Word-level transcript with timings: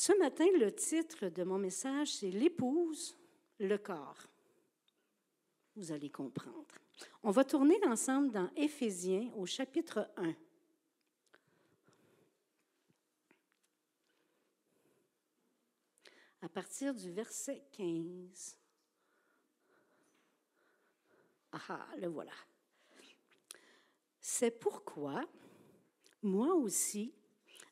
Ce 0.00 0.14
matin, 0.14 0.46
le 0.58 0.74
titre 0.74 1.28
de 1.28 1.44
mon 1.44 1.58
message, 1.58 2.14
c'est 2.14 2.30
L'épouse, 2.30 3.18
le 3.58 3.76
corps. 3.76 4.30
Vous 5.76 5.92
allez 5.92 6.08
comprendre. 6.08 6.74
On 7.22 7.30
va 7.30 7.44
tourner 7.44 7.78
ensemble 7.84 8.30
dans 8.30 8.50
Éphésiens 8.56 9.30
au 9.36 9.44
chapitre 9.44 10.10
1. 10.16 10.34
À 16.40 16.48
partir 16.48 16.94
du 16.94 17.12
verset 17.12 17.62
15. 17.72 18.56
Ah, 21.52 21.86
le 21.98 22.08
voilà. 22.08 22.32
C'est 24.18 24.58
pourquoi, 24.58 25.28
moi 26.22 26.54
aussi, 26.54 27.12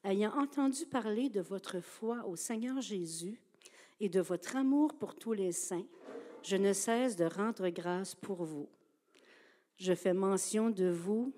ayant 0.04 0.36
entendu 0.38 0.86
parler 0.86 1.28
de 1.28 1.40
votre 1.40 1.80
foi 1.80 2.24
au 2.26 2.36
Seigneur 2.36 2.80
Jésus 2.80 3.40
et 4.00 4.08
de 4.08 4.20
votre 4.20 4.56
amour 4.56 4.94
pour 4.94 5.14
tous 5.14 5.32
les 5.32 5.52
saints, 5.52 5.86
je 6.42 6.56
ne 6.56 6.72
cesse 6.72 7.16
de 7.16 7.24
rendre 7.24 7.68
grâce 7.68 8.14
pour 8.14 8.44
vous. 8.44 8.68
Je 9.76 9.94
fais 9.94 10.14
mention 10.14 10.70
de 10.70 10.88
vous 10.88 11.32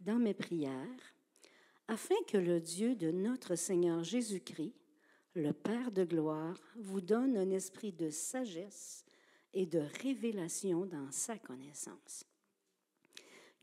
dans 0.00 0.18
mes 0.18 0.34
prières, 0.34 1.14
afin 1.88 2.14
que 2.26 2.38
le 2.38 2.60
Dieu 2.60 2.94
de 2.94 3.10
notre 3.10 3.54
Seigneur 3.54 4.02
Jésus-Christ, 4.04 4.74
le 5.34 5.52
Père 5.52 5.92
de 5.92 6.04
gloire, 6.04 6.58
vous 6.76 7.00
donne 7.00 7.36
un 7.36 7.50
esprit 7.50 7.92
de 7.92 8.10
sagesse 8.10 9.04
et 9.54 9.66
de 9.66 9.82
révélation 10.02 10.86
dans 10.86 11.10
sa 11.10 11.38
connaissance. 11.38 12.24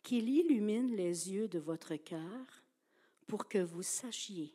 Qu'il 0.03 0.29
illumine 0.29 0.95
les 0.95 1.31
yeux 1.31 1.47
de 1.47 1.59
votre 1.59 1.95
cœur 1.95 2.63
pour 3.29 3.47
que 3.47 3.59
vous 3.59 3.83
sachiez 3.83 4.51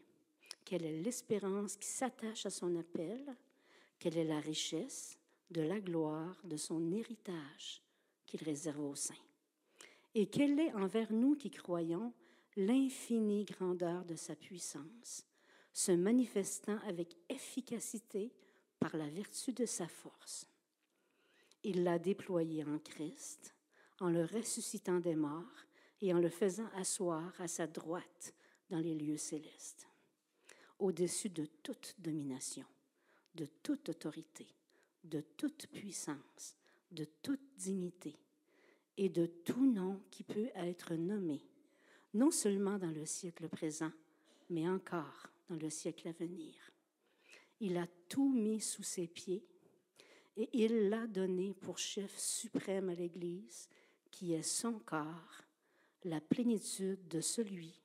quelle 0.65 0.85
est 0.85 1.01
l'espérance 1.01 1.77
qui 1.77 1.87
s'attache 1.87 2.45
à 2.45 2.51
son 2.51 2.75
appel, 2.77 3.25
quelle 4.01 4.19
est 4.19 4.25
la 4.25 4.41
richesse 4.41 5.17
de 5.53 5.63
la 5.63 5.79
gloire 5.79 6.37
de 6.43 6.57
son 6.57 6.93
héritage 6.93 7.81
qu'il 8.27 8.43
réserve 8.43 8.81
aux 8.81 8.97
saints, 8.97 9.15
et 10.17 10.27
quelle 10.27 10.59
est 10.59 10.75
envers 10.75 11.13
nous 11.13 11.37
qui 11.37 11.51
croyons 11.51 12.13
l'infinie 12.57 13.45
grandeur 13.45 14.05
de 14.05 14.17
sa 14.17 14.35
puissance, 14.35 15.25
se 15.73 15.93
manifestant 15.93 16.79
avec 16.85 17.17
efficacité 17.29 18.33
par 18.81 18.97
la 18.97 19.09
vertu 19.09 19.53
de 19.53 19.67
sa 19.67 19.87
force. 19.87 20.49
Il 21.63 21.85
l'a 21.85 22.01
déployé 22.01 22.65
en 22.65 22.79
Christ, 22.81 23.55
en 24.01 24.09
le 24.09 24.25
ressuscitant 24.25 24.99
des 24.99 25.15
morts 25.15 25.65
et 26.01 26.13
en 26.13 26.19
le 26.19 26.29
faisant 26.29 26.69
asseoir 26.75 27.33
à 27.41 27.47
sa 27.47 27.69
droite 27.69 28.35
dans 28.71 28.81
les 28.81 28.95
lieux 28.95 29.17
célestes, 29.17 29.87
au-dessus 30.79 31.29
de 31.29 31.47
toute 31.63 31.95
domination, 31.99 32.67
de 33.35 33.47
toute 33.63 33.89
autorité, 33.89 34.47
de 35.05 35.21
toute 35.37 35.67
puissance, 35.69 36.57
de 36.91 37.05
toute 37.23 37.41
dignité 37.57 38.17
et 38.97 39.09
de 39.09 39.27
tout 39.27 39.67
nom 39.67 40.01
qui 40.11 40.25
peut 40.25 40.51
être 40.55 40.95
nommé, 40.95 41.43
non 42.15 42.31
seulement 42.31 42.79
dans 42.79 42.91
le 42.91 43.05
siècle 43.05 43.49
présent, 43.49 43.93
mais 44.51 44.69
encore 44.69 45.27
dans 45.49 45.57
le 45.57 45.71
siècle 45.71 46.09
à 46.09 46.13
venir. 46.13 46.55
Il 47.61 47.77
a 47.77 47.87
tout 48.09 48.33
mis 48.33 48.61
sous 48.61 48.83
ses 48.83 49.07
pieds 49.07 49.45
et 50.37 50.49
il 50.53 50.89
l'a 50.89 51.07
donné 51.07 51.55
pour 51.55 51.79
chef 51.79 52.17
suprême 52.19 52.89
à 52.89 52.95
l'Église, 52.95 53.69
qui 54.11 54.33
est 54.33 54.43
son 54.43 54.79
corps, 54.81 55.43
la 56.05 56.21
plénitude 56.21 57.09
de 57.09 57.21
celui 57.21 57.84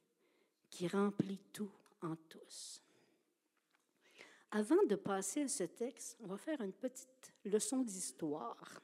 qui 0.69 0.87
remplit 0.87 1.39
tout 1.53 1.71
en 2.01 2.15
tous. 2.27 2.81
Avant 4.51 4.83
de 4.87 4.95
passer 4.95 5.43
à 5.43 5.47
ce 5.47 5.63
texte, 5.63 6.17
on 6.21 6.27
va 6.27 6.37
faire 6.37 6.61
une 6.61 6.73
petite 6.73 7.33
leçon 7.45 7.83
d'histoire. 7.83 8.81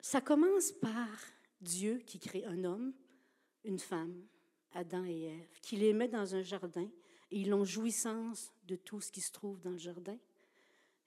Ça 0.00 0.20
commence 0.20 0.72
par 0.72 1.08
Dieu 1.60 2.02
qui 2.06 2.18
crée 2.18 2.44
un 2.44 2.64
homme, 2.64 2.92
une 3.64 3.78
femme, 3.78 4.26
Adam 4.72 5.04
et 5.04 5.22
Ève, 5.22 5.60
qui 5.60 5.76
les 5.76 5.92
met 5.92 6.08
dans 6.08 6.34
un 6.34 6.42
jardin 6.42 6.88
et 7.30 7.40
ils 7.40 7.54
ont 7.54 7.64
jouissance 7.64 8.52
de 8.66 8.76
tout 8.76 9.00
ce 9.00 9.10
qui 9.10 9.20
se 9.20 9.32
trouve 9.32 9.60
dans 9.60 9.70
le 9.70 9.78
jardin. 9.78 10.18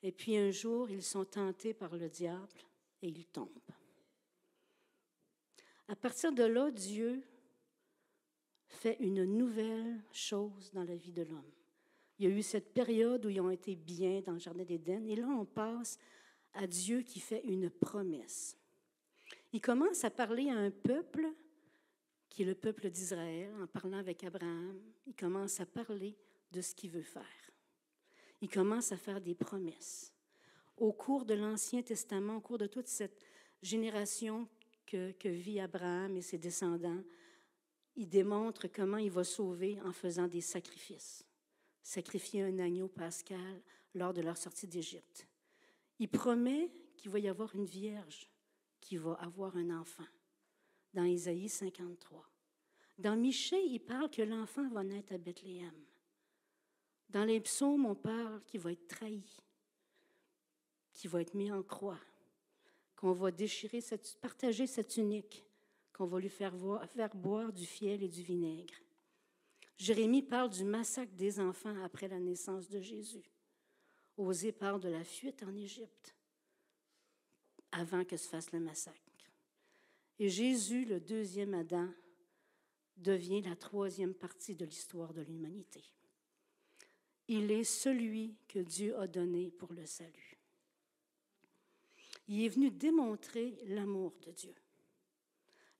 Et 0.01 0.11
puis 0.11 0.35
un 0.37 0.51
jour, 0.51 0.89
ils 0.89 1.03
sont 1.03 1.25
tentés 1.25 1.73
par 1.73 1.95
le 1.95 2.09
diable 2.09 2.59
et 3.01 3.07
ils 3.07 3.25
tombent. 3.25 3.49
À 5.87 5.95
partir 5.95 6.31
de 6.31 6.43
là, 6.43 6.71
Dieu 6.71 7.23
fait 8.67 8.97
une 8.99 9.23
nouvelle 9.25 10.01
chose 10.11 10.71
dans 10.73 10.83
la 10.83 10.95
vie 10.95 11.11
de 11.11 11.23
l'homme. 11.23 11.51
Il 12.17 12.25
y 12.25 12.31
a 12.31 12.35
eu 12.35 12.41
cette 12.41 12.73
période 12.73 13.25
où 13.25 13.29
ils 13.29 13.41
ont 13.41 13.49
été 13.49 13.75
bien 13.75 14.21
dans 14.21 14.33
le 14.33 14.39
Jardin 14.39 14.63
d'Éden, 14.63 15.05
et 15.07 15.15
là 15.15 15.27
on 15.27 15.45
passe 15.45 15.99
à 16.53 16.65
Dieu 16.65 17.01
qui 17.01 17.19
fait 17.19 17.43
une 17.43 17.69
promesse. 17.69 18.57
Il 19.51 19.61
commence 19.61 20.03
à 20.03 20.09
parler 20.09 20.49
à 20.49 20.55
un 20.55 20.71
peuple 20.71 21.27
qui 22.29 22.41
est 22.41 22.45
le 22.45 22.55
peuple 22.55 22.89
d'Israël, 22.89 23.53
en 23.61 23.67
parlant 23.67 23.97
avec 23.97 24.23
Abraham. 24.23 24.77
Il 25.07 25.15
commence 25.15 25.59
à 25.59 25.65
parler 25.65 26.17
de 26.51 26.61
ce 26.61 26.75
qu'il 26.75 26.89
veut 26.89 27.01
faire. 27.01 27.51
Il 28.41 28.49
commence 28.49 28.91
à 28.91 28.97
faire 28.97 29.21
des 29.21 29.35
promesses. 29.35 30.13
Au 30.77 30.91
cours 30.91 31.23
de 31.23 31.33
l'Ancien 31.33 31.81
Testament, 31.81 32.35
au 32.35 32.41
cours 32.41 32.57
de 32.57 32.67
toute 32.67 32.87
cette 32.87 33.23
génération 33.61 34.47
que, 34.85 35.11
que 35.13 35.29
vit 35.29 35.61
Abraham 35.61 36.17
et 36.17 36.21
ses 36.21 36.37
descendants, 36.37 37.01
il 37.95 38.09
démontre 38.09 38.67
comment 38.67 38.97
il 38.97 39.11
va 39.11 39.23
sauver 39.23 39.79
en 39.81 39.91
faisant 39.91 40.27
des 40.27 40.41
sacrifices. 40.41 41.25
Sacrifier 41.81 42.43
un 42.43 42.59
agneau 42.59 42.87
pascal 42.87 43.61
lors 43.93 44.13
de 44.13 44.21
leur 44.21 44.37
sortie 44.37 44.67
d'Égypte. 44.67 45.27
Il 45.99 46.09
promet 46.09 46.69
qu'il 46.97 47.11
va 47.11 47.19
y 47.19 47.27
avoir 47.27 47.55
une 47.55 47.65
vierge 47.65 48.29
qui 48.81 48.97
va 48.97 49.13
avoir 49.13 49.55
un 49.55 49.69
enfant, 49.69 50.05
dans 50.93 51.05
Isaïe 51.05 51.49
53. 51.49 52.29
Dans 52.97 53.15
Michée, 53.15 53.63
il 53.65 53.79
parle 53.79 54.09
que 54.09 54.21
l'enfant 54.21 54.67
va 54.69 54.83
naître 54.83 55.13
à 55.13 55.17
Bethléem. 55.17 55.85
Dans 57.09 57.25
les 57.25 57.39
psaumes, 57.39 57.85
on 57.85 57.95
parle 57.95 58.43
qu'il 58.45 58.59
va 58.59 58.71
être 58.71 58.87
trahi, 58.87 59.23
qu'il 60.91 61.09
va 61.09 61.21
être 61.21 61.33
mis 61.33 61.51
en 61.51 61.63
croix, 61.63 61.99
qu'on 62.95 63.13
va 63.13 63.31
déchirer, 63.31 63.79
partager 64.21 64.67
cette 64.67 64.89
tunique, 64.89 65.44
qu'on 65.95 66.05
va 66.05 66.19
lui 66.19 66.29
faire, 66.29 66.53
boire 67.15 67.53
du 67.53 67.65
fiel 67.65 68.03
et 68.03 68.09
du 68.09 68.21
vinaigre. 68.21 68.73
Jérémie 69.77 70.21
parle 70.21 70.49
du 70.49 70.65
massacre 70.65 71.13
des 71.13 71.39
enfants 71.39 71.81
après 71.83 72.09
la 72.09 72.19
naissance 72.19 72.67
de 72.67 72.81
Jésus. 72.81 73.31
Osée 74.17 74.51
parle 74.51 74.81
de 74.81 74.89
la 74.89 75.05
fuite 75.05 75.43
en 75.43 75.55
Égypte 75.55 76.15
avant 77.71 78.03
que 78.03 78.17
se 78.17 78.27
fasse 78.27 78.51
le 78.51 78.59
massacre. 78.59 78.99
Et 80.19 80.29
Jésus, 80.29 80.83
le 80.85 80.99
deuxième 80.99 81.53
Adam, 81.53 81.89
devient 82.97 83.41
la 83.41 83.55
troisième 83.55 84.13
partie 84.13 84.55
de 84.55 84.65
l'histoire 84.65 85.13
de 85.13 85.21
l'humanité. 85.21 85.83
Il 87.27 87.51
est 87.51 87.65
celui 87.65 88.35
que 88.47 88.59
Dieu 88.59 88.97
a 88.97 89.07
donné 89.07 89.49
pour 89.51 89.73
le 89.73 89.85
salut. 89.85 90.37
Il 92.27 92.43
est 92.43 92.49
venu 92.49 92.69
démontrer 92.69 93.57
l'amour 93.65 94.13
de 94.25 94.31
Dieu 94.31 94.55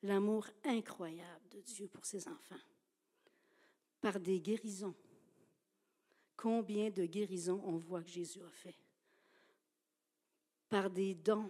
l'amour 0.06 0.48
incroyable 0.64 1.50
de 1.52 1.62
Dieu 1.62 1.88
pour 1.88 2.06
ses 2.06 2.28
enfants 2.28 2.56
par 4.06 4.20
des 4.20 4.40
guérisons. 4.40 4.94
Combien 6.38 6.92
de 6.92 7.08
guérisons 7.08 7.60
on 7.66 7.78
voit 7.78 8.04
que 8.04 8.10
Jésus 8.12 8.40
a 8.40 8.52
fait? 8.52 8.76
Par 10.70 10.92
des 10.92 11.16
dons. 11.16 11.50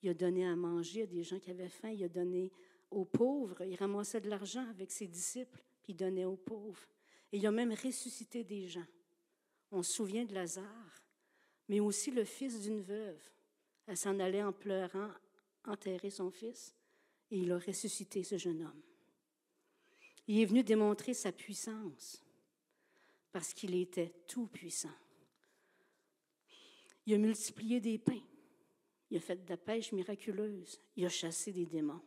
Il 0.00 0.10
a 0.10 0.14
donné 0.14 0.46
à 0.46 0.54
manger 0.54 1.02
à 1.02 1.06
des 1.06 1.24
gens 1.24 1.40
qui 1.40 1.50
avaient 1.50 1.68
faim, 1.68 1.90
il 1.90 2.04
a 2.04 2.08
donné 2.08 2.52
aux 2.92 3.04
pauvres, 3.04 3.60
il 3.64 3.74
ramassait 3.74 4.20
de 4.20 4.30
l'argent 4.30 4.64
avec 4.70 4.92
ses 4.92 5.08
disciples, 5.08 5.60
puis 5.82 5.94
il 5.94 5.96
donnait 5.96 6.24
aux 6.24 6.36
pauvres. 6.36 6.86
Et 7.32 7.38
il 7.38 7.46
a 7.48 7.50
même 7.50 7.72
ressuscité 7.72 8.44
des 8.44 8.68
gens. 8.68 8.86
On 9.72 9.82
se 9.82 9.94
souvient 9.94 10.24
de 10.24 10.34
Lazare, 10.34 11.02
mais 11.68 11.80
aussi 11.80 12.12
le 12.12 12.22
fils 12.22 12.60
d'une 12.60 12.82
veuve. 12.82 13.20
Elle 13.88 13.96
s'en 13.96 14.20
allait 14.20 14.44
en 14.44 14.52
pleurant 14.52 15.10
enterrer 15.64 16.10
son 16.10 16.30
fils 16.30 16.77
et 17.30 17.38
il 17.38 17.52
a 17.52 17.58
ressuscité 17.58 18.22
ce 18.24 18.38
jeune 18.38 18.62
homme. 18.62 18.82
Il 20.26 20.40
est 20.40 20.46
venu 20.46 20.62
démontrer 20.62 21.14
sa 21.14 21.32
puissance 21.32 22.22
parce 23.32 23.54
qu'il 23.54 23.74
était 23.74 24.12
tout 24.26 24.46
puissant. 24.46 24.94
Il 27.06 27.14
a 27.14 27.18
multiplié 27.18 27.80
des 27.80 27.98
pains. 27.98 28.22
Il 29.10 29.16
a 29.16 29.20
fait 29.20 29.42
de 29.42 29.48
la 29.48 29.56
pêche 29.56 29.92
miraculeuse. 29.92 30.80
Il 30.96 31.06
a 31.06 31.08
chassé 31.08 31.52
des 31.52 31.64
démons. 31.64 32.02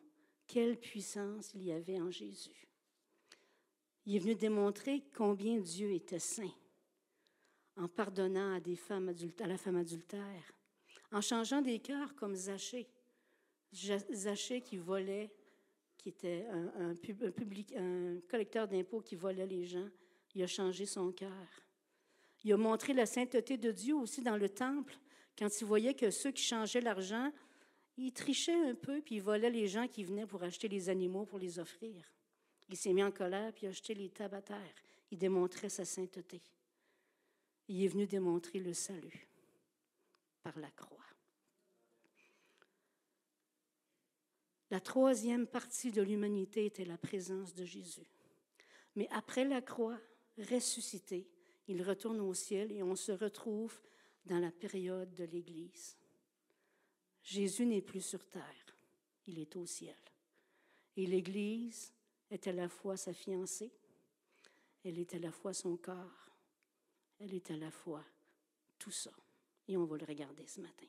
Quelle 0.45 0.79
puissance 0.79 1.51
il 1.55 1.63
y 1.63 1.71
avait 1.71 1.99
en 1.99 2.11
Jésus. 2.11 2.67
Il 4.05 4.15
est 4.15 4.19
venu 4.19 4.35
démontrer 4.35 5.03
combien 5.15 5.57
Dieu 5.59 5.91
était 5.91 6.19
saint 6.19 6.53
en 7.77 7.87
pardonnant 7.87 8.53
à, 8.53 8.57
à 8.57 9.47
la 9.47 9.57
femme 9.57 9.77
adultère, 9.77 10.53
en 11.11 11.21
changeant 11.21 11.61
des 11.61 11.79
cœurs 11.79 12.13
comme 12.15 12.35
Zachée. 12.35 12.87
Zachée 13.73 14.61
qui 14.61 14.77
volait, 14.77 15.31
qui 15.97 16.09
était 16.09 16.45
un, 16.51 16.91
un 16.91 18.19
collecteur 18.29 18.67
d'impôts 18.67 19.01
qui 19.01 19.15
volait 19.15 19.47
les 19.47 19.65
gens, 19.65 19.87
il 20.35 20.43
a 20.43 20.47
changé 20.47 20.85
son 20.85 21.11
cœur. 21.11 21.47
Il 22.43 22.53
a 22.53 22.57
montré 22.57 22.93
la 22.93 23.05
sainteté 23.05 23.57
de 23.57 23.71
Dieu 23.71 23.95
aussi 23.95 24.21
dans 24.21 24.37
le 24.37 24.49
temple, 24.49 24.97
quand 25.37 25.61
il 25.61 25.65
voyait 25.65 25.93
que 25.93 26.09
ceux 26.09 26.31
qui 26.31 26.43
changeaient 26.43 26.81
l'argent, 26.81 27.31
ils 27.97 28.11
trichaient 28.11 28.69
un 28.69 28.75
peu, 28.75 29.01
puis 29.01 29.15
ils 29.15 29.21
volaient 29.21 29.49
les 29.49 29.67
gens 29.67 29.87
qui 29.87 30.03
venaient 30.03 30.25
pour 30.25 30.43
acheter 30.43 30.67
les 30.67 30.89
animaux 30.89 31.25
pour 31.25 31.39
les 31.39 31.59
offrir. 31.59 32.03
Il 32.69 32.77
s'est 32.77 32.93
mis 32.93 33.03
en 33.03 33.11
colère, 33.11 33.51
puis 33.53 33.65
il 33.65 33.69
a 33.69 33.71
jeté 33.71 33.93
les 33.93 34.09
terre. 34.09 34.31
Il 35.11 35.17
démontrait 35.17 35.69
sa 35.69 35.85
sainteté. 35.85 36.41
Il 37.67 37.83
est 37.83 37.87
venu 37.87 38.07
démontrer 38.07 38.59
le 38.59 38.73
salut 38.73 39.27
par 40.41 40.57
la 40.57 40.71
croix. 40.71 41.10
La 44.71 44.79
troisième 44.79 45.47
partie 45.47 45.91
de 45.91 46.01
l'humanité 46.01 46.65
était 46.65 46.85
la 46.85 46.97
présence 46.97 47.53
de 47.53 47.65
Jésus. 47.65 48.07
Mais 48.95 49.07
après 49.11 49.43
la 49.43 49.61
croix, 49.61 49.99
ressuscité, 50.37 51.29
il 51.67 51.83
retourne 51.83 52.21
au 52.21 52.33
ciel 52.33 52.71
et 52.71 52.81
on 52.81 52.95
se 52.95 53.11
retrouve 53.11 53.77
dans 54.25 54.39
la 54.39 54.49
période 54.49 55.13
de 55.13 55.25
l'Église. 55.25 55.97
Jésus 57.21 57.65
n'est 57.65 57.81
plus 57.81 57.99
sur 57.99 58.25
terre, 58.29 58.75
il 59.27 59.39
est 59.39 59.57
au 59.57 59.65
ciel. 59.65 59.97
Et 60.95 61.05
l'Église 61.05 61.93
est 62.29 62.47
à 62.47 62.53
la 62.53 62.69
fois 62.69 62.95
sa 62.95 63.13
fiancée, 63.13 63.73
elle 64.85 64.99
est 64.99 65.13
à 65.13 65.19
la 65.19 65.33
fois 65.33 65.53
son 65.53 65.75
corps, 65.75 66.29
elle 67.19 67.33
est 67.33 67.51
à 67.51 67.57
la 67.57 67.71
fois 67.71 68.05
tout 68.79 68.91
ça. 68.91 69.11
Et 69.67 69.75
on 69.75 69.83
va 69.83 69.97
le 69.97 70.05
regarder 70.05 70.47
ce 70.47 70.61
matin. 70.61 70.87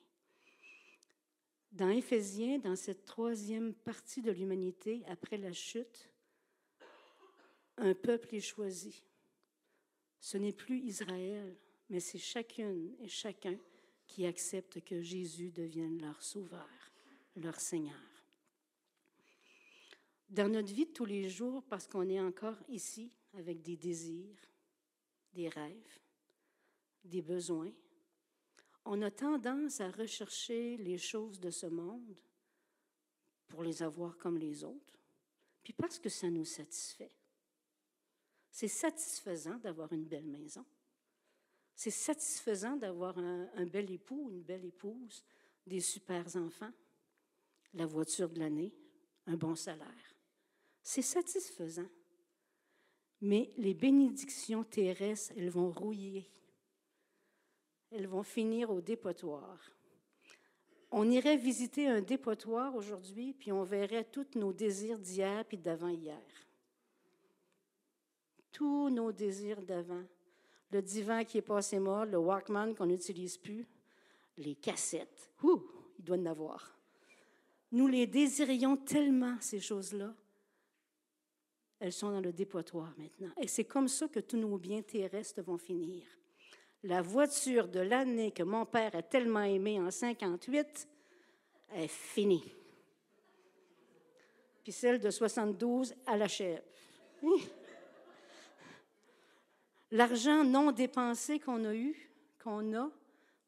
Dans 1.72 1.88
Éphésiens, 1.88 2.58
dans 2.58 2.76
cette 2.76 3.06
troisième 3.06 3.72
partie 3.72 4.20
de 4.20 4.30
l'humanité, 4.30 5.02
après 5.08 5.38
la 5.38 5.52
chute, 5.52 6.10
un 7.78 7.94
peuple 7.94 8.34
est 8.34 8.40
choisi. 8.40 9.02
Ce 10.20 10.36
n'est 10.36 10.52
plus 10.52 10.80
Israël, 10.80 11.56
mais 11.88 11.98
c'est 11.98 12.18
chacune 12.18 12.94
et 13.00 13.08
chacun 13.08 13.56
qui 14.06 14.26
accepte 14.26 14.84
que 14.84 15.00
Jésus 15.00 15.50
devienne 15.50 16.00
leur 16.00 16.22
sauveur, 16.22 16.68
leur 17.36 17.58
Seigneur. 17.58 17.96
Dans 20.28 20.50
notre 20.50 20.72
vie 20.72 20.86
de 20.86 20.92
tous 20.92 21.06
les 21.06 21.30
jours, 21.30 21.62
parce 21.64 21.86
qu'on 21.86 22.08
est 22.08 22.20
encore 22.20 22.56
ici 22.68 23.10
avec 23.32 23.62
des 23.62 23.76
désirs, 23.76 24.38
des 25.32 25.48
rêves, 25.48 25.98
des 27.04 27.22
besoins, 27.22 27.72
on 28.84 29.02
a 29.02 29.10
tendance 29.10 29.80
à 29.80 29.90
rechercher 29.90 30.76
les 30.78 30.98
choses 30.98 31.40
de 31.40 31.50
ce 31.50 31.66
monde 31.66 32.20
pour 33.48 33.62
les 33.62 33.82
avoir 33.82 34.16
comme 34.16 34.38
les 34.38 34.64
autres, 34.64 34.98
puis 35.62 35.72
parce 35.72 35.98
que 35.98 36.08
ça 36.08 36.30
nous 36.30 36.44
satisfait. 36.44 37.14
C'est 38.50 38.68
satisfaisant 38.68 39.56
d'avoir 39.58 39.92
une 39.92 40.04
belle 40.04 40.26
maison. 40.26 40.64
C'est 41.74 41.90
satisfaisant 41.90 42.76
d'avoir 42.76 43.16
un, 43.18 43.66
bel 43.66 43.90
époux, 43.90 44.30
une 44.30 44.42
belle 44.42 44.64
épouse, 44.64 45.24
des 45.66 45.80
super 45.80 46.36
enfants, 46.36 46.72
la 47.74 47.86
voiture 47.86 48.28
de 48.28 48.40
l'année, 48.40 48.74
un 49.26 49.36
bon 49.36 49.54
salaire. 49.54 50.16
C'est 50.82 51.02
satisfaisant. 51.02 51.88
Mais 53.20 53.52
les 53.56 53.74
bénédictions 53.74 54.64
terrestres, 54.64 55.32
elles 55.36 55.50
vont 55.50 55.70
rouiller 55.70 56.30
elles 57.92 58.06
vont 58.06 58.22
finir 58.22 58.70
au 58.70 58.80
dépotoir. 58.80 59.58
On 60.90 61.10
irait 61.10 61.36
visiter 61.36 61.86
un 61.88 62.02
dépotoir 62.02 62.74
aujourd'hui, 62.74 63.32
puis 63.32 63.52
on 63.52 63.62
verrait 63.62 64.04
tous 64.04 64.34
nos 64.34 64.52
désirs 64.52 64.98
d'hier 64.98 65.44
puis 65.44 65.58
d'avant-hier. 65.58 66.20
Tous 68.50 68.90
nos 68.90 69.12
désirs 69.12 69.62
d'avant. 69.62 70.04
Le 70.70 70.82
divan 70.82 71.24
qui 71.24 71.38
est 71.38 71.42
passé 71.42 71.78
mort, 71.78 72.04
le 72.04 72.18
Walkman 72.18 72.74
qu'on 72.74 72.86
n'utilise 72.86 73.38
plus, 73.38 73.66
les 74.36 74.54
cassettes. 74.54 75.30
Ouh, 75.42 75.62
il 75.98 76.04
doit 76.04 76.16
en 76.16 76.26
avoir. 76.26 76.78
Nous 77.72 77.86
les 77.86 78.06
désirions 78.06 78.76
tellement, 78.76 79.36
ces 79.40 79.60
choses-là. 79.60 80.14
Elles 81.78 81.92
sont 81.92 82.10
dans 82.10 82.20
le 82.20 82.32
dépotoir 82.32 82.94
maintenant. 82.98 83.32
Et 83.40 83.48
c'est 83.48 83.64
comme 83.64 83.88
ça 83.88 84.08
que 84.08 84.20
tous 84.20 84.36
nos 84.36 84.58
biens 84.58 84.82
terrestres 84.82 85.42
vont 85.42 85.58
finir 85.58 86.04
la 86.84 87.00
voiture 87.00 87.68
de 87.68 87.80
l'année 87.80 88.32
que 88.32 88.42
mon 88.42 88.66
père 88.66 88.94
a 88.94 89.02
tellement 89.02 89.42
aimée 89.42 89.80
en 89.80 89.90
58 89.90 90.88
est 91.74 91.88
finie. 91.88 92.52
Puis 94.62 94.72
celle 94.72 95.00
de 95.00 95.10
72 95.10 95.94
à 96.06 96.16
la 96.16 96.28
chèvre. 96.28 96.62
L'argent 99.90 100.44
non 100.44 100.72
dépensé 100.72 101.38
qu'on 101.38 101.64
a 101.64 101.74
eu, 101.74 102.10
qu'on 102.42 102.74
a, 102.74 102.90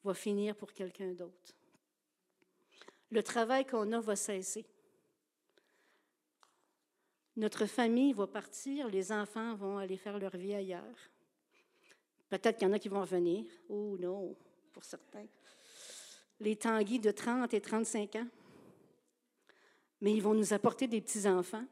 va 0.04 0.14
finir 0.14 0.54
pour 0.54 0.72
quelqu'un 0.72 1.12
d'autre. 1.12 1.54
Le 3.10 3.22
travail 3.22 3.64
qu'on 3.64 3.90
a 3.92 4.00
va 4.00 4.16
cesser. 4.16 4.66
Notre 7.36 7.66
famille 7.66 8.12
va 8.12 8.26
partir, 8.26 8.88
les 8.88 9.10
enfants 9.10 9.54
vont 9.54 9.78
aller 9.78 9.96
faire 9.96 10.18
leur 10.18 10.36
vie 10.36 10.54
ailleurs. 10.54 11.10
Peut-être 12.38 12.58
qu'il 12.58 12.66
y 12.66 12.70
en 12.70 12.74
a 12.74 12.80
qui 12.80 12.88
vont 12.88 13.04
venir. 13.04 13.44
Oh 13.68 13.96
non, 13.96 14.36
pour 14.72 14.82
certains. 14.82 15.26
Les 16.40 16.56
tanguis 16.56 16.98
de 16.98 17.12
30 17.12 17.54
et 17.54 17.60
35 17.60 18.16
ans. 18.16 18.26
Mais 20.00 20.12
ils 20.12 20.20
vont 20.20 20.34
nous 20.34 20.52
apporter 20.52 20.88
des 20.88 21.00
petits-enfants 21.00 21.64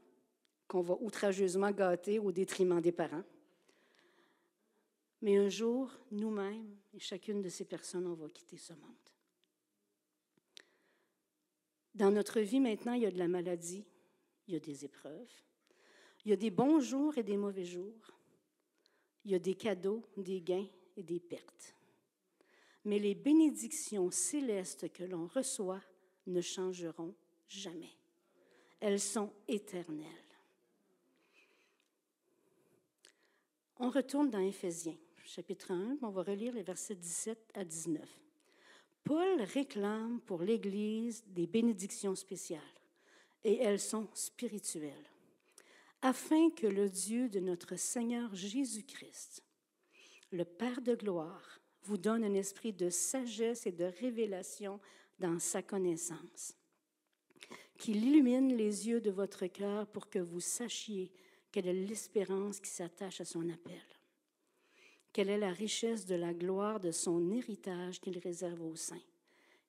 qu'on 0.69 0.83
va 0.83 0.95
outrageusement 1.01 1.73
gâter 1.73 2.21
au 2.21 2.31
détriment 2.31 2.81
des 2.81 2.93
parents. 2.93 3.25
Mais 5.21 5.37
un 5.37 5.49
jour, 5.49 5.91
nous-mêmes 6.13 6.77
et 6.95 7.01
chacune 7.01 7.43
de 7.43 7.49
ces 7.49 7.65
personnes, 7.65 8.07
on 8.07 8.15
va 8.15 8.29
quitter 8.29 8.57
ce 8.57 8.73
monde. 8.73 8.95
Dans 11.93 12.13
notre 12.13 12.39
vie 12.39 12.61
maintenant, 12.61 12.93
il 12.93 13.03
y 13.03 13.07
a 13.07 13.11
de 13.11 13.19
la 13.19 13.29
maladie, 13.29 13.85
il 14.47 14.55
y 14.55 14.57
a 14.57 14.61
des 14.61 14.85
épreuves, 14.85 15.33
il 16.25 16.31
y 16.31 16.33
a 16.33 16.37
des 16.37 16.51
bons 16.51 16.79
jours 16.79 17.19
et 17.19 17.25
des 17.25 17.37
mauvais 17.37 17.65
jours. 17.65 18.22
Il 19.25 19.31
y 19.31 19.35
a 19.35 19.39
des 19.39 19.55
cadeaux, 19.55 20.03
des 20.17 20.41
gains 20.41 20.69
et 20.97 21.03
des 21.03 21.21
pertes. 21.21 21.75
Mais 22.85 22.99
les 22.99 23.15
bénédictions 23.15 24.11
célestes 24.11 24.93
que 24.93 25.05
l'on 25.05 25.27
reçoit 25.27 25.83
ne 26.27 26.41
changeront 26.41 27.15
jamais. 27.49 27.97
Elles 28.81 29.01
sont 29.01 29.33
éternelles. 29.47 30.09
On 33.79 33.91
retourne 33.91 34.31
dans 34.31 34.41
Éphésiens, 34.41 34.97
chapitre 35.25 35.73
1, 35.73 35.99
on 36.03 36.11
va 36.11 36.23
relire 36.23 36.55
les 36.55 36.63
versets 36.63 36.95
17 36.95 37.51
à 37.55 37.65
19. 37.65 38.01
Paul 39.05 39.43
réclame 39.43 40.21
pour 40.21 40.43
l'Église 40.43 41.25
des 41.27 41.47
bénédictions 41.47 42.15
spéciales, 42.15 42.61
et 43.43 43.59
elles 43.59 43.81
sont 43.81 44.09
spirituelles 44.15 45.12
afin 46.03 46.51
que 46.51 46.67
le 46.67 46.91
Dieu 46.91 47.29
de 47.29 47.39
notre 47.39 47.77
Seigneur 47.77 48.35
Jésus-Christ, 48.35 49.45
le 50.33 50.45
Père 50.45 50.83
de 50.83 50.97
gloire, 50.97 51.61
vous 51.85 51.97
donne 51.97 52.25
un 52.25 52.35
esprit 52.35 52.73
de 52.73 52.91
sagesse 52.91 53.67
et 53.67 53.73
de 53.73 53.85
révélation 54.01 54.81
dans 55.21 55.39
sa 55.39 55.63
connaissance, 55.63 56.57
qu'il 57.79 58.05
illumine 58.05 58.57
les 58.57 58.89
yeux 58.89 59.01
de 59.01 59.11
votre 59.11 59.47
cœur 59.47 59.87
pour 59.87 60.11
que 60.11 60.19
vous 60.19 60.41
sachiez 60.41 61.13
quelle 61.53 61.69
est 61.69 61.73
l'espérance 61.73 62.59
qui 62.59 62.71
s'attache 62.71 63.21
à 63.21 63.25
son 63.25 63.49
appel, 63.49 63.83
quelle 65.13 65.29
est 65.29 65.39
la 65.39 65.53
richesse 65.53 66.07
de 66.07 66.15
la 66.17 66.35
gloire 66.35 66.81
de 66.81 66.91
son 66.91 67.31
héritage 67.31 68.01
qu'il 68.01 68.19
réserve 68.19 68.63
aux 68.63 68.77
saints, 68.77 69.03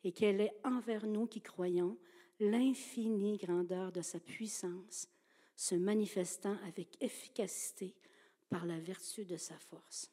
et 0.04 0.12
quelle 0.12 0.42
est 0.42 0.54
envers 0.64 1.06
nous 1.06 1.28
qui 1.28 1.42
croyons 1.42 1.98
l'infinie 2.40 3.38
grandeur 3.38 3.92
de 3.92 4.02
sa 4.02 4.20
puissance 4.20 5.08
se 5.56 5.76
manifestant 5.76 6.58
avec 6.68 7.02
efficacité 7.02 7.96
par 8.50 8.66
la 8.66 8.80
vertu 8.80 9.26
de 9.26 9.38
sa 9.38 9.58
force. 9.58 10.12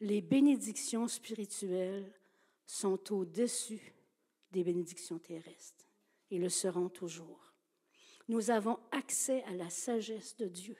Les 0.00 0.20
bénédictions 0.20 1.08
spirituelles 1.08 2.12
sont 2.66 3.12
au-dessus 3.12 3.92
des 4.52 4.64
bénédictions 4.64 5.18
terrestres 5.18 5.86
et 6.30 6.38
le 6.38 6.48
seront 6.48 6.88
toujours. 6.88 7.54
Nous 8.28 8.50
avons 8.50 8.78
accès 8.92 9.42
à 9.44 9.52
la 9.52 9.70
sagesse 9.70 10.36
de 10.36 10.46
Dieu. 10.46 10.76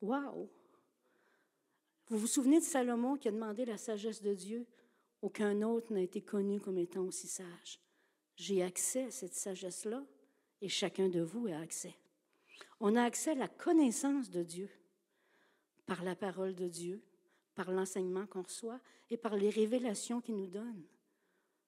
Wow! 0.00 0.50
Vous 2.08 2.18
vous 2.18 2.26
souvenez 2.26 2.60
de 2.60 2.64
Salomon 2.64 3.16
qui 3.16 3.28
a 3.28 3.32
demandé 3.32 3.64
la 3.64 3.78
sagesse 3.78 4.20
de 4.20 4.34
Dieu? 4.34 4.66
Aucun 5.22 5.62
autre 5.62 5.92
n'a 5.94 6.02
été 6.02 6.20
connu 6.20 6.60
comme 6.60 6.78
étant 6.78 7.02
aussi 7.02 7.28
sage. 7.28 7.80
J'ai 8.36 8.62
accès 8.62 9.04
à 9.04 9.10
cette 9.10 9.34
sagesse-là 9.34 10.04
et 10.60 10.68
chacun 10.68 11.08
de 11.08 11.20
vous 11.20 11.46
a 11.48 11.56
accès. 11.56 11.94
On 12.86 12.96
a 12.96 13.02
accès 13.02 13.30
à 13.30 13.34
la 13.34 13.48
connaissance 13.48 14.28
de 14.28 14.42
Dieu 14.42 14.68
par 15.86 16.04
la 16.04 16.14
parole 16.14 16.54
de 16.54 16.68
Dieu, 16.68 17.02
par 17.54 17.70
l'enseignement 17.70 18.26
qu'on 18.26 18.42
reçoit 18.42 18.78
et 19.08 19.16
par 19.16 19.36
les 19.36 19.48
révélations 19.48 20.20
qu'il 20.20 20.36
nous 20.36 20.48
donne. 20.48 20.84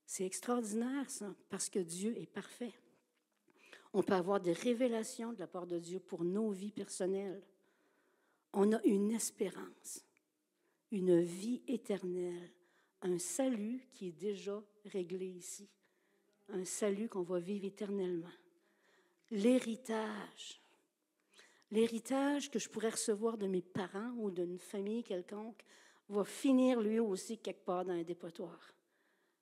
C'est 0.05 0.27
extraordinaire, 0.27 1.09
ça, 1.09 1.35
parce 1.49 1.71
que 1.71 1.79
Dieu 1.79 2.15
est 2.19 2.31
parfait. 2.31 2.75
On 3.95 4.03
peut 4.03 4.13
avoir 4.13 4.41
des 4.43 4.53
révélations 4.53 5.33
de 5.33 5.39
la 5.39 5.47
part 5.47 5.67
de 5.67 5.79
Dieu 5.79 6.01
pour 6.01 6.23
nos 6.23 6.51
vies 6.51 6.71
personnelles. 6.71 7.43
On 8.53 8.75
a 8.75 8.83
une 8.83 9.11
espérance, 9.13 10.05
une 10.91 11.23
vie 11.23 11.63
éternelle, 11.67 12.53
un 13.01 13.19
salut 13.19 13.89
qui 13.95 14.09
est 14.09 14.21
déjà 14.21 14.63
réglé 14.85 15.29
ici, 15.29 15.67
un 16.51 16.67
salut 16.67 17.09
qu'on 17.09 17.23
va 17.23 17.39
vivre 17.39 17.65
éternellement. 17.65 18.37
L'héritage, 19.31 20.61
l'héritage 21.71 22.51
que 22.51 22.59
je 22.59 22.69
pourrais 22.69 22.91
recevoir 22.91 23.37
de 23.37 23.47
mes 23.47 23.63
parents 23.63 24.13
ou 24.19 24.31
d'une 24.31 24.59
famille 24.59 25.03
quelconque 25.03 25.63
va 26.09 26.25
finir 26.25 26.81
lui 26.81 26.99
aussi 26.99 27.39
quelque 27.39 27.65
part 27.65 27.85
dans 27.85 27.93
un 27.93 28.03
dépotoir. 28.03 28.73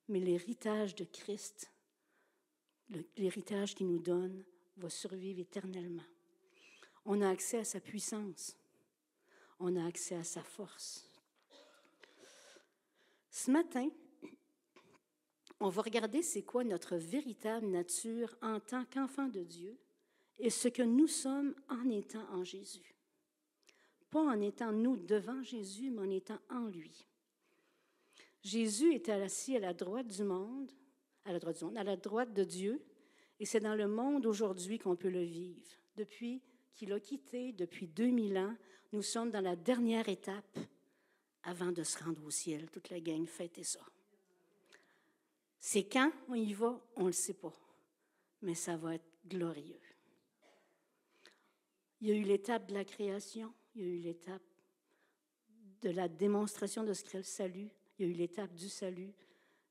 Mais 0.07 0.19
l'héritage 0.19 0.95
de 0.95 1.03
Christ, 1.03 1.71
l'héritage 3.17 3.75
qu'il 3.75 3.87
nous 3.87 3.99
donne, 3.99 4.43
va 4.77 4.89
survivre 4.89 5.39
éternellement. 5.39 6.03
On 7.05 7.21
a 7.21 7.29
accès 7.29 7.59
à 7.59 7.63
sa 7.63 7.79
puissance. 7.79 8.57
On 9.59 9.75
a 9.75 9.85
accès 9.85 10.15
à 10.15 10.23
sa 10.23 10.43
force. 10.43 11.07
Ce 13.29 13.51
matin, 13.51 13.89
on 15.59 15.69
va 15.69 15.81
regarder 15.81 16.21
c'est 16.21 16.43
quoi 16.43 16.63
notre 16.63 16.97
véritable 16.97 17.67
nature 17.67 18.35
en 18.41 18.59
tant 18.59 18.85
qu'enfant 18.85 19.27
de 19.27 19.43
Dieu 19.43 19.77
et 20.39 20.49
ce 20.49 20.67
que 20.67 20.83
nous 20.83 21.07
sommes 21.07 21.55
en 21.69 21.89
étant 21.89 22.27
en 22.31 22.43
Jésus. 22.43 22.95
Pas 24.09 24.21
en 24.21 24.39
étant 24.41 24.71
nous 24.71 24.97
devant 24.97 25.41
Jésus, 25.43 25.89
mais 25.91 26.01
en 26.01 26.09
étant 26.09 26.39
en 26.49 26.67
lui. 26.67 27.05
Jésus 28.43 28.93
était 28.93 29.11
assis 29.11 29.55
à 29.55 29.59
la 29.59 29.73
droite 29.73 30.07
du 30.07 30.23
monde, 30.23 30.71
à 31.25 31.33
la 31.33 31.39
droite 31.39 31.57
du 31.57 31.65
monde, 31.65 31.77
à 31.77 31.83
la 31.83 31.97
droite 31.97 32.33
de 32.33 32.43
Dieu, 32.43 32.81
et 33.39 33.45
c'est 33.45 33.59
dans 33.59 33.75
le 33.75 33.87
monde 33.87 34.25
aujourd'hui 34.25 34.77
qu'on 34.77 34.95
peut 34.95 35.09
le 35.09 35.23
vivre. 35.23 35.65
Depuis 35.95 36.41
qu'il 36.73 36.93
a 36.93 36.99
quitté, 36.99 37.53
depuis 37.53 37.87
2000 37.87 38.37
ans, 38.37 38.55
nous 38.93 39.01
sommes 39.01 39.31
dans 39.31 39.41
la 39.41 39.55
dernière 39.55 40.07
étape 40.07 40.59
avant 41.43 41.71
de 41.71 41.83
se 41.83 42.03
rendre 42.03 42.23
au 42.23 42.31
ciel. 42.31 42.69
Toute 42.69 42.89
la 42.89 42.99
gang 42.99 43.25
fête 43.25 43.63
ça. 43.63 43.81
C'est 45.59 45.85
quand 45.85 46.11
on 46.29 46.35
y 46.35 46.53
va, 46.53 46.79
on 46.95 47.01
ne 47.01 47.07
le 47.07 47.13
sait 47.13 47.33
pas, 47.33 47.53
mais 48.41 48.55
ça 48.55 48.77
va 48.77 48.95
être 48.95 49.09
glorieux. 49.27 49.79
Il 52.05 52.09
y 52.09 52.11
a 52.11 52.17
eu 52.17 52.23
l'étape 52.23 52.67
de 52.67 52.75
la 52.75 52.85
création, 52.85 53.51
il 53.73 53.81
y 53.81 53.83
a 53.83 53.87
eu 53.87 53.97
l'étape 53.97 54.43
de 55.81 55.89
la 55.89 56.07
démonstration 56.07 56.83
de 56.83 56.93
ce 56.93 57.03
qu'est 57.03 57.17
le 57.17 57.23
salut, 57.23 57.71
il 57.97 58.05
y 58.05 58.07
a 58.07 58.11
eu 58.11 58.13
l'étape 58.15 58.53
du 58.53 58.69
salut, 58.69 59.11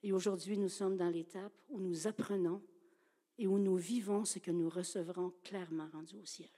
et 0.02 0.12
aujourd'hui 0.12 0.58
nous 0.58 0.68
sommes 0.68 0.96
dans 0.96 1.10
l'étape 1.10 1.52
où 1.68 1.78
nous 1.78 2.08
apprenons 2.08 2.60
et 3.38 3.46
où 3.46 3.60
nous 3.60 3.76
vivons 3.76 4.24
ce 4.24 4.40
que 4.40 4.50
nous 4.50 4.68
recevrons 4.68 5.32
clairement 5.44 5.88
rendu 5.92 6.18
au 6.18 6.24
ciel. 6.24 6.48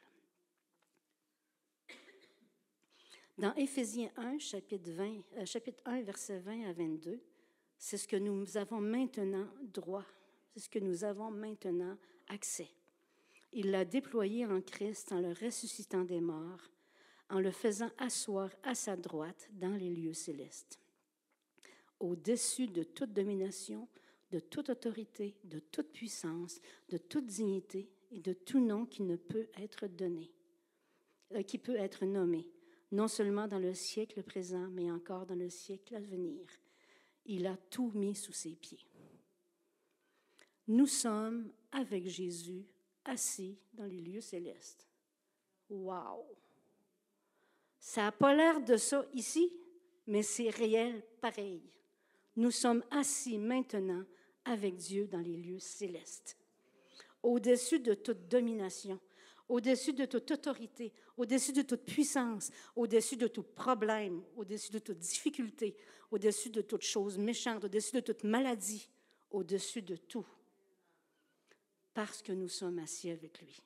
Dans 3.36 3.52
Éphésiens 3.56 4.10
1, 4.16 4.38
chapitre, 4.38 4.90
20, 4.92 5.18
euh, 5.36 5.44
chapitre 5.44 5.82
1, 5.84 6.00
verset 6.04 6.38
20 6.38 6.70
à 6.70 6.72
22, 6.72 7.20
c'est 7.76 7.98
ce 7.98 8.08
que 8.08 8.16
nous 8.16 8.56
avons 8.56 8.80
maintenant 8.80 9.46
droit, 9.60 10.06
c'est 10.54 10.60
ce 10.60 10.70
que 10.70 10.78
nous 10.78 11.04
avons 11.04 11.30
maintenant 11.30 11.98
accès. 12.28 12.70
Il 13.58 13.70
l'a 13.70 13.86
déployé 13.86 14.44
en 14.44 14.60
Christ 14.60 15.12
en 15.12 15.20
le 15.22 15.32
ressuscitant 15.32 16.04
des 16.04 16.20
morts, 16.20 16.70
en 17.30 17.40
le 17.40 17.50
faisant 17.50 17.88
asseoir 17.96 18.50
à 18.62 18.74
sa 18.74 18.96
droite 18.96 19.48
dans 19.54 19.74
les 19.74 19.88
lieux 19.88 20.12
célestes, 20.12 20.78
au-dessus 21.98 22.66
de 22.66 22.82
toute 22.82 23.14
domination, 23.14 23.88
de 24.30 24.40
toute 24.40 24.68
autorité, 24.68 25.38
de 25.44 25.58
toute 25.58 25.90
puissance, 25.90 26.60
de 26.90 26.98
toute 26.98 27.24
dignité 27.24 27.88
et 28.10 28.20
de 28.20 28.34
tout 28.34 28.60
nom 28.60 28.84
qui 28.84 29.02
ne 29.02 29.16
peut 29.16 29.48
être 29.56 29.86
donné, 29.86 30.30
euh, 31.32 31.42
qui 31.42 31.56
peut 31.56 31.76
être 31.76 32.04
nommé, 32.04 32.46
non 32.92 33.08
seulement 33.08 33.48
dans 33.48 33.58
le 33.58 33.72
siècle 33.72 34.22
présent, 34.22 34.68
mais 34.68 34.90
encore 34.90 35.24
dans 35.24 35.34
le 35.34 35.48
siècle 35.48 35.96
à 35.96 36.00
venir. 36.00 36.44
Il 37.24 37.46
a 37.46 37.56
tout 37.70 37.90
mis 37.94 38.16
sous 38.16 38.34
ses 38.34 38.54
pieds. 38.54 38.86
Nous 40.68 40.86
sommes 40.86 41.50
avec 41.72 42.06
Jésus 42.06 42.66
assis 43.08 43.58
dans 43.72 43.86
les 43.86 44.00
lieux 44.00 44.20
célestes. 44.20 44.86
Wow! 45.68 46.24
Ça 47.78 48.02
n'a 48.02 48.12
pas 48.12 48.34
l'air 48.34 48.60
de 48.60 48.76
ça 48.76 49.04
ici, 49.14 49.52
mais 50.06 50.22
c'est 50.22 50.50
réel 50.50 51.04
pareil. 51.20 51.62
Nous 52.36 52.50
sommes 52.50 52.84
assis 52.90 53.38
maintenant 53.38 54.04
avec 54.44 54.76
Dieu 54.76 55.06
dans 55.06 55.20
les 55.20 55.36
lieux 55.36 55.58
célestes, 55.58 56.36
au-dessus 57.22 57.80
de 57.80 57.94
toute 57.94 58.28
domination, 58.28 59.00
au-dessus 59.48 59.92
de 59.92 60.04
toute 60.04 60.30
autorité, 60.30 60.92
au-dessus 61.16 61.52
de 61.52 61.62
toute 61.62 61.84
puissance, 61.84 62.50
au-dessus 62.74 63.16
de 63.16 63.28
tout 63.28 63.42
problème, 63.42 64.22
au-dessus 64.36 64.72
de 64.72 64.78
toute 64.78 64.98
difficulté, 64.98 65.76
au-dessus 66.10 66.50
de 66.50 66.62
toute 66.62 66.82
chose 66.82 67.18
méchante, 67.18 67.64
au-dessus 67.64 67.94
de 67.94 68.00
toute 68.00 68.24
maladie, 68.24 68.88
au-dessus 69.30 69.82
de 69.82 69.96
tout, 69.96 70.26
parce 71.96 72.20
que 72.20 72.32
nous 72.32 72.48
sommes 72.48 72.78
assis 72.78 73.08
avec 73.08 73.40
lui. 73.40 73.56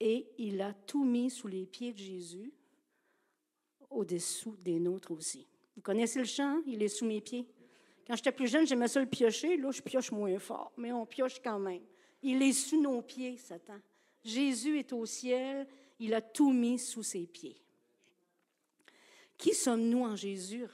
Et 0.00 0.26
il 0.38 0.60
a 0.60 0.74
tout 0.74 1.04
mis 1.04 1.30
sous 1.30 1.46
les 1.46 1.64
pieds 1.64 1.92
de 1.92 1.98
Jésus, 1.98 2.52
au-dessous 3.88 4.56
des 4.58 4.80
nôtres 4.80 5.12
aussi. 5.12 5.46
Vous 5.76 5.80
connaissez 5.80 6.18
le 6.18 6.24
chant, 6.24 6.60
il 6.66 6.82
est 6.82 6.88
sous 6.88 7.06
mes 7.06 7.20
pieds. 7.20 7.46
Quand 8.04 8.16
j'étais 8.16 8.32
plus 8.32 8.48
jeune, 8.48 8.66
j'aimais 8.66 8.88
ça 8.88 8.98
le 8.98 9.06
piocher. 9.06 9.56
Là, 9.56 9.70
je 9.70 9.80
pioche 9.80 10.10
moins 10.10 10.36
fort, 10.40 10.72
mais 10.76 10.90
on 10.90 11.06
pioche 11.06 11.40
quand 11.40 11.60
même. 11.60 11.84
Il 12.20 12.42
est 12.42 12.52
sous 12.52 12.82
nos 12.82 13.00
pieds, 13.00 13.36
Satan. 13.36 13.78
Jésus 14.24 14.80
est 14.80 14.92
au 14.92 15.06
ciel, 15.06 15.68
il 16.00 16.12
a 16.14 16.20
tout 16.20 16.52
mis 16.52 16.80
sous 16.80 17.04
ses 17.04 17.28
pieds. 17.28 17.62
Qui 19.38 19.54
sommes-nous 19.54 20.02
en 20.02 20.16
Jésus 20.16 20.66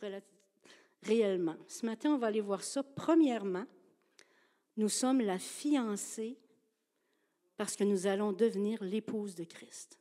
réellement? 1.03 1.57
Ce 1.69 1.85
matin, 1.85 2.15
on 2.15 2.19
va 2.19 2.29
aller 2.29 2.41
voir 2.41 2.65
ça. 2.65 2.83
Premièrement, 2.83 3.67
nous 4.79 4.89
sommes 4.89 5.21
la 5.21 5.39
fiancée 5.39 6.39
parce 7.57 7.77
que 7.77 7.85
nous 7.85 8.07
allons 8.07 8.33
devenir 8.33 8.83
l'épouse 8.83 9.35
de 9.35 9.45
Christ. 9.45 9.99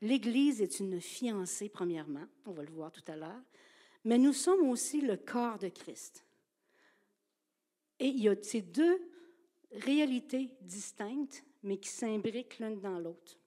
L'Église 0.00 0.60
est 0.60 0.80
une 0.80 1.00
fiancée, 1.00 1.68
premièrement, 1.68 2.26
on 2.44 2.52
va 2.52 2.62
le 2.62 2.70
voir 2.70 2.92
tout 2.92 3.04
à 3.06 3.16
l'heure, 3.16 3.42
mais 4.04 4.18
nous 4.18 4.32
sommes 4.32 4.68
aussi 4.68 5.00
le 5.00 5.16
corps 5.16 5.58
de 5.58 5.68
Christ. 5.68 6.24
Et 7.98 8.08
il 8.08 8.20
y 8.20 8.28
a 8.28 8.36
ces 8.42 8.62
deux 8.62 9.00
réalités 9.72 10.50
distinctes, 10.60 11.44
mais 11.62 11.78
qui 11.78 11.88
s'imbriquent 11.88 12.58
l'une 12.58 12.80
dans 12.80 12.98
l'autre. 12.98 13.38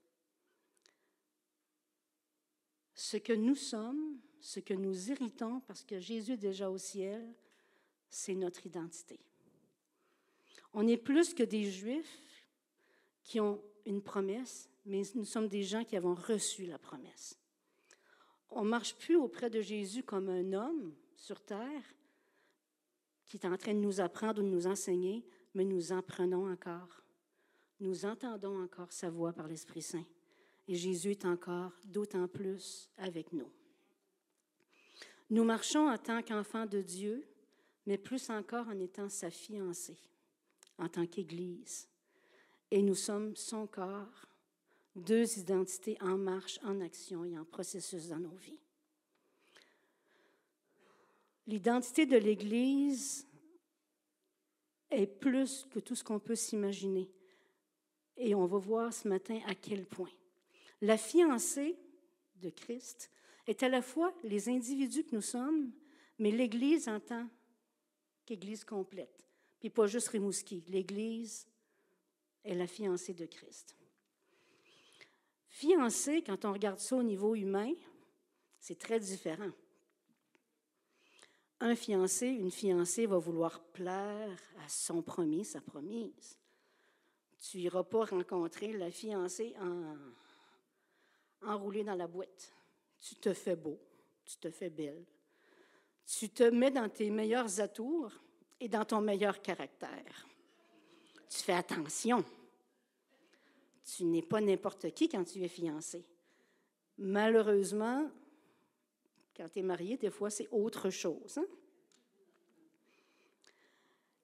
Ce 2.95 3.17
que 3.17 3.33
nous 3.33 3.55
sommes, 3.55 4.19
ce 4.41 4.59
que 4.59 4.73
nous 4.73 5.11
héritons, 5.11 5.61
parce 5.61 5.83
que 5.83 5.99
Jésus 5.99 6.33
est 6.33 6.37
déjà 6.37 6.69
au 6.69 6.77
ciel, 6.77 7.25
c'est 8.09 8.35
notre 8.35 8.65
identité. 8.65 9.19
On 10.73 10.87
est 10.87 10.97
plus 10.97 11.33
que 11.33 11.43
des 11.43 11.69
Juifs 11.71 12.19
qui 13.29 13.39
ont 13.39 13.61
une 13.85 14.01
promesse, 14.01 14.67
mais 14.87 15.03
nous 15.13 15.23
sommes 15.23 15.47
des 15.47 15.61
gens 15.61 15.83
qui 15.83 15.95
avons 15.95 16.15
reçu 16.15 16.65
la 16.65 16.79
promesse. 16.79 17.37
On 18.49 18.63
ne 18.63 18.69
marche 18.69 18.95
plus 18.95 19.17
auprès 19.17 19.51
de 19.51 19.61
Jésus 19.61 20.01
comme 20.01 20.29
un 20.29 20.51
homme 20.53 20.95
sur 21.15 21.39
terre, 21.39 21.83
qui 23.27 23.37
est 23.37 23.45
en 23.45 23.55
train 23.55 23.75
de 23.75 23.79
nous 23.79 24.01
apprendre 24.01 24.41
ou 24.41 24.43
de 24.43 24.49
nous 24.49 24.65
enseigner, 24.65 25.23
mais 25.53 25.63
nous 25.63 25.91
en 25.91 26.01
prenons 26.01 26.51
encore. 26.51 27.03
Nous 27.79 28.03
entendons 28.03 28.63
encore 28.63 28.91
sa 28.91 29.11
voix 29.11 29.31
par 29.31 29.47
l'Esprit 29.47 29.83
Saint. 29.83 30.05
Et 30.67 30.73
Jésus 30.73 31.11
est 31.11 31.25
encore 31.25 31.73
d'autant 31.85 32.27
plus 32.27 32.89
avec 32.97 33.31
nous. 33.31 33.51
Nous 35.29 35.43
marchons 35.43 35.87
en 35.87 35.99
tant 35.99 36.23
qu'enfants 36.23 36.65
de 36.65 36.81
Dieu, 36.81 37.23
mais 37.85 37.99
plus 37.99 38.31
encore 38.31 38.69
en 38.69 38.79
étant 38.79 39.07
sa 39.07 39.29
fiancée, 39.29 39.99
en 40.79 40.89
tant 40.89 41.05
qu'Église. 41.05 41.87
Et 42.71 42.81
nous 42.81 42.95
sommes 42.95 43.35
son 43.35 43.67
corps, 43.67 44.25
deux 44.95 45.39
identités 45.39 45.97
en 46.01 46.17
marche, 46.17 46.59
en 46.63 46.81
action 46.81 47.25
et 47.25 47.37
en 47.37 47.45
processus 47.45 48.09
dans 48.09 48.19
nos 48.19 48.35
vies. 48.35 48.59
L'identité 51.47 52.05
de 52.05 52.17
l'Église 52.17 53.27
est 54.91 55.07
plus 55.07 55.65
que 55.71 55.79
tout 55.79 55.95
ce 55.95 56.03
qu'on 56.03 56.19
peut 56.19 56.35
s'imaginer. 56.35 57.09
Et 58.17 58.35
on 58.35 58.45
va 58.45 58.57
voir 58.57 58.93
ce 58.93 59.07
matin 59.07 59.39
à 59.47 59.55
quel 59.55 59.85
point. 59.85 60.11
La 60.81 60.97
fiancée 60.97 61.75
de 62.35 62.49
Christ 62.49 63.09
est 63.47 63.63
à 63.63 63.69
la 63.69 63.81
fois 63.81 64.13
les 64.23 64.49
individus 64.49 65.03
que 65.03 65.15
nous 65.15 65.21
sommes, 65.21 65.71
mais 66.19 66.31
l'Église 66.31 66.87
en 66.87 66.99
tant 66.99 67.27
qu'Église 68.25 68.63
complète. 68.63 69.25
Puis 69.59 69.69
pas 69.69 69.87
juste 69.87 70.09
Rimouski. 70.09 70.63
L'Église 70.67 71.47
est 72.43 72.55
la 72.55 72.67
fiancée 72.67 73.13
de 73.13 73.25
Christ. 73.25 73.75
Fiancée, 75.47 76.23
quand 76.23 76.45
on 76.45 76.53
regarde 76.53 76.79
ça 76.79 76.95
au 76.95 77.03
niveau 77.03 77.35
humain, 77.35 77.73
c'est 78.59 78.77
très 78.77 78.99
différent 78.99 79.51
un 81.61 81.75
fiancé, 81.75 82.27
une 82.27 82.51
fiancée 82.51 83.05
va 83.05 83.17
vouloir 83.17 83.59
plaire 83.59 84.39
à 84.63 84.69
son 84.69 85.01
promis, 85.01 85.43
sa 85.43 85.61
promise. 85.61 86.37
Tu 87.41 87.57
n'iras 87.57 87.83
pas 87.83 88.05
rencontrer 88.05 88.73
la 88.73 88.91
fiancée 88.91 89.55
en, 89.59 89.95
enroulée 91.45 91.83
dans 91.83 91.95
la 91.95 92.07
boîte. 92.07 92.53
tu 93.01 93.15
te 93.15 93.33
fais 93.33 93.55
beau, 93.55 93.79
tu 94.25 94.37
te 94.37 94.49
fais 94.49 94.69
belle, 94.69 95.05
tu 96.05 96.29
te 96.29 96.43
mets 96.43 96.71
dans 96.71 96.89
tes 96.89 97.09
meilleurs 97.09 97.59
atours 97.59 98.11
et 98.59 98.67
dans 98.67 98.85
ton 98.85 99.01
meilleur 99.01 99.41
caractère. 99.41 100.27
Tu 101.29 101.37
fais 101.37 101.53
attention. 101.53 102.25
Tu 103.95 104.03
n'es 104.05 104.21
pas 104.21 104.41
n'importe 104.41 104.91
qui 104.93 105.07
quand 105.07 105.23
tu 105.23 105.43
es 105.43 105.47
fiancé. 105.47 106.03
Malheureusement, 106.97 108.09
quand 109.35 109.47
tu 109.47 109.59
es 109.59 109.63
marié, 109.63 109.97
des 109.97 110.09
fois, 110.09 110.29
c'est 110.29 110.47
autre 110.51 110.89
chose. 110.89 111.37
Hein? 111.37 111.45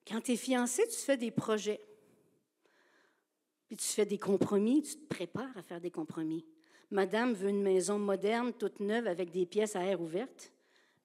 Quand 0.08 0.22
tu 0.22 0.34
es 0.34 0.38
fiancé, 0.38 0.88
tu 0.88 0.98
fais 0.98 1.18
des 1.18 1.32
projets. 1.32 1.80
Puis 3.68 3.78
tu 3.78 3.88
fais 3.88 4.06
des 4.06 4.20
compromis, 4.20 4.84
tu 4.84 4.96
te 4.96 5.08
prépares 5.08 5.58
à 5.58 5.64
faire 5.64 5.82
des 5.82 5.90
compromis. 5.90 6.46
Madame 6.92 7.34
veut 7.34 7.50
une 7.50 7.64
maison 7.64 7.98
moderne, 7.98 8.54
toute 8.54 8.80
neuve, 8.80 9.08
avec 9.08 9.32
des 9.32 9.46
pièces 9.46 9.76
à 9.76 9.84
air 9.84 10.02
ouverte. 10.02 10.52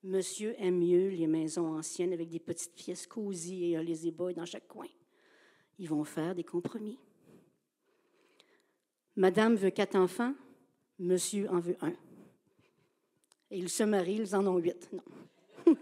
Monsieur 0.02 0.54
aime 0.58 0.78
mieux 0.78 1.08
les 1.08 1.26
maisons 1.26 1.76
anciennes 1.76 2.12
avec 2.12 2.28
des 2.28 2.38
petites 2.38 2.74
pièces 2.74 3.06
cosy 3.06 3.72
et 3.72 3.82
les 3.82 4.06
ébats 4.06 4.32
dans 4.32 4.44
chaque 4.44 4.68
coin. 4.68 4.88
Ils 5.80 5.88
vont 5.88 6.04
faire 6.04 6.34
des 6.34 6.44
compromis. 6.44 6.98
Madame 9.16 9.56
veut 9.56 9.70
quatre 9.70 9.96
enfants, 9.96 10.34
monsieur 10.98 11.50
en 11.50 11.58
veut 11.58 11.78
un. 11.80 11.94
Et 13.50 13.58
ils 13.58 13.70
se 13.70 13.84
marient, 13.84 14.18
ils 14.18 14.36
en 14.36 14.46
ont 14.46 14.58
huit. 14.58 14.90
Non. 14.92 15.02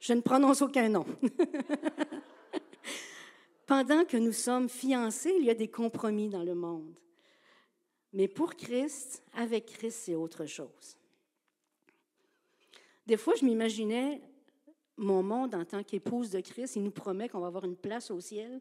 Je 0.00 0.12
ne 0.12 0.20
prononce 0.20 0.60
aucun 0.60 0.88
nom. 0.88 1.06
Pendant 3.66 4.04
que 4.04 4.16
nous 4.16 4.32
sommes 4.32 4.68
fiancés, 4.68 5.36
il 5.38 5.44
y 5.44 5.50
a 5.50 5.54
des 5.54 5.68
compromis 5.68 6.28
dans 6.28 6.42
le 6.42 6.56
monde. 6.56 6.96
Mais 8.12 8.26
pour 8.26 8.56
Christ, 8.56 9.22
avec 9.34 9.66
Christ, 9.66 10.00
c'est 10.04 10.16
autre 10.16 10.46
chose. 10.46 10.98
Des 13.06 13.16
fois, 13.16 13.34
je 13.38 13.44
m'imaginais 13.44 14.20
mon 14.98 15.22
monde 15.22 15.54
en 15.54 15.64
tant 15.64 15.82
qu'épouse 15.82 16.30
de 16.30 16.40
Christ. 16.40 16.76
Il 16.76 16.82
nous 16.82 16.90
promet 16.90 17.28
qu'on 17.28 17.40
va 17.40 17.46
avoir 17.46 17.64
une 17.64 17.76
place 17.76 18.10
au 18.10 18.20
ciel. 18.20 18.60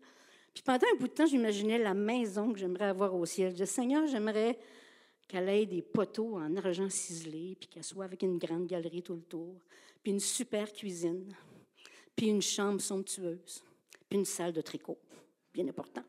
Puis 0.53 0.63
pendant 0.63 0.87
un 0.93 0.97
bout 0.97 1.07
de 1.07 1.13
temps, 1.13 1.25
j'imaginais 1.25 1.77
la 1.77 1.93
maison 1.93 2.53
que 2.53 2.59
j'aimerais 2.59 2.85
avoir 2.85 3.13
au 3.13 3.25
ciel. 3.25 3.49
Je 3.49 3.53
disais, 3.53 3.65
Seigneur, 3.65 4.07
j'aimerais 4.07 4.57
qu'elle 5.27 5.49
ait 5.49 5.65
des 5.65 5.81
poteaux 5.81 6.37
en 6.37 6.55
argent 6.55 6.89
ciselé, 6.89 7.57
puis 7.59 7.67
qu'elle 7.67 7.83
soit 7.83 8.05
avec 8.05 8.23
une 8.23 8.37
grande 8.37 8.65
galerie 8.65 9.03
tout 9.03 9.15
le 9.15 9.21
tour, 9.21 9.55
puis 10.01 10.13
une 10.13 10.19
super 10.19 10.71
cuisine, 10.71 11.33
puis 12.15 12.27
une 12.27 12.41
chambre 12.41 12.79
somptueuse, 12.79 13.63
puis 14.09 14.19
une 14.19 14.25
salle 14.25 14.53
de 14.53 14.61
tricot, 14.61 14.97
bien 15.53 15.67
important. 15.67 16.03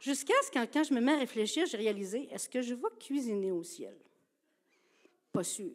Jusqu'à 0.00 0.34
ce 0.44 0.50
que, 0.50 0.72
quand 0.72 0.84
je 0.84 0.94
me 0.94 1.00
mets 1.00 1.12
à 1.12 1.18
réfléchir, 1.18 1.66
j'ai 1.66 1.76
réalisé, 1.76 2.28
est-ce 2.30 2.48
que 2.48 2.62
je 2.62 2.74
vais 2.74 2.82
cuisiner 2.98 3.52
au 3.52 3.62
ciel? 3.62 3.96
Pas 5.32 5.44
sûr. 5.44 5.74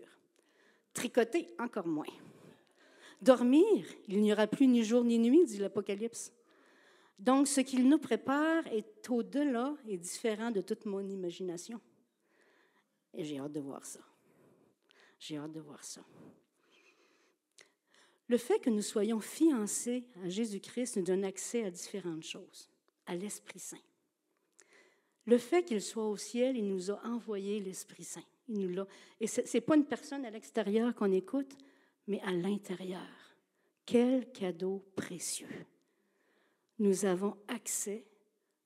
Tricoter, 0.93 1.53
encore 1.59 1.87
moins. 1.87 2.05
Dormir, 3.21 3.85
il 4.07 4.21
n'y 4.21 4.33
aura 4.33 4.47
plus 4.47 4.67
ni 4.67 4.83
jour 4.83 5.03
ni 5.03 5.19
nuit, 5.19 5.45
dit 5.45 5.57
l'Apocalypse. 5.57 6.33
Donc, 7.19 7.47
ce 7.47 7.61
qu'il 7.61 7.87
nous 7.87 7.99
prépare 7.99 8.65
est 8.67 9.07
au-delà 9.09 9.75
et 9.87 9.97
différent 9.97 10.49
de 10.49 10.61
toute 10.61 10.85
mon 10.85 11.07
imagination. 11.07 11.79
Et 13.13 13.23
j'ai 13.23 13.37
hâte 13.37 13.51
de 13.51 13.59
voir 13.59 13.85
ça. 13.85 13.99
J'ai 15.19 15.37
hâte 15.37 15.51
de 15.51 15.59
voir 15.59 15.83
ça. 15.83 16.01
Le 18.27 18.37
fait 18.37 18.59
que 18.59 18.69
nous 18.69 18.81
soyons 18.81 19.19
fiancés 19.19 20.05
à 20.23 20.29
Jésus-Christ 20.29 20.97
nous 20.97 21.03
donne 21.03 21.25
accès 21.25 21.63
à 21.63 21.69
différentes 21.69 22.23
choses, 22.23 22.69
à 23.05 23.15
l'Esprit 23.15 23.59
Saint. 23.59 23.77
Le 25.25 25.37
fait 25.37 25.63
qu'il 25.63 25.81
soit 25.81 26.07
au 26.07 26.17
ciel, 26.17 26.57
il 26.57 26.67
nous 26.67 26.89
a 26.89 27.05
envoyé 27.05 27.59
l'Esprit 27.59 28.03
Saint. 28.03 28.23
Il 28.47 28.59
nous 28.59 28.69
l'a. 28.69 28.87
Et 29.19 29.27
ce 29.27 29.41
n'est 29.41 29.61
pas 29.61 29.75
une 29.75 29.85
personne 29.85 30.25
à 30.25 30.31
l'extérieur 30.31 30.95
qu'on 30.95 31.11
écoute, 31.11 31.55
mais 32.07 32.21
à 32.21 32.31
l'intérieur. 32.31 33.07
Quel 33.85 34.31
cadeau 34.31 34.85
précieux. 34.95 35.65
Nous 36.79 37.05
avons 37.05 37.37
accès 37.47 38.05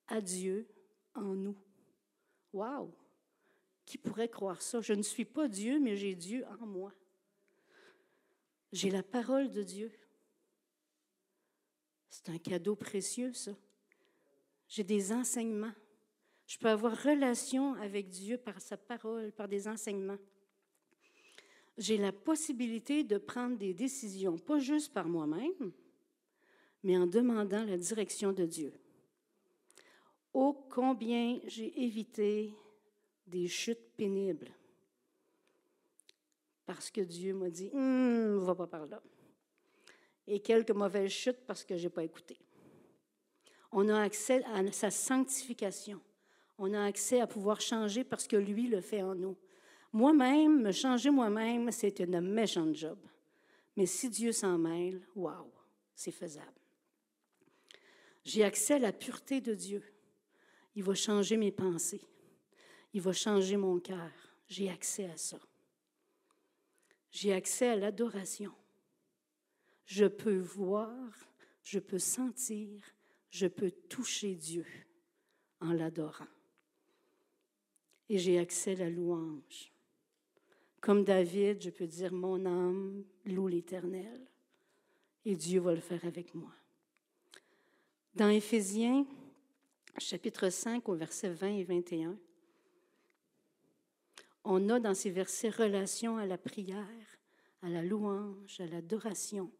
à 0.07 0.21
Dieu 0.21 0.67
en 1.13 1.35
nous. 1.35 1.57
Wow! 2.53 2.93
Qui 3.85 3.97
pourrait 3.97 4.29
croire 4.29 4.61
ça? 4.61 4.81
Je 4.81 4.93
ne 4.93 5.01
suis 5.01 5.25
pas 5.25 5.47
Dieu, 5.47 5.79
mais 5.79 5.95
j'ai 5.95 6.15
Dieu 6.15 6.45
en 6.59 6.65
moi. 6.65 6.93
J'ai 8.71 8.89
la 8.89 9.03
parole 9.03 9.51
de 9.51 9.63
Dieu. 9.63 9.91
C'est 12.09 12.29
un 12.29 12.37
cadeau 12.37 12.75
précieux, 12.75 13.33
ça. 13.33 13.51
J'ai 14.67 14.83
des 14.83 15.11
enseignements. 15.11 15.73
Je 16.47 16.57
peux 16.57 16.69
avoir 16.69 17.01
relation 17.03 17.73
avec 17.75 18.09
Dieu 18.09 18.37
par 18.37 18.61
sa 18.61 18.77
parole, 18.77 19.31
par 19.31 19.47
des 19.47 19.67
enseignements. 19.67 20.17
J'ai 21.77 21.97
la 21.97 22.11
possibilité 22.11 23.03
de 23.03 23.17
prendre 23.17 23.57
des 23.57 23.73
décisions, 23.73 24.37
pas 24.37 24.59
juste 24.59 24.93
par 24.93 25.07
moi-même, 25.07 25.71
mais 26.83 26.97
en 26.97 27.07
demandant 27.07 27.65
la 27.65 27.77
direction 27.77 28.31
de 28.31 28.45
Dieu. 28.45 28.73
Oh, 30.33 30.65
combien 30.69 31.39
j'ai 31.47 31.83
évité 31.83 32.53
des 33.27 33.47
chutes 33.47 33.95
pénibles. 33.97 34.51
Parce 36.65 36.89
que 36.89 37.01
Dieu 37.01 37.33
m'a 37.33 37.49
dit, 37.49 37.69
hum, 37.73 38.39
va 38.39 38.55
pas 38.55 38.67
par 38.67 38.85
là. 38.85 39.01
Et 40.27 40.39
quelques 40.39 40.71
mauvaises 40.71 41.11
chutes 41.11 41.45
parce 41.45 41.63
que 41.63 41.77
je 41.77 41.83
n'ai 41.83 41.89
pas 41.89 42.03
écouté. 42.03 42.37
On 43.71 43.87
a 43.89 44.01
accès 44.01 44.43
à 44.45 44.71
sa 44.71 44.89
sanctification. 44.89 46.01
On 46.57 46.73
a 46.73 46.83
accès 46.85 47.19
à 47.19 47.27
pouvoir 47.27 47.61
changer 47.61 48.03
parce 48.03 48.27
que 48.27 48.37
lui 48.37 48.67
le 48.67 48.81
fait 48.81 49.01
en 49.01 49.13
nous. 49.13 49.35
Moi-même, 49.95 50.61
me 50.61 50.73
changer 50.73 51.09
moi-même, 51.09 51.71
c'est 51.71 52.01
une 52.01 52.19
méchante 52.19 52.75
job. 52.75 52.99
Mais 53.77 53.85
si 53.85 54.09
Dieu 54.09 54.33
s'en 54.33 54.57
mêle, 54.57 55.01
waouh, 55.15 55.49
c'est 55.95 56.11
faisable. 56.11 56.59
J'ai 58.25 58.43
accès 58.43 58.73
à 58.73 58.79
la 58.79 58.91
pureté 58.91 59.39
de 59.39 59.53
Dieu. 59.53 59.81
Il 60.75 60.83
va 60.83 60.95
changer 60.95 61.37
mes 61.37 61.53
pensées. 61.53 62.01
Il 62.91 62.99
va 62.99 63.13
changer 63.13 63.55
mon 63.55 63.79
cœur. 63.79 64.11
J'ai 64.49 64.69
accès 64.69 65.05
à 65.05 65.15
ça. 65.15 65.39
J'ai 67.09 67.31
accès 67.31 67.69
à 67.69 67.77
l'adoration. 67.77 68.51
Je 69.85 70.07
peux 70.07 70.39
voir, 70.39 71.09
je 71.63 71.79
peux 71.79 71.99
sentir, 71.99 72.83
je 73.29 73.47
peux 73.47 73.71
toucher 73.71 74.35
Dieu 74.35 74.65
en 75.61 75.71
l'adorant. 75.71 76.27
Et 78.09 78.17
j'ai 78.17 78.37
accès 78.39 78.73
à 78.73 78.79
la 78.79 78.89
louange. 78.89 79.71
Comme 80.85 81.03
David, 81.03 81.63
je 81.63 81.71
peux 81.71 81.87
dire, 81.87 82.13
mon 82.13 82.45
âme 82.45 83.03
loue 83.25 83.47
l'Éternel. 83.47 84.21
Et 85.25 85.35
Dieu 85.35 85.59
va 85.59 85.73
le 85.73 85.81
faire 85.81 86.05
avec 86.05 86.35
moi. 86.35 86.51
Dans 88.13 88.29
Éphésiens, 88.29 89.07
chapitre 89.97 90.51
5, 90.51 90.87
au 90.87 90.93
verset 90.93 91.29
20 91.29 91.47
et 91.47 91.63
21, 91.63 92.15
on 94.43 94.69
a 94.69 94.79
dans 94.79 94.93
ces 94.93 95.09
versets 95.09 95.49
relation 95.49 96.17
à 96.17 96.27
la 96.27 96.37
prière, 96.37 97.17
à 97.63 97.69
la 97.69 97.81
louange, 97.81 98.59
à 98.59 98.67
l'adoration, 98.67 99.51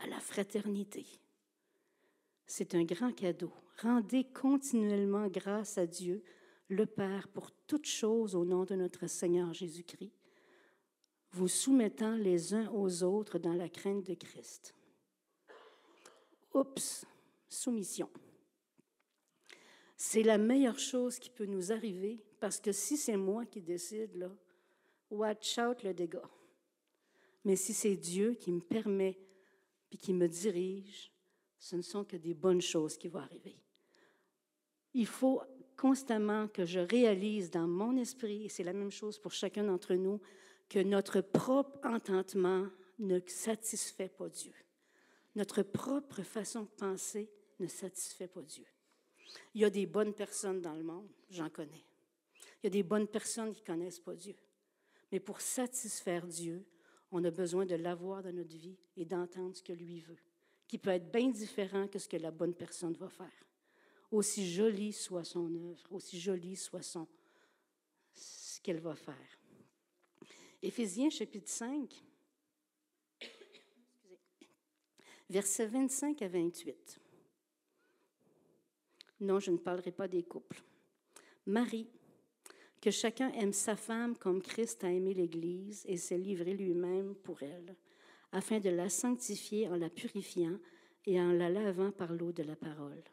à 0.00 0.06
la 0.06 0.20
fraternité. 0.20 1.06
C'est 2.46 2.74
un 2.74 2.84
grand 2.84 3.12
cadeau. 3.12 3.54
Rendez 3.80 4.24
continuellement 4.24 5.28
grâce 5.28 5.78
à 5.78 5.86
Dieu, 5.86 6.22
le 6.68 6.84
Père, 6.84 7.28
pour 7.28 7.52
toutes 7.66 7.86
choses 7.86 8.34
au 8.34 8.44
nom 8.44 8.64
de 8.64 8.74
notre 8.74 9.06
Seigneur 9.06 9.54
Jésus-Christ, 9.54 10.12
vous 11.34 11.48
soumettant 11.48 12.14
les 12.14 12.54
uns 12.54 12.70
aux 12.70 13.02
autres 13.02 13.38
dans 13.38 13.54
la 13.54 13.68
crainte 13.68 14.06
de 14.06 14.14
Christ. 14.14 14.72
Oups, 16.54 17.04
soumission. 17.48 18.08
C'est 19.96 20.22
la 20.22 20.38
meilleure 20.38 20.78
chose 20.78 21.18
qui 21.18 21.30
peut 21.30 21.46
nous 21.46 21.72
arriver 21.72 22.24
parce 22.38 22.60
que 22.60 22.70
si 22.70 22.96
c'est 22.96 23.16
moi 23.16 23.46
qui 23.46 23.60
décide, 23.60 24.14
là, 24.14 24.30
watch 25.10 25.58
out 25.58 25.82
le 25.82 25.92
dégât. 25.92 26.30
Mais 27.44 27.56
si 27.56 27.74
c'est 27.74 27.96
Dieu 27.96 28.34
qui 28.34 28.52
me 28.52 28.60
permet 28.60 29.18
puis 29.90 29.98
qui 29.98 30.12
me 30.12 30.28
dirige, 30.28 31.12
ce 31.58 31.74
ne 31.74 31.82
sont 31.82 32.04
que 32.04 32.16
des 32.16 32.34
bonnes 32.34 32.60
choses 32.60 32.96
qui 32.96 33.08
vont 33.08 33.18
arriver. 33.20 33.56
Il 34.92 35.06
faut 35.06 35.42
constamment 35.76 36.46
que 36.46 36.64
je 36.64 36.78
réalise 36.78 37.50
dans 37.50 37.66
mon 37.66 37.96
esprit, 37.96 38.44
et 38.44 38.48
c'est 38.48 38.62
la 38.62 38.72
même 38.72 38.92
chose 38.92 39.18
pour 39.18 39.32
chacun 39.32 39.64
d'entre 39.64 39.94
nous, 39.94 40.20
que 40.74 40.80
notre 40.80 41.20
propre 41.20 41.78
entendement 41.86 42.66
ne 42.98 43.20
satisfait 43.28 44.08
pas 44.08 44.28
Dieu. 44.28 44.52
Notre 45.36 45.62
propre 45.62 46.22
façon 46.22 46.62
de 46.62 46.68
penser 46.68 47.30
ne 47.60 47.68
satisfait 47.68 48.26
pas 48.26 48.42
Dieu. 48.42 48.66
Il 49.54 49.60
y 49.60 49.64
a 49.64 49.70
des 49.70 49.86
bonnes 49.86 50.14
personnes 50.14 50.60
dans 50.60 50.74
le 50.74 50.82
monde, 50.82 51.08
j'en 51.30 51.48
connais. 51.48 51.84
Il 52.60 52.64
y 52.64 52.66
a 52.66 52.70
des 52.70 52.82
bonnes 52.82 53.06
personnes 53.06 53.52
qui 53.52 53.60
ne 53.60 53.66
connaissent 53.66 54.00
pas 54.00 54.16
Dieu. 54.16 54.34
Mais 55.12 55.20
pour 55.20 55.40
satisfaire 55.40 56.26
Dieu, 56.26 56.66
on 57.12 57.22
a 57.22 57.30
besoin 57.30 57.66
de 57.66 57.76
l'avoir 57.76 58.24
dans 58.24 58.34
notre 58.34 58.56
vie 58.56 58.76
et 58.96 59.04
d'entendre 59.04 59.54
ce 59.54 59.62
que 59.62 59.72
lui 59.72 60.00
veut, 60.00 60.18
qui 60.66 60.78
peut 60.78 60.90
être 60.90 61.12
bien 61.12 61.28
différent 61.28 61.86
que 61.86 62.00
ce 62.00 62.08
que 62.08 62.16
la 62.16 62.32
bonne 62.32 62.54
personne 62.54 62.94
va 62.94 63.08
faire. 63.08 63.46
Aussi 64.10 64.52
jolie 64.52 64.92
soit 64.92 65.22
son 65.22 65.54
œuvre, 65.54 65.92
aussi 65.92 66.18
jolie 66.18 66.56
soit 66.56 66.82
son, 66.82 67.06
ce 68.16 68.60
qu'elle 68.60 68.80
va 68.80 68.96
faire. 68.96 69.38
Éphésiens 70.64 71.10
chapitre 71.10 71.50
5, 71.50 72.02
versets 75.28 75.66
25 75.66 76.22
à 76.22 76.28
28. 76.28 77.00
Non, 79.20 79.40
je 79.40 79.50
ne 79.50 79.58
parlerai 79.58 79.92
pas 79.92 80.08
des 80.08 80.22
couples. 80.22 80.62
Marie, 81.44 81.86
que 82.80 82.90
chacun 82.90 83.30
aime 83.32 83.52
sa 83.52 83.76
femme 83.76 84.16
comme 84.16 84.40
Christ 84.40 84.82
a 84.84 84.90
aimé 84.90 85.12
l'Église 85.12 85.84
et 85.86 85.98
s'est 85.98 86.16
livré 86.16 86.54
lui-même 86.54 87.14
pour 87.14 87.42
elle, 87.42 87.76
afin 88.32 88.58
de 88.58 88.70
la 88.70 88.88
sanctifier 88.88 89.68
en 89.68 89.76
la 89.76 89.90
purifiant 89.90 90.58
et 91.04 91.20
en 91.20 91.32
la 91.32 91.50
lavant 91.50 91.92
par 91.92 92.14
l'eau 92.14 92.32
de 92.32 92.42
la 92.42 92.56
parole, 92.56 93.04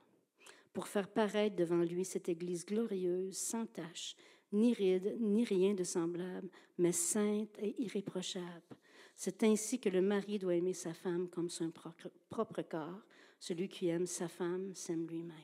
pour 0.71 0.87
faire 0.87 1.09
paraître 1.09 1.57
devant 1.57 1.83
lui 1.83 2.05
cette 2.05 2.29
Église 2.29 2.65
glorieuse, 2.65 3.35
sans 3.35 3.65
tache, 3.65 4.15
ni 4.51 4.73
ride, 4.73 5.17
ni 5.19 5.43
rien 5.43 5.73
de 5.73 5.83
semblable, 5.83 6.49
mais 6.77 6.91
sainte 6.91 7.57
et 7.59 7.75
irréprochable. 7.81 8.77
C'est 9.15 9.43
ainsi 9.43 9.79
que 9.79 9.89
le 9.89 10.01
mari 10.01 10.39
doit 10.39 10.55
aimer 10.55 10.73
sa 10.73 10.93
femme 10.93 11.29
comme 11.29 11.49
son 11.49 11.71
propre 12.29 12.61
corps. 12.63 13.01
Celui 13.39 13.69
qui 13.69 13.87
aime 13.87 14.05
sa 14.05 14.27
femme 14.27 14.75
s'aime 14.75 15.07
lui-même. 15.07 15.35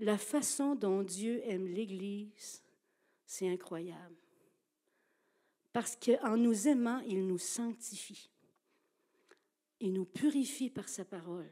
La 0.00 0.18
façon 0.18 0.74
dont 0.74 1.02
Dieu 1.02 1.40
aime 1.44 1.66
l'Église, 1.66 2.62
c'est 3.26 3.48
incroyable. 3.48 4.16
Parce 5.72 5.96
qu'en 5.96 6.36
nous 6.36 6.68
aimant, 6.68 7.00
il 7.00 7.26
nous 7.26 7.38
sanctifie. 7.38 8.30
Il 9.80 9.92
nous 9.92 10.04
purifie 10.04 10.70
par 10.70 10.88
sa 10.88 11.04
parole. 11.04 11.50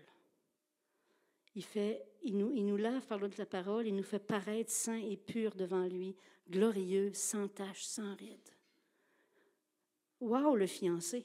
Il, 1.57 2.37
nous, 2.37 2.77
lave 2.77 3.07
par 3.07 3.19
l'eau 3.19 3.29
de 3.29 3.39
la 3.39 3.47
parole, 3.47 3.87
il 3.87 3.97
nous 3.97 4.03
fait 4.03 4.19
paraître 4.19 4.71
saints 4.71 5.01
et 5.01 5.17
purs 5.17 5.55
devant 5.55 5.87
lui, 5.87 6.15
glorieux, 6.51 7.13
sans 7.15 7.49
tache, 7.49 7.83
sans 7.83 8.15
ride. 8.15 8.51
Wow, 10.21 10.55
le 10.55 10.67
fiancé! 10.67 11.25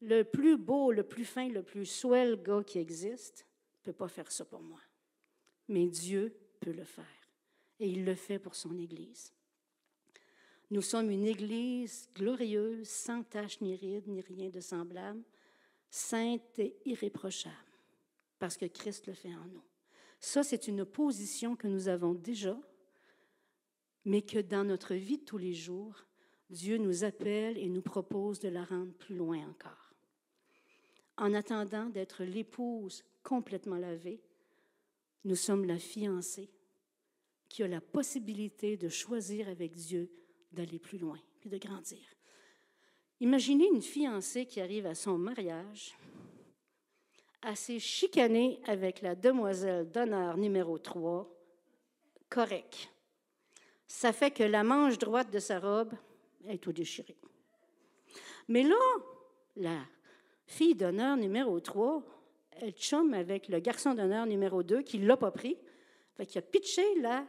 Le 0.00 0.22
plus 0.22 0.56
beau, 0.56 0.92
le 0.92 1.02
plus 1.02 1.24
fin, 1.24 1.48
le 1.48 1.64
plus 1.64 1.86
swell 1.86 2.40
gars 2.40 2.62
qui 2.62 2.78
existe 2.78 3.46
ne 3.80 3.90
peut 3.90 3.96
pas 3.96 4.06
faire 4.06 4.30
ça 4.30 4.44
pour 4.44 4.60
moi. 4.60 4.78
Mais 5.66 5.88
Dieu 5.88 6.32
peut 6.60 6.70
le 6.70 6.84
faire. 6.84 7.04
Et 7.80 7.88
il 7.88 8.04
le 8.04 8.14
fait 8.14 8.38
pour 8.38 8.54
son 8.54 8.78
Église. 8.78 9.32
Nous 10.70 10.82
sommes 10.82 11.10
une 11.10 11.24
Église 11.24 12.08
glorieuse, 12.14 12.88
sans 12.88 13.24
tache 13.24 13.60
ni 13.60 13.74
ride, 13.74 14.06
ni 14.06 14.20
rien 14.20 14.50
de 14.50 14.60
semblable, 14.60 15.24
sainte 15.90 16.58
et 16.58 16.76
irréprochable 16.84 17.67
parce 18.38 18.56
que 18.56 18.66
Christ 18.66 19.06
le 19.06 19.14
fait 19.14 19.34
en 19.34 19.46
nous. 19.46 19.64
Ça, 20.20 20.42
c'est 20.42 20.68
une 20.68 20.84
position 20.84 21.56
que 21.56 21.68
nous 21.68 21.88
avons 21.88 22.14
déjà, 22.14 22.58
mais 24.04 24.22
que 24.22 24.38
dans 24.38 24.64
notre 24.64 24.94
vie 24.94 25.18
de 25.18 25.24
tous 25.24 25.38
les 25.38 25.54
jours, 25.54 26.04
Dieu 26.50 26.78
nous 26.78 27.04
appelle 27.04 27.58
et 27.58 27.68
nous 27.68 27.82
propose 27.82 28.38
de 28.40 28.48
la 28.48 28.64
rendre 28.64 28.92
plus 28.94 29.16
loin 29.16 29.46
encore. 29.48 29.92
En 31.16 31.34
attendant 31.34 31.86
d'être 31.86 32.24
l'épouse 32.24 33.04
complètement 33.22 33.76
lavée, 33.76 34.22
nous 35.24 35.34
sommes 35.34 35.64
la 35.64 35.78
fiancée 35.78 36.50
qui 37.48 37.62
a 37.62 37.68
la 37.68 37.80
possibilité 37.80 38.76
de 38.76 38.88
choisir 38.88 39.48
avec 39.48 39.72
Dieu 39.72 40.10
d'aller 40.52 40.78
plus 40.78 40.98
loin 40.98 41.18
et 41.44 41.48
de 41.48 41.58
grandir. 41.58 41.98
Imaginez 43.20 43.66
une 43.66 43.82
fiancée 43.82 44.46
qui 44.46 44.60
arrive 44.60 44.86
à 44.86 44.94
son 44.94 45.18
mariage 45.18 45.96
assez 47.42 47.78
chicané 47.78 48.60
avec 48.66 49.00
la 49.02 49.14
demoiselle 49.14 49.90
d'honneur 49.90 50.36
numéro 50.36 50.78
3, 50.78 51.28
correct. 52.28 52.90
Ça 53.86 54.12
fait 54.12 54.30
que 54.30 54.42
la 54.42 54.62
manche 54.62 54.98
droite 54.98 55.30
de 55.30 55.38
sa 55.38 55.58
robe 55.58 55.92
est 56.46 56.58
tout 56.58 56.72
déchirée. 56.72 57.16
Mais 58.48 58.62
là, 58.62 58.76
la 59.56 59.78
fille 60.46 60.74
d'honneur 60.74 61.16
numéro 61.16 61.60
3, 61.60 62.02
elle 62.52 62.72
chum 62.72 63.14
avec 63.14 63.48
le 63.48 63.60
garçon 63.60 63.94
d'honneur 63.94 64.26
numéro 64.26 64.62
2 64.62 64.82
qui 64.82 64.98
l'a 64.98 65.16
pas 65.16 65.30
pris, 65.30 65.56
fait 66.16 66.26
qu'il 66.26 66.38
a 66.38 66.42
pitché 66.42 66.82
la 67.00 67.26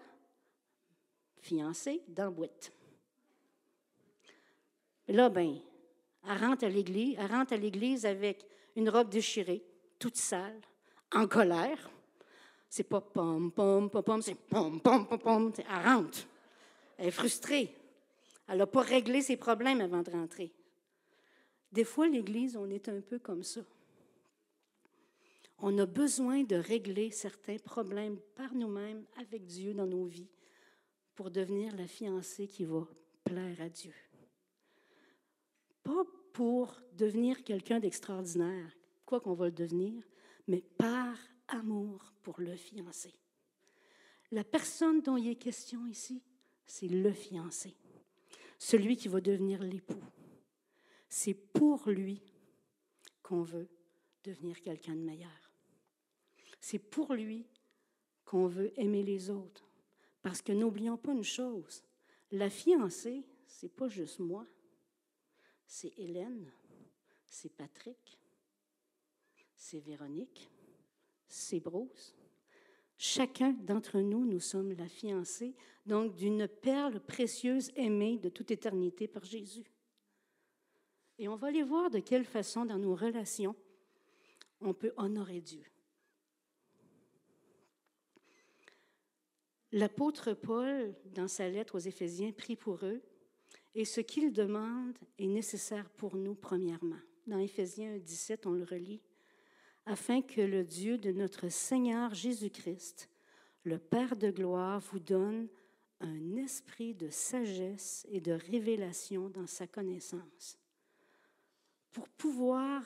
fiancée 1.37 2.01
dans 2.07 2.25
la 2.25 2.29
boîte. 2.29 2.73
Là, 5.07 5.29
ben, 5.29 5.59
elle 6.27 6.37
rentre 6.37 6.65
à 6.65 6.69
l'église, 6.69 7.15
elle 7.17 7.31
rentre 7.31 7.53
à 7.53 7.57
l'église 7.57 8.05
avec 8.05 8.45
une 8.75 8.89
robe 8.89 9.09
déchirée, 9.09 9.63
toute 9.99 10.15
sale, 10.15 10.59
en 11.13 11.27
colère. 11.27 11.91
C'est 12.69 12.83
pas 12.83 13.01
pom, 13.01 13.51
pom, 13.51 13.89
pom, 13.89 14.03
pom, 14.03 14.21
c'est 14.21 14.35
pom, 14.35 14.79
pom, 14.81 15.07
pom, 15.07 15.19
pom. 15.19 15.53
Elle 15.57 15.85
rentre. 15.85 16.19
Elle 16.97 17.07
est 17.07 17.11
frustrée. 17.11 17.75
Elle 18.47 18.59
n'a 18.59 18.67
pas 18.67 18.81
réglé 18.81 19.21
ses 19.21 19.37
problèmes 19.37 19.81
avant 19.81 20.01
de 20.01 20.11
rentrer. 20.11 20.51
Des 21.71 21.83
fois, 21.83 22.07
l'Église, 22.07 22.57
on 22.57 22.69
est 22.69 22.89
un 22.89 23.01
peu 23.01 23.19
comme 23.19 23.43
ça. 23.43 23.61
On 25.59 25.77
a 25.77 25.85
besoin 25.85 26.43
de 26.43 26.55
régler 26.55 27.11
certains 27.11 27.57
problèmes 27.57 28.17
par 28.35 28.53
nous-mêmes 28.55 29.05
avec 29.17 29.45
Dieu 29.45 29.73
dans 29.73 29.85
nos 29.85 30.05
vies 30.05 30.29
pour 31.15 31.29
devenir 31.29 31.75
la 31.75 31.85
fiancée 31.85 32.47
qui 32.47 32.63
va 32.63 32.87
plaire 33.25 33.61
à 33.61 33.67
Dieu. 33.67 33.93
Pas 35.83 36.05
pour 36.33 36.79
devenir 36.93 37.43
quelqu'un 37.43 37.79
d'extraordinaire, 37.79 38.71
quoi 39.09 39.19
qu'on 39.19 39.33
va 39.33 39.45
le 39.45 39.51
devenir, 39.51 40.03
mais 40.47 40.61
par 40.61 41.17
amour 41.47 42.13
pour 42.21 42.39
le 42.39 42.55
fiancé. 42.55 43.11
La 44.29 44.43
personne 44.43 45.01
dont 45.01 45.17
il 45.17 45.29
est 45.29 45.35
question 45.35 45.87
ici, 45.87 46.21
c'est 46.67 46.87
le 46.87 47.11
fiancé, 47.11 47.75
celui 48.59 48.97
qui 48.97 49.07
va 49.07 49.19
devenir 49.19 49.63
l'époux. 49.63 50.03
C'est 51.09 51.33
pour 51.33 51.89
lui 51.89 52.21
qu'on 53.23 53.41
veut 53.41 53.67
devenir 54.23 54.61
quelqu'un 54.61 54.93
de 54.93 55.01
meilleur. 55.01 55.51
C'est 56.61 56.77
pour 56.77 57.15
lui 57.15 57.47
qu'on 58.25 58.45
veut 58.45 58.79
aimer 58.79 59.01
les 59.01 59.31
autres. 59.31 59.67
Parce 60.21 60.43
que 60.43 60.51
n'oublions 60.51 60.97
pas 60.97 61.13
une 61.13 61.23
chose, 61.23 61.81
la 62.29 62.51
fiancée, 62.51 63.25
c'est 63.47 63.75
pas 63.75 63.87
juste 63.87 64.19
moi, 64.19 64.45
c'est 65.65 65.97
Hélène, 65.97 66.51
c'est 67.25 67.49
Patrick, 67.49 68.18
c'est 69.59 69.79
Véronique, 69.79 70.49
c'est 71.27 71.59
Bruce. 71.59 72.15
Chacun 72.97 73.51
d'entre 73.51 73.99
nous, 73.99 74.25
nous 74.25 74.39
sommes 74.39 74.71
la 74.71 74.87
fiancée, 74.87 75.53
donc 75.85 76.15
d'une 76.15 76.47
perle 76.47 76.99
précieuse 77.01 77.69
aimée 77.75 78.17
de 78.17 78.29
toute 78.29 78.51
éternité 78.51 79.07
par 79.07 79.25
Jésus. 79.25 79.69
Et 81.17 81.27
on 81.27 81.35
va 81.35 81.47
aller 81.47 81.63
voir 81.63 81.89
de 81.89 81.99
quelle 81.99 82.25
façon, 82.25 82.65
dans 82.65 82.79
nos 82.79 82.95
relations, 82.95 83.55
on 84.61 84.73
peut 84.73 84.93
honorer 84.97 85.41
Dieu. 85.41 85.65
L'apôtre 89.71 90.33
Paul, 90.33 90.95
dans 91.05 91.27
sa 91.27 91.49
lettre 91.49 91.75
aux 91.75 91.79
Éphésiens, 91.79 92.31
prie 92.31 92.55
pour 92.55 92.85
eux, 92.85 93.01
et 93.75 93.85
ce 93.85 94.01
qu'il 94.01 94.31
demande 94.31 94.97
est 95.17 95.27
nécessaire 95.27 95.89
pour 95.91 96.15
nous, 96.15 96.33
premièrement. 96.33 96.99
Dans 97.27 97.37
Éphésiens 97.37 97.97
17, 97.99 98.47
on 98.47 98.53
le 98.53 98.63
relit 98.63 99.01
afin 99.89 100.21
que 100.21 100.41
le 100.41 100.63
Dieu 100.63 100.99
de 100.99 101.11
notre 101.11 101.49
Seigneur 101.49 102.13
Jésus-Christ, 102.13 103.09
le 103.63 103.79
Père 103.79 104.15
de 104.15 104.29
gloire, 104.29 104.79
vous 104.79 104.99
donne 104.99 105.47
un 105.99 106.35
esprit 106.35 106.93
de 106.93 107.09
sagesse 107.09 108.05
et 108.11 108.21
de 108.21 108.33
révélation 108.33 109.29
dans 109.29 109.47
sa 109.47 109.65
connaissance. 109.65 110.59
Pour 111.91 112.07
pouvoir 112.07 112.83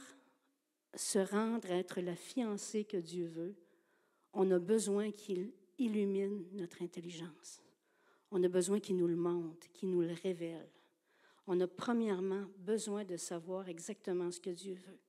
se 0.96 1.20
rendre 1.20 1.70
à 1.70 1.76
être 1.76 2.00
la 2.00 2.16
fiancée 2.16 2.86
que 2.86 2.98
Dieu 2.98 3.28
veut, 3.28 3.56
on 4.32 4.50
a 4.52 4.60
besoin 4.60 5.12
qu'il 5.12 5.52
illumine 5.78 6.46
notre 6.54 6.82
intelligence. 6.82 7.62
On 8.32 8.42
a 8.44 8.48
besoin 8.48 8.80
qu'il 8.80 8.96
nous 8.96 9.08
le 9.08 9.18
montre, 9.18 9.70
qu'il 9.74 9.90
nous 9.90 10.02
le 10.02 10.16
révèle. 10.24 10.70
On 11.48 11.60
a 11.60 11.68
premièrement 11.68 12.46
besoin 12.60 13.04
de 13.04 13.18
savoir 13.18 13.68
exactement 13.68 14.32
ce 14.32 14.40
que 14.40 14.52
Dieu 14.52 14.76
veut. 14.76 15.00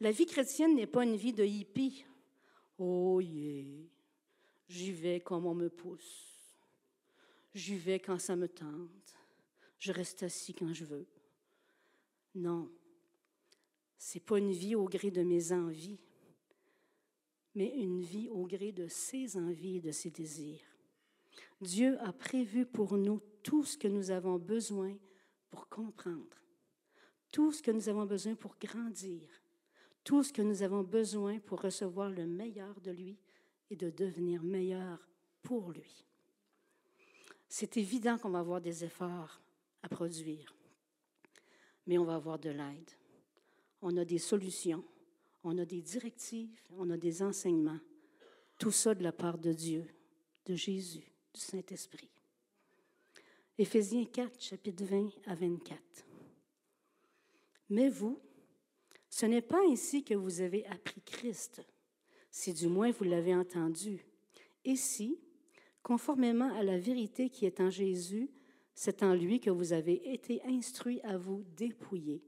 La 0.00 0.10
vie 0.10 0.26
chrétienne 0.26 0.74
n'est 0.74 0.86
pas 0.86 1.04
une 1.04 1.16
vie 1.16 1.32
de 1.32 1.44
hippie. 1.44 2.04
Oh 2.78 3.20
yeah, 3.20 3.64
j'y 4.68 4.92
vais 4.92 5.20
comme 5.20 5.46
on 5.46 5.54
me 5.54 5.68
pousse. 5.68 6.58
J'y 7.54 7.76
vais 7.76 8.00
quand 8.00 8.18
ça 8.18 8.34
me 8.34 8.48
tente. 8.48 9.14
Je 9.78 9.92
reste 9.92 10.22
assis 10.24 10.54
quand 10.54 10.72
je 10.72 10.84
veux. 10.84 11.06
Non, 12.34 12.70
c'est 13.96 14.20
pas 14.20 14.38
une 14.38 14.52
vie 14.52 14.74
au 14.74 14.84
gré 14.84 15.10
de 15.10 15.22
mes 15.22 15.52
envies, 15.52 16.00
mais 17.54 17.68
une 17.76 18.02
vie 18.02 18.28
au 18.28 18.44
gré 18.46 18.72
de 18.72 18.88
ses 18.88 19.36
envies 19.36 19.76
et 19.76 19.80
de 19.80 19.92
ses 19.92 20.10
désirs. 20.10 20.66
Dieu 21.60 21.98
a 22.00 22.12
prévu 22.12 22.66
pour 22.66 22.96
nous 22.96 23.20
tout 23.42 23.64
ce 23.64 23.78
que 23.78 23.88
nous 23.88 24.10
avons 24.10 24.38
besoin 24.38 24.96
pour 25.48 25.68
comprendre, 25.68 26.36
tout 27.30 27.52
ce 27.52 27.62
que 27.62 27.70
nous 27.70 27.88
avons 27.88 28.04
besoin 28.04 28.34
pour 28.34 28.56
grandir, 28.58 29.28
tout 30.04 30.22
ce 30.22 30.32
que 30.32 30.42
nous 30.42 30.62
avons 30.62 30.82
besoin 30.82 31.38
pour 31.40 31.62
recevoir 31.62 32.10
le 32.10 32.26
meilleur 32.26 32.80
de 32.82 32.90
lui 32.90 33.16
et 33.70 33.76
de 33.76 33.90
devenir 33.90 34.42
meilleur 34.42 35.08
pour 35.42 35.72
lui. 35.72 36.04
C'est 37.48 37.76
évident 37.78 38.18
qu'on 38.18 38.30
va 38.30 38.40
avoir 38.40 38.60
des 38.60 38.84
efforts 38.84 39.40
à 39.82 39.88
produire, 39.88 40.54
mais 41.86 41.98
on 41.98 42.04
va 42.04 42.16
avoir 42.16 42.38
de 42.38 42.50
l'aide. 42.50 42.90
On 43.80 43.96
a 43.96 44.04
des 44.04 44.18
solutions, 44.18 44.84
on 45.42 45.56
a 45.58 45.64
des 45.64 45.80
directives, 45.80 46.60
on 46.76 46.90
a 46.90 46.96
des 46.96 47.22
enseignements. 47.22 47.80
Tout 48.58 48.70
ça 48.70 48.94
de 48.94 49.02
la 49.02 49.12
part 49.12 49.38
de 49.38 49.52
Dieu, 49.52 49.86
de 50.46 50.54
Jésus, 50.54 51.12
du 51.32 51.40
Saint-Esprit. 51.40 52.10
Éphésiens 53.56 54.04
4, 54.04 54.40
chapitre 54.40 54.84
20 54.84 55.10
à 55.26 55.34
24. 55.34 55.80
Mais 57.70 57.88
vous, 57.88 58.20
ce 59.14 59.26
n'est 59.26 59.42
pas 59.42 59.60
ainsi 59.70 60.02
que 60.02 60.14
vous 60.14 60.40
avez 60.40 60.66
appris 60.66 61.00
Christ, 61.00 61.62
si 62.32 62.52
du 62.52 62.66
moins 62.66 62.90
vous 62.90 63.04
l'avez 63.04 63.32
entendu. 63.32 64.04
Et 64.64 64.74
si, 64.74 65.20
conformément 65.84 66.52
à 66.56 66.64
la 66.64 66.80
vérité 66.80 67.30
qui 67.30 67.46
est 67.46 67.60
en 67.60 67.70
Jésus, 67.70 68.28
c'est 68.74 69.04
en 69.04 69.14
lui 69.14 69.38
que 69.38 69.50
vous 69.50 69.72
avez 69.72 70.12
été 70.12 70.42
instruits 70.46 71.00
à 71.02 71.16
vous 71.16 71.44
dépouiller. 71.56 72.24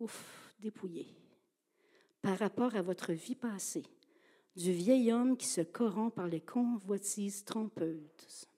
Ouf, 0.00 0.52
dépouiller. 0.58 1.14
Par 2.20 2.36
rapport 2.36 2.74
à 2.74 2.82
votre 2.82 3.12
vie 3.12 3.36
passée, 3.36 3.86
du 4.56 4.72
vieil 4.72 5.12
homme 5.12 5.36
qui 5.36 5.46
se 5.46 5.60
corrompt 5.60 6.12
par 6.12 6.26
les 6.26 6.40
convoitises 6.40 7.44
trompeuses, 7.44 8.48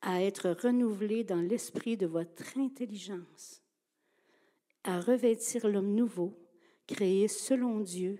à 0.00 0.22
être 0.22 0.50
renouvelé 0.62 1.24
dans 1.24 1.42
l'esprit 1.42 1.96
de 1.96 2.06
votre 2.06 2.56
intelligence, 2.56 3.62
à 4.84 5.00
revêtir 5.00 5.68
l'homme 5.68 5.94
nouveau, 5.94 6.38
créé 6.86 7.28
selon 7.28 7.80
Dieu, 7.80 8.18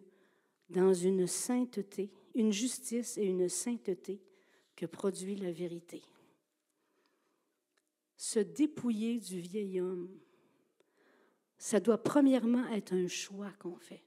dans 0.68 0.92
une 0.92 1.26
sainteté, 1.26 2.10
une 2.34 2.52
justice 2.52 3.16
et 3.16 3.24
une 3.24 3.48
sainteté 3.48 4.20
que 4.76 4.86
produit 4.86 5.36
la 5.36 5.50
vérité. 5.50 6.02
Se 8.16 8.40
dépouiller 8.40 9.18
du 9.18 9.40
vieil 9.40 9.80
homme, 9.80 10.08
ça 11.56 11.80
doit 11.80 12.02
premièrement 12.02 12.68
être 12.68 12.92
un 12.92 13.08
choix 13.08 13.50
qu'on 13.58 13.76
fait. 13.76 14.04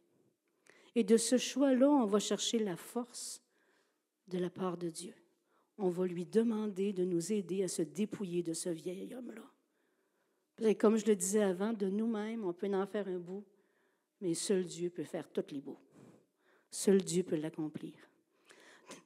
Et 0.96 1.04
de 1.04 1.18
ce 1.18 1.38
choix-là, 1.38 1.90
on 1.90 2.06
va 2.06 2.20
chercher 2.20 2.60
la 2.60 2.76
force 2.76 3.42
de 4.28 4.38
la 4.38 4.50
part 4.50 4.78
de 4.78 4.90
Dieu. 4.90 5.14
On 5.78 5.90
va 5.90 6.06
lui 6.06 6.26
demander 6.26 6.94
de 6.94 7.06
nous 7.06 7.32
aider 7.32 7.64
à 7.64 7.68
se 7.68 7.82
dépouiller 7.82 8.44
de 8.44 8.54
ce 8.54 8.70
vieil 8.70 9.14
homme-là. 9.16 9.50
Comme 10.80 10.98
je 10.98 11.06
le 11.06 11.16
disais 11.16 11.42
avant, 11.42 11.74
de 11.74 11.88
nous-mêmes, 11.88 12.46
on 12.46 12.54
peut 12.54 12.74
en 12.74 12.86
faire 12.86 13.08
un 13.08 13.18
bout, 13.18 13.44
mais 14.20 14.34
seul 14.34 14.64
Dieu 14.64 14.90
peut 14.90 15.04
faire 15.04 15.30
tous 15.32 15.52
les 15.52 15.62
bouts. 15.62 15.80
Seul 16.70 17.02
Dieu 17.02 17.24
peut 17.24 17.36
l'accomplir. 17.36 17.94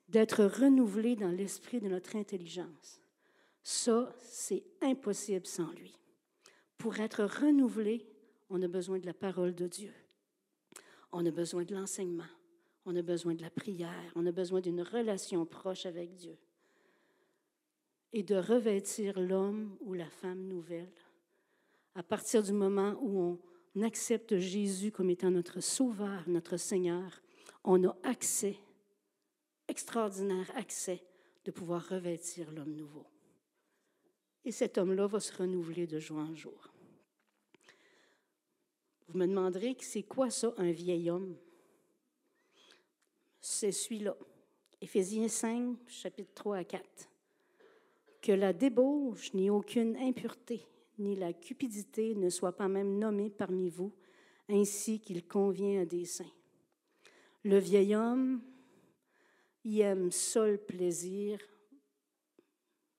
D'être 0.10 0.44
renouvelé 0.44 1.16
dans 1.16 1.32
l'esprit 1.32 1.80
de 1.80 1.88
notre 1.88 2.16
intelligence. 2.16 3.02
Ça, 3.64 4.16
c'est 4.22 4.64
impossible 4.82 5.48
sans 5.48 5.72
lui. 5.72 5.98
Pour 6.78 7.00
être 7.00 7.24
renouvelé, 7.24 8.06
on 8.50 8.62
a 8.62 8.68
besoin 8.68 9.00
de 9.00 9.06
la 9.06 9.14
parole 9.14 9.56
de 9.56 9.68
Dieu. 9.68 9.94
On 11.12 11.26
a 11.26 11.32
besoin 11.32 11.64
de 11.64 11.74
l'enseignement. 11.74 12.30
On 12.86 12.96
a 12.96 13.02
besoin 13.02 13.34
de 13.34 13.42
la 13.42 13.50
prière. 13.50 14.12
On 14.16 14.26
a 14.28 14.32
besoin 14.32 14.62
d'une 14.62 14.82
relation 14.82 15.46
proche 15.46 15.86
avec 15.86 16.14
Dieu. 16.14 16.38
Et 18.14 18.22
de 18.22 18.36
revêtir 18.36 19.20
l'homme 19.20 19.76
ou 19.82 19.94
la 19.94 20.10
femme 20.10 20.48
nouvelle. 20.48 20.94
À 21.96 22.04
partir 22.04 22.44
du 22.44 22.52
moment 22.52 22.98
où 23.02 23.40
on 23.74 23.82
accepte 23.82 24.38
Jésus 24.38 24.92
comme 24.92 25.10
étant 25.10 25.32
notre 25.32 25.62
Sauveur, 25.62 26.28
notre 26.28 26.58
Seigneur, 26.58 27.22
on 27.64 27.82
a 27.86 27.96
accès, 28.04 28.58
extraordinaire 29.70 30.52
accès, 30.56 31.02
de 31.46 31.52
pouvoir 31.52 31.88
revêtir 31.88 32.52
l'homme 32.52 32.76
nouveau. 32.76 33.06
Et 34.44 34.52
cet 34.52 34.78
homme-là 34.78 35.08
va 35.08 35.22
se 35.22 35.34
renouveler 35.38 35.88
de 35.88 36.00
jour 36.00 36.18
en 36.18 36.36
jour. 36.36 36.74
Vous 39.08 39.18
me 39.18 39.26
demanderez 39.28 39.78
c'est 39.80 40.04
quoi 40.04 40.30
ça, 40.30 40.54
un 40.58 40.72
vieil 40.72 41.10
homme? 41.10 41.38
C'est 43.40 43.72
celui-là. 43.72 44.18
Éphésiens 44.82 45.30
5, 45.30 45.78
chapitre 45.88 46.34
3 46.34 46.58
à 46.58 46.64
4. 46.66 47.10
Que 48.22 48.34
la 48.34 48.52
débauche, 48.52 49.34
ni 49.34 49.50
aucune 49.50 49.96
impureté, 49.98 50.68
ni 50.98 51.16
la 51.16 51.34
cupidité 51.34 52.16
ne 52.16 52.30
soient 52.30 52.56
pas 52.56 52.68
même 52.68 52.98
nommées 52.98 53.30
parmi 53.30 53.70
vous, 53.70 53.94
ainsi 54.50 55.00
qu'il 55.00 55.28
convient 55.28 55.82
à 55.82 55.86
des 55.86 56.06
saints. 56.06 56.26
Le 57.44 57.58
vieil 57.58 57.96
homme, 57.96 58.42
il 59.64 59.82
aime 59.82 60.12
seul 60.12 60.58
plaisir, 60.58 61.40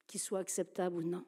qu'il 0.07 0.21
soit 0.21 0.41
acceptable 0.41 0.97
ou 0.97 1.03
non 1.03 1.25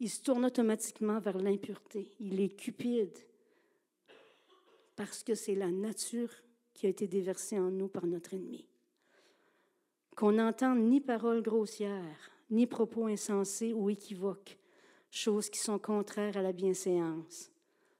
il 0.00 0.10
se 0.10 0.20
tourne 0.20 0.44
automatiquement 0.44 1.18
vers 1.18 1.38
l'impureté. 1.38 2.10
Il 2.20 2.40
est 2.40 2.56
cupide 2.56 3.16
parce 4.96 5.22
que 5.22 5.34
c'est 5.34 5.54
la 5.54 5.70
nature 5.70 6.30
qui 6.72 6.86
a 6.86 6.90
été 6.90 7.06
déversée 7.06 7.58
en 7.58 7.70
nous 7.70 7.88
par 7.88 8.06
notre 8.06 8.34
ennemi. 8.34 8.66
Qu'on 10.16 10.32
n'entende 10.32 10.78
ni 10.78 11.00
paroles 11.00 11.42
grossières, 11.42 12.30
ni 12.50 12.66
propos 12.66 13.06
insensés 13.06 13.72
ou 13.72 13.90
équivoques, 13.90 14.58
choses 15.16 15.50
qui 15.50 15.58
sont 15.58 15.78
contraires 15.78 16.36
à 16.36 16.42
la 16.42 16.52
bienséance, 16.52 17.50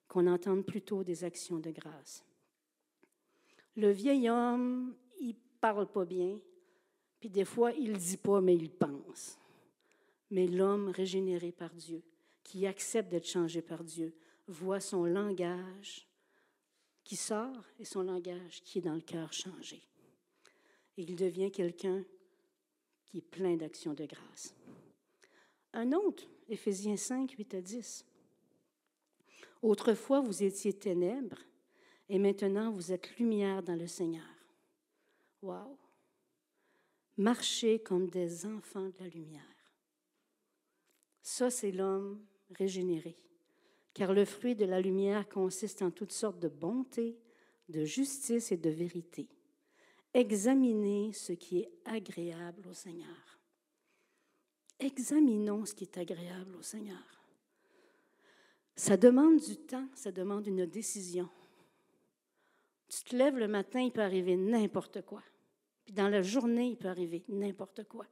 qu'on 0.09 0.27
entende 0.27 0.65
plutôt 0.65 1.05
des 1.05 1.25
actions 1.25 1.59
de 1.59 1.71
grâce. 1.71 2.25
Le 3.77 3.91
vieil 3.91 4.29
homme, 4.29 4.95
il 5.21 5.35
parle 5.61 5.87
pas 5.87 6.05
bien, 6.05 6.39
puis 7.21 7.31
des 7.31 7.45
fois, 7.45 7.73
il 7.73 7.97
dit 7.97 8.17
pas, 8.17 8.41
mais 8.41 8.55
il 8.55 8.71
pense 8.71 9.39
mais 10.35 10.49
l'homme 10.49 10.89
régénéré 10.89 11.53
par 11.53 11.73
Dieu, 11.75 12.03
qui 12.43 12.67
accepte 12.67 13.09
d'être 13.09 13.29
changé 13.29 13.63
par 13.63 13.85
Dieu, 13.85 14.13
voit 14.49 14.81
son 14.81 15.05
langage 15.05 16.09
qui 17.05 17.15
sort 17.15 17.65
et 17.79 17.85
son 17.85 18.03
langage 18.03 18.61
qui 18.65 18.79
est 18.79 18.83
dans 18.83 18.95
le 18.95 19.01
cœur 19.01 19.33
changé. 19.33 19.81
Et 20.97 21.03
il 21.03 21.15
devient 21.15 21.53
quelqu'un 21.53 22.05
qui 23.05 23.19
est 23.19 23.31
plein 23.31 23.57
d'actions 23.57 23.95
de 23.95 24.07
grâce. 24.07 24.55
Un 25.73 25.93
autre, 25.93 26.25
Éphésiens 26.49 26.97
5, 26.97 27.33
8 27.33 27.55
à 27.55 27.61
10. 27.61 28.05
Autrefois, 29.63 30.21
vous 30.21 30.43
étiez 30.43 30.73
ténèbres 30.73 31.41
et 32.09 32.19
maintenant 32.19 32.71
vous 32.71 32.93
êtes 32.93 33.17
lumière 33.19 33.63
dans 33.63 33.77
le 33.77 33.87
Seigneur. 33.87 34.29
Wow! 35.43 35.79
Marchez 37.17 37.79
comme 37.79 38.09
des 38.09 38.45
enfants 38.45 38.89
de 38.89 38.95
la 39.01 39.09
lumière. 39.09 39.43
Ça, 41.23 41.49
c'est 41.49 41.73
l'homme 41.73 42.21
régénéré. 42.51 43.17
Car 43.95 44.13
le 44.13 44.25
fruit 44.25 44.55
de 44.55 44.65
la 44.65 44.81
lumière 44.81 45.29
consiste 45.29 45.81
en 45.81 45.91
toutes 45.91 46.13
sortes 46.13 46.41
de 46.41 46.49
bonté, 46.49 47.17
de 47.69 47.85
justice 47.85 48.53
et 48.53 48.57
de 48.57 48.71
vérité. 48.71 49.29
Examinez 50.13 51.13
ce 51.13 51.33
qui 51.33 51.61
est 51.61 51.71
agréable 51.85 52.69
au 52.69 52.75
Seigneur. 52.75 53.39
Examinons 54.79 55.65
ce 55.65 55.75
qui 55.75 55.85
est 55.85 55.99
agréable 55.99 56.57
au 56.57 56.63
Seigneur. 56.63 57.15
Ça 58.77 58.97
demande 58.97 59.39
du 59.39 59.57
temps, 59.57 59.89
ça 59.95 60.11
demande 60.11 60.47
une 60.47 60.67
décision. 60.67 61.29
Tu 62.89 63.05
te 63.05 63.17
lèves 63.17 63.39
le 63.39 63.49
matin, 63.49 63.81
il 63.81 63.93
peut 63.93 64.03
arriver 64.03 64.37
n'importe 64.37 65.03
quoi. 65.03 65.23
Puis 65.85 65.95
dans 65.95 66.09
la 66.09 66.23
journée, 66.23 66.71
il 66.71 66.77
peut 66.77 66.89
arriver 66.89 67.23
n'importe 67.29 67.85
quoi. 67.85 68.07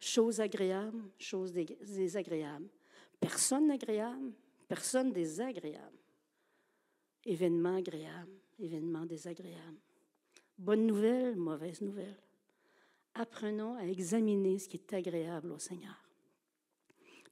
Chose 0.00 0.40
agréable, 0.40 1.02
chose 1.18 1.52
désagréable. 1.52 2.68
Personne 3.20 3.70
agréable, 3.70 4.32
personne 4.66 5.12
désagréable. 5.12 5.98
Événement 7.24 7.76
agréable, 7.76 8.32
événement 8.58 9.06
désagréable. 9.06 9.78
Bonne 10.58 10.86
nouvelle, 10.86 11.36
mauvaise 11.36 11.80
nouvelle. 11.80 12.18
Apprenons 13.14 13.76
à 13.76 13.84
examiner 13.84 14.58
ce 14.58 14.68
qui 14.68 14.76
est 14.76 14.94
agréable 14.94 15.52
au 15.52 15.58
Seigneur. 15.58 15.96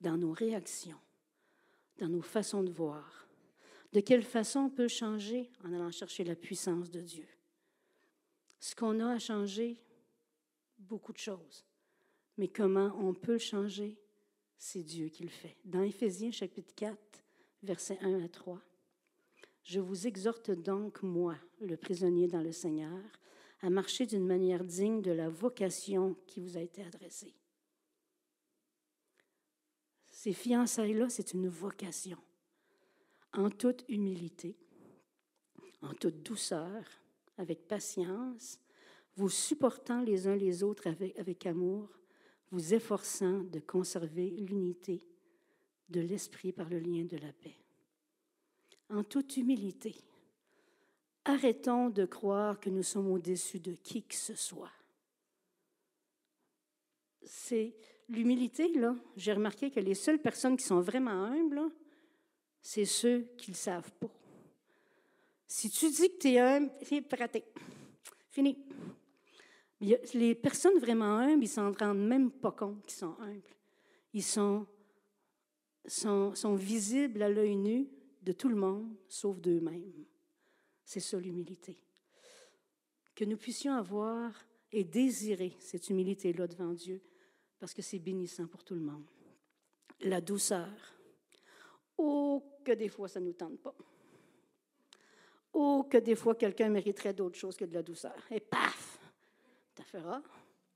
Dans 0.00 0.16
nos 0.16 0.32
réactions, 0.32 1.00
dans 1.98 2.08
nos 2.08 2.22
façons 2.22 2.62
de 2.62 2.70
voir. 2.70 3.26
De 3.92 4.00
quelle 4.00 4.22
façon 4.22 4.60
on 4.60 4.70
peut 4.70 4.88
changer 4.88 5.50
en 5.64 5.72
allant 5.72 5.90
chercher 5.90 6.24
la 6.24 6.36
puissance 6.36 6.90
de 6.90 7.00
Dieu. 7.00 7.26
Ce 8.60 8.74
qu'on 8.74 9.00
a 9.00 9.12
à 9.12 9.18
changer, 9.18 9.80
beaucoup 10.78 11.12
de 11.12 11.18
choses. 11.18 11.64
Mais 12.36 12.48
comment 12.48 12.94
on 12.98 13.14
peut 13.14 13.38
changer? 13.38 13.98
C'est 14.56 14.82
Dieu 14.82 15.08
qui 15.08 15.22
le 15.22 15.30
fait. 15.30 15.56
Dans 15.64 15.82
Éphésiens 15.82 16.30
chapitre 16.30 16.74
4, 16.74 16.98
versets 17.62 17.98
1 18.02 18.22
à 18.22 18.28
3. 18.28 18.60
Je 19.64 19.80
vous 19.80 20.06
exhorte 20.06 20.50
donc, 20.50 21.02
moi, 21.02 21.36
le 21.60 21.76
prisonnier 21.76 22.28
dans 22.28 22.42
le 22.42 22.52
Seigneur, 22.52 23.00
à 23.62 23.70
marcher 23.70 24.07
d'une 24.07 24.27
manière 24.27 24.64
digne 24.64 25.03
de 25.03 25.11
la 25.11 25.29
vocation 25.29 26.16
qui 26.27 26.40
vous 26.40 26.57
a 26.57 26.61
été 26.61 26.83
adressée. 26.83 27.35
Ces 30.11 30.33
fiançailles-là, 30.33 31.09
c'est 31.09 31.33
une 31.33 31.49
vocation. 31.49 32.18
En 33.33 33.51
toute 33.51 33.85
humilité, 33.88 34.57
en 35.83 35.94
toute 35.94 36.23
douceur, 36.23 36.85
avec 37.38 37.66
patience, 37.68 38.59
vous 39.16 39.29
supportant 39.29 40.03
les 40.03 40.27
uns 40.27 40.37
les 40.37 40.62
autres 40.62 40.87
avec, 40.87 41.18
avec 41.18 41.46
amour, 41.46 41.88
vous 42.51 42.75
efforçant 42.75 43.40
de 43.44 43.61
conserver 43.61 44.31
l'unité 44.31 45.03
de 45.88 46.01
l'esprit 46.01 46.53
par 46.53 46.68
le 46.68 46.79
lien 46.79 47.05
de 47.05 47.16
la 47.16 47.33
paix. 47.33 47.57
En 48.88 49.05
toute 49.05 49.37
humilité, 49.37 49.94
arrêtons 51.24 51.90
de 51.90 52.04
croire 52.04 52.59
que 52.61 52.70
nous 52.70 52.83
sommes 52.83 53.11
au-dessus 53.11 53.61
de 53.61 53.72
qui 53.74 54.02
que 54.02 54.14
ce 54.14 54.35
soit. 54.35 54.72
C'est 57.22 57.74
l'humilité, 58.09 58.72
là. 58.72 58.94
J'ai 59.16 59.33
remarqué 59.33 59.70
que 59.70 59.80
les 59.80 59.94
seules 59.94 60.20
personnes 60.20 60.56
qui 60.56 60.64
sont 60.64 60.80
vraiment 60.80 61.24
humbles, 61.24 61.62
c'est 62.61 62.85
ceux 62.85 63.28
qui 63.37 63.50
ne 63.50 63.54
le 63.54 63.59
savent 63.59 63.92
pas. 63.92 64.11
Si 65.46 65.70
tu 65.70 65.90
dis 65.90 66.11
que 66.11 66.18
tu 66.18 66.28
es 66.28 66.38
humble, 66.38 66.70
c'est 66.83 67.00
pratique. 67.00 67.44
Fini. 68.30 68.56
Les 69.80 70.35
personnes 70.35 70.78
vraiment 70.78 71.18
humbles, 71.18 71.44
ils 71.44 71.48
s'en 71.48 71.72
rendent 71.72 72.06
même 72.06 72.30
pas 72.30 72.52
compte 72.52 72.83
qu'ils 72.83 72.98
sont 72.98 73.16
humbles. 73.18 73.42
Ils 74.12 74.22
sont, 74.22 74.66
sont, 75.87 76.35
sont 76.35 76.54
visibles 76.54 77.22
à 77.22 77.28
l'œil 77.28 77.56
nu 77.56 77.88
de 78.22 78.33
tout 78.33 78.48
le 78.48 78.56
monde, 78.56 78.94
sauf 79.09 79.40
d'eux-mêmes. 79.40 80.04
C'est 80.84 81.00
ça 81.00 81.18
l'humilité. 81.18 81.76
Que 83.14 83.24
nous 83.24 83.36
puissions 83.36 83.74
avoir 83.74 84.32
et 84.72 84.84
désirer 84.84 85.56
cette 85.58 85.88
humilité-là 85.90 86.46
devant 86.46 86.72
Dieu, 86.72 87.02
parce 87.58 87.74
que 87.74 87.82
c'est 87.82 87.98
bénissant 87.98 88.46
pour 88.46 88.64
tout 88.64 88.74
le 88.74 88.80
monde. 88.80 89.04
La 90.00 90.20
douceur. 90.20 90.70
Oh, 91.98 92.42
que 92.64 92.72
des 92.72 92.88
fois, 92.88 93.08
ça 93.08 93.20
ne 93.20 93.26
nous 93.26 93.32
tente 93.32 93.58
pas. 93.60 93.74
Oh, 95.52 95.86
que 95.90 95.98
des 95.98 96.14
fois, 96.14 96.34
quelqu'un 96.34 96.68
mériterait 96.68 97.12
d'autre 97.12 97.36
chose 97.36 97.56
que 97.56 97.64
de 97.64 97.74
la 97.74 97.82
douceur. 97.82 98.16
Et 98.30 98.40
paf, 98.40 98.98
ça 99.76 99.84
fera. 99.84 100.22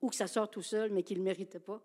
Ou 0.02 0.10
que 0.10 0.16
ça 0.16 0.26
sort 0.26 0.50
tout 0.50 0.62
seul, 0.62 0.92
mais 0.92 1.02
qu'il 1.02 1.18
ne 1.18 1.24
méritait 1.24 1.60
pas. 1.60 1.82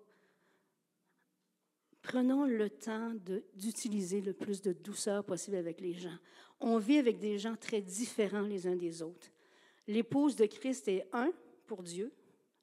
Prenons 2.09 2.45
le 2.45 2.71
temps 2.71 3.13
d'utiliser 3.55 4.19
le 4.19 4.33
plus 4.33 4.63
de 4.63 4.73
douceur 4.73 5.23
possible 5.23 5.57
avec 5.57 5.79
les 5.79 5.93
gens. 5.93 6.17
On 6.59 6.79
vit 6.79 6.97
avec 6.97 7.19
des 7.19 7.37
gens 7.37 7.55
très 7.55 7.81
différents 7.81 8.41
les 8.41 8.65
uns 8.65 8.75
des 8.75 9.03
autres. 9.03 9.27
L'épouse 9.85 10.35
de 10.35 10.47
Christ 10.47 10.87
est 10.87 11.07
un 11.13 11.31
pour 11.67 11.83
Dieu. 11.83 12.11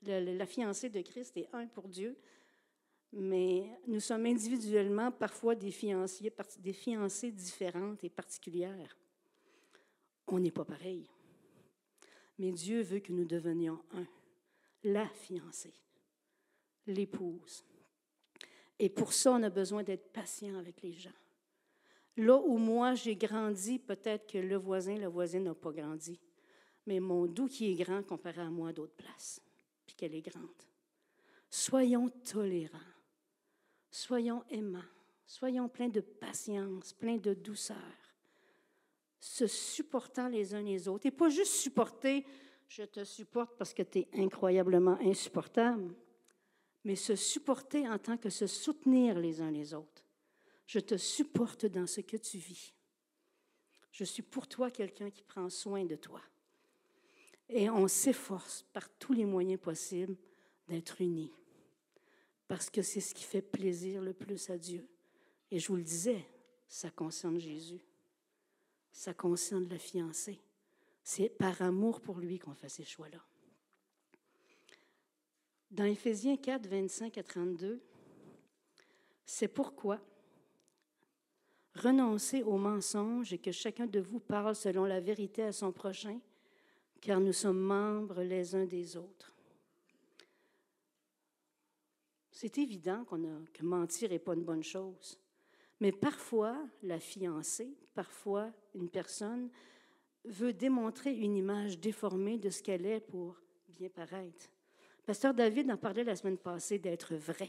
La, 0.02 0.46
fiancée 0.46 0.88
de 0.88 1.00
Christ 1.00 1.36
est 1.36 1.48
un 1.52 1.68
pour 1.68 1.86
Dieu. 1.86 2.16
Mais 3.12 3.70
nous 3.86 4.00
sommes 4.00 4.26
individuellement 4.26 5.12
parfois 5.12 5.54
des 5.54 5.70
fiancées 5.70 7.30
différentes 7.30 8.02
et 8.02 8.10
particulières. 8.10 8.98
On 10.26 10.40
n'est 10.40 10.50
pas 10.50 10.64
pareil. 10.64 11.08
Mais 12.40 12.50
Dieu 12.50 12.82
veut 12.82 12.98
que 12.98 13.12
nous 13.12 13.24
devenions 13.24 13.78
un, 13.92 14.06
la 14.82 15.06
fiancée, 15.06 15.74
l'épouse. 16.88 17.64
Et 18.78 18.88
pour 18.88 19.12
ça, 19.12 19.32
on 19.32 19.42
a 19.42 19.50
besoin 19.50 19.82
d'être 19.82 20.12
patient 20.12 20.56
avec 20.56 20.82
les 20.82 20.92
gens. 20.92 21.10
Là 22.16 22.36
où 22.36 22.56
moi 22.56 22.94
j'ai 22.94 23.16
grandi, 23.16 23.78
peut-être 23.78 24.26
que 24.26 24.38
le 24.38 24.56
voisin, 24.56 24.96
la 24.96 25.08
voisine 25.08 25.44
n'a 25.44 25.54
pas 25.54 25.72
grandi. 25.72 26.18
Mais 26.86 27.00
mon 27.00 27.26
doux 27.26 27.46
qui 27.46 27.70
est 27.72 27.84
grand 27.84 28.02
comparé 28.02 28.40
à 28.40 28.50
moi 28.50 28.72
d'autres 28.72 28.94
places, 28.94 29.40
puis 29.86 29.94
qu'elle 29.94 30.14
est 30.14 30.22
grande. 30.22 30.44
Soyons 31.50 32.08
tolérants, 32.08 32.78
soyons 33.90 34.44
aimants, 34.50 34.80
soyons 35.26 35.68
pleins 35.68 35.88
de 35.88 36.00
patience, 36.00 36.92
pleins 36.92 37.18
de 37.18 37.34
douceur, 37.34 37.76
se 39.20 39.46
supportant 39.46 40.28
les 40.28 40.54
uns 40.54 40.62
les 40.62 40.88
autres. 40.88 41.06
Et 41.06 41.10
pas 41.10 41.28
juste 41.28 41.54
supporter, 41.54 42.24
je 42.68 42.82
te 42.84 43.04
supporte 43.04 43.56
parce 43.58 43.74
que 43.74 43.82
tu 43.82 44.00
es 44.00 44.08
incroyablement 44.14 44.98
insupportable 45.00 45.94
mais 46.86 46.94
se 46.94 47.16
supporter 47.16 47.88
en 47.88 47.98
tant 47.98 48.16
que 48.16 48.30
se 48.30 48.46
soutenir 48.46 49.18
les 49.18 49.40
uns 49.40 49.50
les 49.50 49.74
autres. 49.74 50.04
Je 50.68 50.78
te 50.78 50.96
supporte 50.96 51.66
dans 51.66 51.88
ce 51.88 52.00
que 52.00 52.16
tu 52.16 52.38
vis. 52.38 52.72
Je 53.90 54.04
suis 54.04 54.22
pour 54.22 54.46
toi 54.46 54.70
quelqu'un 54.70 55.10
qui 55.10 55.24
prend 55.24 55.50
soin 55.50 55.84
de 55.84 55.96
toi. 55.96 56.22
Et 57.48 57.68
on 57.68 57.88
s'efforce 57.88 58.64
par 58.72 58.88
tous 59.00 59.12
les 59.14 59.24
moyens 59.24 59.60
possibles 59.60 60.16
d'être 60.68 61.00
unis, 61.00 61.32
parce 62.46 62.70
que 62.70 62.82
c'est 62.82 63.00
ce 63.00 63.14
qui 63.14 63.24
fait 63.24 63.42
plaisir 63.42 64.00
le 64.00 64.12
plus 64.12 64.48
à 64.48 64.56
Dieu. 64.56 64.86
Et 65.50 65.58
je 65.58 65.66
vous 65.66 65.76
le 65.76 65.82
disais, 65.82 66.24
ça 66.68 66.90
concerne 66.90 67.40
Jésus, 67.40 67.84
ça 68.92 69.12
concerne 69.12 69.66
la 69.68 69.78
fiancée. 69.78 70.40
C'est 71.02 71.30
par 71.30 71.62
amour 71.62 72.00
pour 72.00 72.18
lui 72.18 72.38
qu'on 72.38 72.54
fait 72.54 72.68
ces 72.68 72.84
choix-là. 72.84 73.24
Dans 75.76 75.84
Éphésiens 75.84 76.38
4, 76.38 76.68
25 76.68 77.18
à 77.18 77.22
32, 77.22 77.82
c'est 79.26 79.46
pourquoi 79.46 80.00
renoncez 81.74 82.42
au 82.42 82.56
mensonge 82.56 83.34
et 83.34 83.38
que 83.38 83.52
chacun 83.52 83.86
de 83.86 84.00
vous 84.00 84.18
parle 84.18 84.54
selon 84.54 84.86
la 84.86 85.00
vérité 85.00 85.42
à 85.42 85.52
son 85.52 85.72
prochain, 85.72 86.18
car 87.02 87.20
nous 87.20 87.34
sommes 87.34 87.60
membres 87.60 88.22
les 88.22 88.54
uns 88.54 88.64
des 88.64 88.96
autres. 88.96 89.36
C'est 92.30 92.56
évident 92.56 93.04
qu'on 93.04 93.24
a, 93.24 93.38
que 93.52 93.62
mentir 93.62 94.08
n'est 94.08 94.18
pas 94.18 94.32
une 94.32 94.44
bonne 94.44 94.64
chose. 94.64 95.20
Mais 95.80 95.92
parfois, 95.92 96.56
la 96.84 96.98
fiancée, 96.98 97.76
parfois 97.94 98.50
une 98.74 98.88
personne 98.88 99.50
veut 100.24 100.54
démontrer 100.54 101.14
une 101.14 101.36
image 101.36 101.78
déformée 101.78 102.38
de 102.38 102.48
ce 102.48 102.62
qu'elle 102.62 102.86
est 102.86 103.00
pour 103.00 103.36
bien 103.68 103.90
paraître. 103.90 104.48
Pasteur 105.06 105.32
David 105.32 105.70
en 105.70 105.76
parlait 105.76 106.02
la 106.02 106.16
semaine 106.16 106.36
passée 106.36 106.80
d'être 106.80 107.14
vrai. 107.14 107.48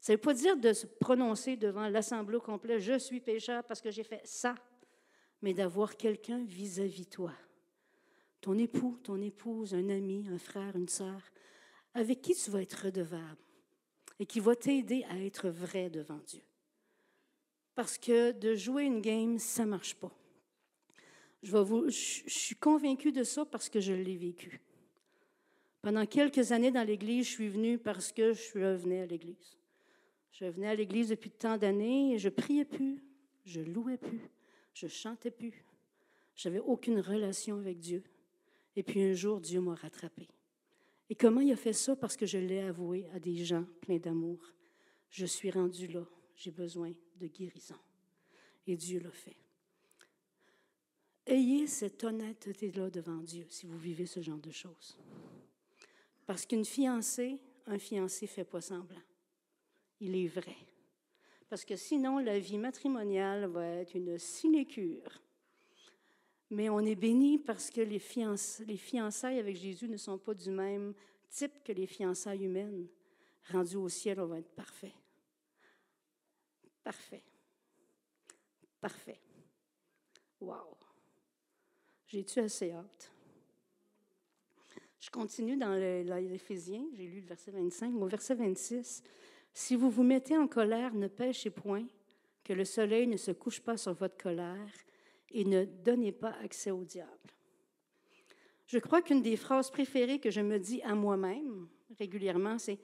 Ça 0.00 0.14
ne 0.14 0.16
veut 0.16 0.22
pas 0.22 0.32
dire 0.32 0.56
de 0.56 0.72
se 0.72 0.86
prononcer 0.86 1.58
devant 1.58 1.86
l'assemblée 1.86 2.36
au 2.36 2.40
complet, 2.40 2.80
je 2.80 2.98
suis 2.98 3.20
pécheur 3.20 3.62
parce 3.64 3.82
que 3.82 3.90
j'ai 3.90 4.02
fait 4.02 4.22
ça, 4.24 4.54
mais 5.42 5.52
d'avoir 5.52 5.98
quelqu'un 5.98 6.42
vis-à-vis 6.42 7.06
toi. 7.06 7.34
Ton 8.40 8.56
époux, 8.56 8.98
ton 9.02 9.20
épouse, 9.20 9.74
un 9.74 9.90
ami, 9.90 10.26
un 10.32 10.38
frère, 10.38 10.74
une 10.76 10.88
sœur, 10.88 11.20
avec 11.92 12.22
qui 12.22 12.34
tu 12.34 12.50
vas 12.50 12.62
être 12.62 12.84
redevable 12.86 13.36
et 14.18 14.24
qui 14.24 14.40
va 14.40 14.56
t'aider 14.56 15.04
à 15.10 15.18
être 15.18 15.50
vrai 15.50 15.90
devant 15.90 16.20
Dieu. 16.26 16.42
Parce 17.74 17.98
que 17.98 18.32
de 18.32 18.54
jouer 18.54 18.84
une 18.84 19.02
game, 19.02 19.38
ça 19.38 19.66
ne 19.66 19.70
marche 19.70 19.94
pas. 19.94 20.12
Je, 21.42 21.54
je 21.88 22.30
suis 22.30 22.56
convaincue 22.56 23.12
de 23.12 23.24
ça 23.24 23.44
parce 23.44 23.68
que 23.68 23.80
je 23.80 23.92
l'ai 23.92 24.16
vécu. 24.16 24.62
Pendant 25.82 26.04
quelques 26.04 26.52
années 26.52 26.70
dans 26.70 26.86
l'Église, 26.86 27.26
je 27.26 27.30
suis 27.30 27.48
venue 27.48 27.78
parce 27.78 28.12
que 28.12 28.32
je 28.34 28.58
venais 28.58 29.00
à 29.00 29.06
l'Église. 29.06 29.56
Je 30.32 30.44
venais 30.44 30.68
à 30.68 30.74
l'Église 30.74 31.08
depuis 31.08 31.30
tant 31.30 31.56
d'années 31.56 32.14
et 32.14 32.18
je 32.18 32.28
priais 32.28 32.64
plus, 32.64 33.02
je 33.44 33.60
louais 33.60 33.96
plus, 33.96 34.20
je 34.74 34.86
chantais 34.86 35.30
plus. 35.30 35.64
J'avais 36.36 36.60
aucune 36.60 37.00
relation 37.00 37.58
avec 37.58 37.78
Dieu. 37.78 38.02
Et 38.76 38.82
puis 38.82 39.02
un 39.02 39.14
jour, 39.14 39.40
Dieu 39.40 39.60
m'a 39.60 39.74
rattrapé. 39.74 40.28
Et 41.08 41.14
comment 41.14 41.40
il 41.40 41.52
a 41.52 41.56
fait 41.56 41.72
ça? 41.72 41.96
Parce 41.96 42.16
que 42.16 42.24
je 42.24 42.38
l'ai 42.38 42.60
avoué 42.60 43.06
à 43.12 43.18
des 43.18 43.44
gens 43.44 43.64
pleins 43.80 43.98
d'amour. 43.98 44.38
Je 45.10 45.26
suis 45.26 45.50
rendu 45.50 45.88
là. 45.88 46.06
J'ai 46.36 46.52
besoin 46.52 46.92
de 47.16 47.26
guérison. 47.26 47.76
Et 48.66 48.76
Dieu 48.76 49.00
l'a 49.00 49.10
fait. 49.10 49.36
Ayez 51.26 51.66
cette 51.66 52.02
honnêteté-là 52.04 52.90
devant 52.90 53.18
Dieu 53.18 53.44
si 53.48 53.66
vous 53.66 53.78
vivez 53.78 54.06
ce 54.06 54.20
genre 54.20 54.38
de 54.38 54.50
choses. 54.50 54.96
Parce 56.30 56.46
qu'une 56.46 56.64
fiancée, 56.64 57.40
un 57.66 57.76
fiancé 57.76 58.28
fait 58.28 58.44
pas 58.44 58.60
semblant. 58.60 59.02
Il 59.98 60.14
est 60.14 60.28
vrai. 60.28 60.54
Parce 61.48 61.64
que 61.64 61.74
sinon, 61.74 62.20
la 62.20 62.38
vie 62.38 62.56
matrimoniale 62.56 63.46
va 63.46 63.66
être 63.66 63.96
une 63.96 64.16
sinécure. 64.16 65.20
Mais 66.48 66.68
on 66.68 66.78
est 66.78 66.94
béni 66.94 67.36
parce 67.36 67.68
que 67.68 67.80
les, 67.80 68.00
les 68.64 68.76
fiançailles 68.76 69.40
avec 69.40 69.56
Jésus 69.56 69.88
ne 69.88 69.96
sont 69.96 70.18
pas 70.18 70.32
du 70.32 70.52
même 70.52 70.94
type 71.28 71.64
que 71.64 71.72
les 71.72 71.88
fiançailles 71.88 72.44
humaines. 72.44 72.86
Rendues 73.50 73.78
au 73.78 73.88
ciel, 73.88 74.20
on 74.20 74.26
va 74.26 74.38
être 74.38 74.54
parfait. 74.54 74.94
Parfait. 76.84 77.24
Parfait. 78.80 79.20
Wow. 80.40 80.76
J'ai-tu 82.06 82.38
assez 82.38 82.70
hâte? 82.70 83.09
Je 85.00 85.08
continue 85.08 85.56
dans 85.56 85.74
l'Éphésiens, 85.74 86.84
j'ai 86.92 87.06
lu 87.06 87.20
le 87.20 87.26
verset 87.26 87.50
25, 87.52 87.94
au 87.94 88.06
verset 88.06 88.34
26. 88.34 89.02
Si 89.54 89.74
vous 89.74 89.88
vous 89.88 90.02
mettez 90.02 90.36
en 90.36 90.46
colère, 90.46 90.92
ne 90.94 91.08
pêchez 91.08 91.48
point, 91.48 91.86
que 92.44 92.52
le 92.52 92.66
soleil 92.66 93.06
ne 93.06 93.16
se 93.16 93.30
couche 93.30 93.60
pas 93.60 93.78
sur 93.78 93.94
votre 93.94 94.18
colère 94.18 94.70
et 95.30 95.44
ne 95.44 95.64
donnez 95.64 96.12
pas 96.12 96.34
accès 96.42 96.70
au 96.70 96.84
diable. 96.84 97.10
Je 98.66 98.78
crois 98.78 99.00
qu'une 99.00 99.22
des 99.22 99.36
phrases 99.36 99.70
préférées 99.70 100.20
que 100.20 100.30
je 100.30 100.42
me 100.42 100.58
dis 100.58 100.82
à 100.82 100.94
moi-même 100.94 101.66
régulièrement, 101.98 102.58
c'est 102.58 102.78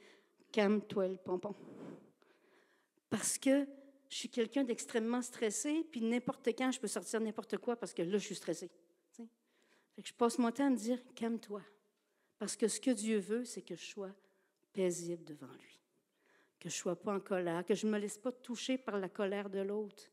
Calme-toi 0.53 1.09
le 1.09 1.17
pompon. 1.17 1.55
Parce 3.11 3.37
que 3.37 3.67
je 4.09 4.17
suis 4.17 4.29
quelqu'un 4.31 4.65
d'extrêmement 4.65 5.21
stressé, 5.21 5.85
puis 5.91 6.01
n'importe 6.01 6.49
quand, 6.57 6.71
je 6.71 6.81
peux 6.81 6.87
sortir 6.87 7.21
n'importe 7.21 7.59
quoi 7.59 7.77
parce 7.77 7.93
que 7.93 8.03
là, 8.03 8.17
je 8.17 8.25
suis 8.25 8.35
stressé. 8.35 8.71
je 9.19 10.13
passe 10.15 10.39
mon 10.39 10.51
temps 10.51 10.67
à 10.67 10.71
me 10.71 10.77
dire 10.77 10.99
Calme-toi. 11.15 11.61
Parce 12.39 12.57
que 12.57 12.69
ce 12.69 12.81
que 12.81 12.91
Dieu 12.91 13.19
veut, 13.19 13.45
c'est 13.45 13.63
que 13.63 13.75
je 13.75 13.85
sois 13.85 14.15
paisible 14.73 15.25
devant 15.25 15.53
lui. 15.53 15.81
Que 16.59 16.69
je 16.69 16.75
ne 16.75 16.81
sois 16.81 17.01
pas 17.01 17.15
en 17.15 17.21
colère, 17.21 17.65
que 17.65 17.75
je 17.75 17.87
ne 17.87 17.93
me 17.93 17.99
laisse 17.99 18.19
pas 18.19 18.33
toucher 18.33 18.79
par 18.79 18.99
la 18.99 19.09
colère 19.09 19.49
de 19.49 19.61
l'autre, 19.61 20.05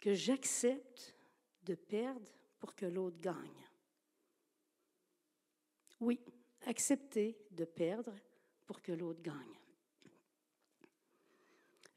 que 0.00 0.14
j'accepte 0.14 1.14
de 1.64 1.74
perdre 1.74 2.30
pour 2.58 2.74
que 2.74 2.86
l'autre 2.86 3.18
gagne. 3.20 3.34
Oui, 6.00 6.20
accepter 6.66 7.38
de 7.50 7.64
perdre 7.64 8.14
pour 8.66 8.82
que 8.82 8.92
l'autre 8.92 9.22
gagne. 9.22 9.34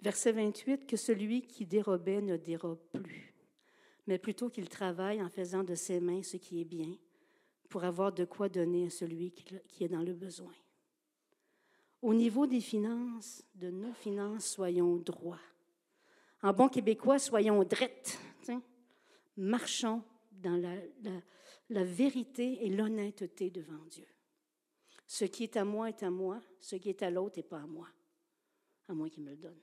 Verset 0.02 0.34
28, 0.34 0.86
que 0.86 0.98
celui 0.98 1.42
qui 1.48 1.66
dérobait 1.66 2.22
ne 2.22 2.38
dérobe 2.38 2.84
plus, 2.94 3.34
mais 4.06 4.20
plutôt 4.20 4.50
qu'il 4.50 4.70
travaille 4.70 5.22
en 5.22 5.30
faisant 5.30 5.64
de 5.64 5.74
ses 5.74 6.00
mains 6.00 6.22
ce 6.22 6.38
qui 6.38 6.62
est 6.62 6.66
bien, 6.66 6.96
pour 7.70 7.84
avoir 7.84 8.14
de 8.14 8.26
quoi 8.26 8.50
donner 8.50 8.88
à 8.88 8.90
celui 8.90 9.32
qui 9.32 9.84
est 9.84 9.90
dans 9.90 10.04
le 10.04 10.14
besoin. 10.14 10.54
Au 12.02 12.14
niveau 12.14 12.46
des 12.46 12.62
finances, 12.62 13.44
de 13.56 13.72
nos 13.72 13.94
finances, 13.94 14.46
soyons 14.46 14.98
droits. 14.98 15.40
En 16.44 16.54
bon 16.54 16.70
québécois, 16.70 17.18
soyons 17.18 17.64
drettes. 17.64 18.20
Marchons 19.38 20.04
dans 20.32 20.56
la, 20.56 21.84
vérité 21.84 22.64
et 22.66 22.70
l'honnêteté 22.70 23.50
devant 23.50 23.84
Dieu. 23.90 24.06
Ce 25.08 25.26
qui 25.26 25.44
est 25.44 25.58
à 25.58 25.66
moi 25.66 25.90
est 25.90 26.04
à 26.04 26.12
moi, 26.12 26.40
ce 26.60 26.76
qui 26.76 26.90
est 26.90 27.02
à 27.02 27.10
l'autre 27.10 27.38
n'est 27.38 27.44
pas 27.44 27.62
à 27.62 27.66
moi, 27.66 27.88
à 28.88 28.94
moi 28.94 29.10
qui 29.10 29.20
me 29.20 29.32
le 29.32 29.38
donne. 29.38 29.60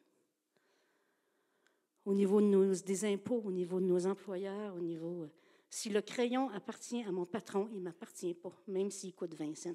Au 2.05 2.14
niveau 2.14 2.40
des 2.40 3.05
impôts, 3.05 3.42
au 3.44 3.53
niveau 3.53 3.80
de 3.80 3.86
nos 3.86 4.07
employeurs, 4.07 4.74
au 4.74 4.80
niveau... 4.80 5.28
Si 5.75 5.89
le 5.89 6.03
crayon 6.03 6.51
appartient 6.51 7.03
à 7.03 7.11
mon 7.11 7.25
patron, 7.25 7.66
il 7.73 7.79
ne 7.79 7.85
m'appartient 7.85 8.35
pas, 8.35 8.53
même 8.68 8.91
s'il 8.91 9.14
coûte 9.14 9.35
20 9.35 9.57
cents. 9.57 9.75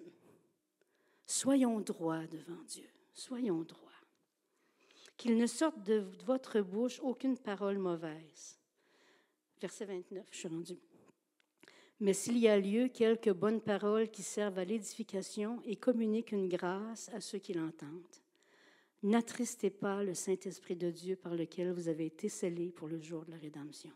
Soyons 1.26 1.80
droits 1.80 2.28
devant 2.28 2.62
Dieu. 2.68 2.88
Soyons 3.16 3.64
droits. 3.64 3.89
Qu'il 5.18 5.38
ne 5.38 5.48
sorte 5.48 5.82
de 5.82 6.06
votre 6.24 6.62
bouche 6.62 7.00
aucune 7.00 7.36
parole 7.36 7.80
mauvaise. 7.80 8.60
Verset 9.60 9.86
29, 9.86 10.28
je 10.30 10.38
suis 10.38 10.48
rendu. 10.48 10.78
Mais 12.00 12.14
s'il 12.14 12.38
y 12.38 12.48
a 12.48 12.60
lieu, 12.60 12.89
quelques 12.89 13.34
bonnes 13.34 13.62
paroles 13.62 14.12
qui 14.12 14.22
servent 14.22 14.60
à 14.60 14.66
l'édification 14.66 15.64
et 15.66 15.78
communiquent 15.78 16.32
une 16.32 16.48
grâce 16.48 17.10
à 17.10 17.22
ceux 17.22 17.39
qui 17.39 17.54
l'entendent. 17.54 18.22
N'attristez 19.02 19.72
pas 19.72 20.04
le 20.04 20.14
Saint-Esprit 20.14 20.76
de 20.76 20.91
Dieu 20.91 21.16
par 21.16 21.34
lequel 21.34 21.72
vous 21.72 21.88
avez 21.88 22.06
été 22.06 22.30
scellés 22.30 22.70
pour 22.70 22.88
le 22.88 23.02
jour 23.02 23.26
de 23.26 23.32
la 23.32 23.38
rédemption. 23.38 23.91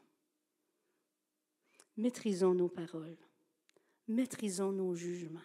Maîtrisons 1.98 2.54
nos 2.54 2.70
paroles, 2.70 3.18
maîtrisons 4.08 4.72
nos 4.72 4.96
jugements. 4.96 5.39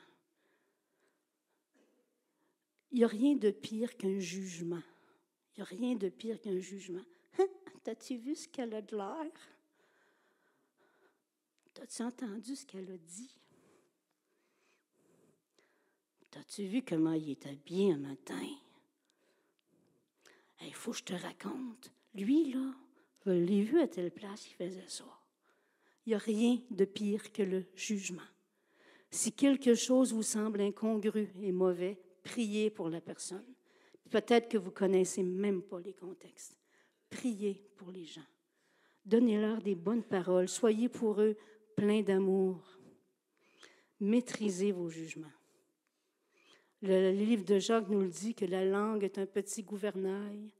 Il 2.92 2.98
n'y 2.98 3.04
a 3.04 3.08
rien 3.08 3.34
de 3.34 3.50
pire 3.50 3.96
qu'un 3.96 4.18
jugement. 4.18 4.82
Il 5.52 5.60
n'y 5.60 5.62
a 5.62 5.64
rien 5.64 5.96
de 5.96 6.08
pire 6.08 6.40
qu'un 6.40 6.58
jugement. 6.60 7.04
Hein? 7.38 7.46
T'as-tu 7.82 8.16
vu 8.16 8.34
ce 8.34 8.48
qu'elle 8.48 8.74
a 8.74 8.80
de 8.80 8.96
l'air? 8.96 9.32
T'as-tu 11.74 12.02
entendu 12.02 12.56
ce 12.56 12.64
qu'elle 12.64 12.90
a 12.90 12.96
dit? 12.96 13.34
T'as-tu 16.30 16.64
vu 16.64 16.82
comment 16.82 17.12
il 17.12 17.30
est 17.30 17.46
habillé 17.46 17.92
un 17.92 17.98
matin? 17.98 18.40
Il 20.62 20.74
faut 20.74 20.92
que 20.92 20.98
je 20.98 21.04
te 21.04 21.14
raconte. 21.14 21.92
Lui, 22.14 22.52
là, 22.52 22.74
je 23.24 23.30
l'ai 23.30 23.62
vu 23.62 23.80
à 23.80 23.88
telle 23.88 24.10
place, 24.10 24.48
il 24.48 24.54
faisait 24.54 24.88
ça. 24.88 25.04
Il 26.06 26.10
n'y 26.10 26.14
a 26.14 26.18
rien 26.18 26.58
de 26.70 26.84
pire 26.84 27.32
que 27.32 27.42
le 27.42 27.64
jugement. 27.74 28.22
Si 29.10 29.32
quelque 29.32 29.74
chose 29.74 30.12
vous 30.12 30.22
semble 30.22 30.60
incongru 30.60 31.28
et 31.42 31.50
mauvais, 31.50 31.98
priez 32.22 32.70
pour 32.70 32.88
la 32.88 33.00
personne. 33.00 33.44
Peut-être 34.10 34.48
que 34.48 34.56
vous 34.56 34.70
connaissez 34.70 35.24
même 35.24 35.62
pas 35.62 35.80
les 35.80 35.94
contextes. 35.94 36.56
Priez 37.10 37.60
pour 37.76 37.90
les 37.90 38.04
gens. 38.04 38.26
Donnez-leur 39.04 39.60
des 39.60 39.74
bonnes 39.74 40.04
paroles. 40.04 40.48
Soyez 40.48 40.88
pour 40.88 41.20
eux 41.20 41.36
pleins 41.74 42.02
d'amour. 42.02 42.60
Maîtrisez 43.98 44.70
vos 44.70 44.88
jugements. 44.88 45.26
Le 46.82 47.10
livre 47.10 47.44
de 47.44 47.58
Jacques 47.58 47.88
nous 47.88 48.02
le 48.02 48.08
dit 48.08 48.34
que 48.34 48.44
la 48.44 48.64
langue 48.64 49.02
est 49.02 49.18
un 49.18 49.26
petit 49.26 49.62
gouvernail 49.62 50.50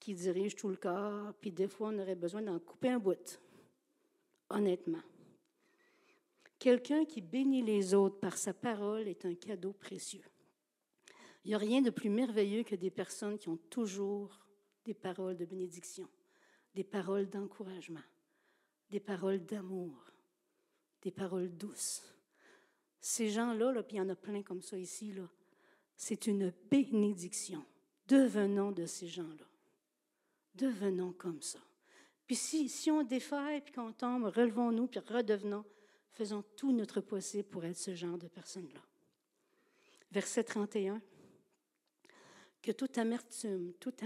qui 0.00 0.14
dirige 0.14 0.56
tout 0.56 0.68
le 0.68 0.76
corps, 0.76 1.34
puis 1.40 1.52
des 1.52 1.68
fois, 1.68 1.90
on 1.90 1.98
aurait 1.98 2.14
besoin 2.14 2.40
d'en 2.40 2.58
couper 2.58 2.88
un 2.88 2.98
bout, 2.98 3.38
honnêtement. 4.50 5.02
Quelqu'un 6.58 7.06
qui 7.06 7.22
bénit 7.22 7.62
les 7.62 7.94
autres 7.94 8.20
par 8.20 8.36
sa 8.36 8.52
parole 8.52 9.08
est 9.08 9.24
un 9.24 9.34
cadeau 9.34 9.72
précieux. 9.72 10.24
Il 11.44 11.48
n'y 11.48 11.54
a 11.54 11.58
rien 11.58 11.80
de 11.80 11.90
plus 11.90 12.10
merveilleux 12.10 12.64
que 12.64 12.74
des 12.74 12.90
personnes 12.90 13.38
qui 13.38 13.48
ont 13.48 13.56
toujours 13.70 14.46
des 14.84 14.92
paroles 14.92 15.36
de 15.36 15.46
bénédiction, 15.46 16.08
des 16.74 16.84
paroles 16.84 17.30
d'encouragement, 17.30 18.02
des 18.90 19.00
paroles 19.00 19.44
d'amour, 19.46 20.12
des 21.00 21.10
paroles 21.10 21.56
douces. 21.56 22.02
Ces 23.00 23.30
gens-là, 23.30 23.72
là, 23.72 23.82
puis 23.82 23.96
il 23.96 24.00
y 24.00 24.02
en 24.02 24.08
a 24.10 24.14
plein 24.14 24.42
comme 24.42 24.60
ça 24.60 24.76
ici, 24.76 25.14
c'est 25.96 26.26
une 26.26 26.52
bénédiction. 26.70 27.64
Devenons 28.06 28.72
de 28.72 28.84
ces 28.84 29.06
gens-là. 29.06 29.46
Devenons 30.54 31.12
comme 31.12 31.40
ça. 31.40 31.60
Puis 32.30 32.36
si, 32.36 32.68
si 32.68 32.92
on 32.92 33.02
défaille, 33.02 33.60
puis 33.60 33.72
qu'on 33.72 33.92
tombe, 33.92 34.26
relevons-nous, 34.26 34.86
puis 34.86 35.00
redevenons, 35.00 35.64
faisons 36.12 36.44
tout 36.56 36.70
notre 36.70 37.00
possible 37.00 37.48
pour 37.48 37.64
être 37.64 37.76
ce 37.76 37.96
genre 37.96 38.18
de 38.18 38.28
personnes-là. 38.28 38.80
Verset 40.12 40.44
31. 40.44 41.02
Que 42.62 42.70
toute 42.70 42.98
amertume, 42.98 43.72
toute 43.80 44.04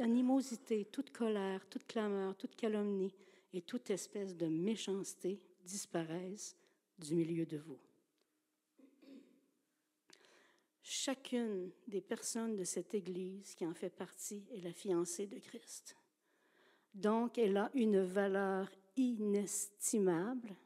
animosité, 0.00 0.86
toute 0.86 1.10
colère, 1.10 1.64
toute 1.68 1.86
clameur, 1.86 2.36
toute 2.36 2.56
calomnie 2.56 3.14
et 3.52 3.62
toute 3.62 3.88
espèce 3.90 4.36
de 4.36 4.48
méchanceté 4.48 5.40
disparaissent 5.62 6.56
du 6.98 7.14
milieu 7.14 7.46
de 7.46 7.58
vous. 7.58 7.78
Chacune 10.82 11.70
des 11.86 12.00
personnes 12.00 12.56
de 12.56 12.64
cette 12.64 12.94
Église 12.94 13.54
qui 13.54 13.64
en 13.64 13.74
fait 13.74 13.90
partie 13.90 14.44
est 14.50 14.60
la 14.60 14.72
fiancée 14.72 15.28
de 15.28 15.38
Christ. 15.38 15.99
Donc, 16.94 17.38
elle 17.38 17.56
a 17.56 17.70
une 17.74 18.02
valeur 18.02 18.70
inestimable 18.96 20.56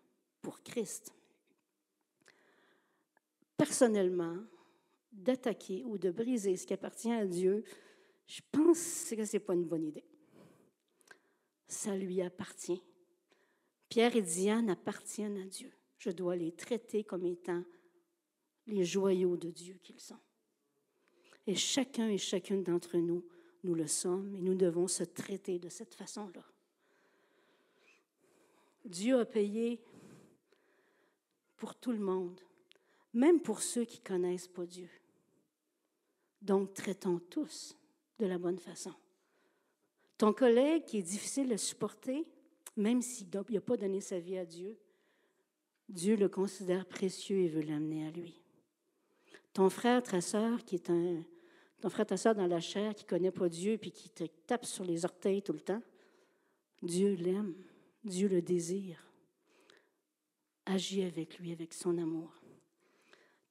pour 0.40 0.62
Christ. 0.62 1.12
Personnellement, 3.56 4.38
d'attaquer 5.12 5.84
ou 5.84 5.96
de 5.96 6.10
briser 6.10 6.56
ce 6.56 6.66
qui 6.66 6.74
appartient 6.74 7.12
à 7.12 7.26
Dieu, 7.26 7.64
je 8.26 8.40
pense 8.50 9.10
que 9.10 9.24
ce 9.24 9.36
n'est 9.36 9.40
pas 9.40 9.54
une 9.54 9.66
bonne 9.66 9.84
idée. 9.84 10.04
Ça 11.68 11.96
lui 11.96 12.20
appartient. 12.20 12.82
Pierre 13.88 14.16
et 14.16 14.22
Diane 14.22 14.70
appartiennent 14.70 15.38
à 15.38 15.44
Dieu. 15.44 15.72
Je 15.98 16.10
dois 16.10 16.36
les 16.36 16.52
traiter 16.52 17.04
comme 17.04 17.24
étant 17.24 17.62
les 18.66 18.84
joyaux 18.84 19.36
de 19.36 19.50
Dieu 19.50 19.78
qu'ils 19.82 20.00
sont. 20.00 20.18
Et 21.46 21.54
chacun 21.54 22.08
et 22.08 22.18
chacune 22.18 22.62
d'entre 22.62 22.96
nous, 22.96 23.24
nous 23.64 23.74
le 23.74 23.86
sommes 23.86 24.34
et 24.34 24.40
nous 24.40 24.54
devons 24.54 24.88
se 24.88 25.04
traiter 25.04 25.58
de 25.58 25.68
cette 25.68 25.94
façon-là. 25.94 26.44
Dieu 28.84 29.18
a 29.18 29.24
payé 29.24 29.80
pour 31.56 31.74
tout 31.74 31.92
le 31.92 31.98
monde, 31.98 32.40
même 33.14 33.40
pour 33.40 33.62
ceux 33.62 33.84
qui 33.84 34.00
ne 34.00 34.04
connaissent 34.04 34.48
pas 34.48 34.66
Dieu. 34.66 34.88
Donc, 36.42 36.74
traitons 36.74 37.18
tous 37.30 37.74
de 38.18 38.26
la 38.26 38.36
bonne 38.36 38.58
façon. 38.58 38.92
Ton 40.18 40.34
collègue 40.34 40.84
qui 40.84 40.98
est 40.98 41.02
difficile 41.02 41.52
à 41.52 41.58
supporter, 41.58 42.26
même 42.76 43.00
s'il 43.00 43.28
n'a 43.30 43.60
pas 43.60 43.76
donné 43.76 44.00
sa 44.00 44.18
vie 44.18 44.36
à 44.36 44.44
Dieu, 44.44 44.76
Dieu 45.88 46.16
le 46.16 46.28
considère 46.28 46.86
précieux 46.86 47.38
et 47.38 47.48
veut 47.48 47.62
l'amener 47.62 48.06
à 48.06 48.10
lui. 48.10 48.40
Ton 49.52 49.70
frère, 49.70 50.02
ta 50.02 50.20
soeur, 50.20 50.64
qui 50.64 50.74
est 50.74 50.90
un, 50.90 51.22
ton 51.85 51.91
frère, 51.91 52.07
ta 52.07 52.16
soeur 52.16 52.35
dans 52.35 52.47
la 52.47 52.61
chair, 52.61 52.95
qui 52.95 53.05
ne 53.05 53.09
connaît 53.11 53.30
pas 53.30 53.47
Dieu, 53.47 53.76
puis 53.76 53.93
qui 53.93 54.09
te 54.09 54.24
tape 54.47 54.64
sur 54.64 54.87
les 54.87 55.05
orteils 55.05 55.43
tout 55.43 55.53
le 55.53 55.61
temps, 55.61 55.82
Dieu 56.80 57.12
l'aime, 57.12 57.55
Dieu 58.03 58.26
le 58.26 58.41
désire. 58.41 59.07
Agis 60.64 61.03
avec 61.03 61.39
lui, 61.39 61.53
avec 61.53 61.74
son 61.74 61.99
amour. 61.99 62.32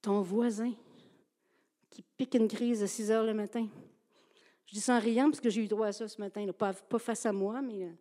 Ton 0.02 0.20
voisin, 0.20 0.72
qui 1.88 2.02
pique 2.02 2.34
une 2.34 2.48
crise 2.48 2.82
à 2.82 2.88
6 2.88 3.12
heures 3.12 3.24
le 3.24 3.34
matin. 3.34 3.68
Je 4.66 4.74
dis 4.74 4.80
ça 4.80 4.96
en 4.96 5.00
riant 5.00 5.30
parce 5.30 5.40
que 5.40 5.48
j'ai 5.48 5.62
eu 5.62 5.68
droit 5.68 5.86
à 5.86 5.92
ça 5.92 6.08
ce 6.08 6.20
matin. 6.20 6.44
Pas, 6.58 6.72
pas, 6.72 6.98
face 6.98 7.26
à 7.26 7.32
moi, 7.32 7.62
mais 7.62 7.84
euh, 7.84 7.92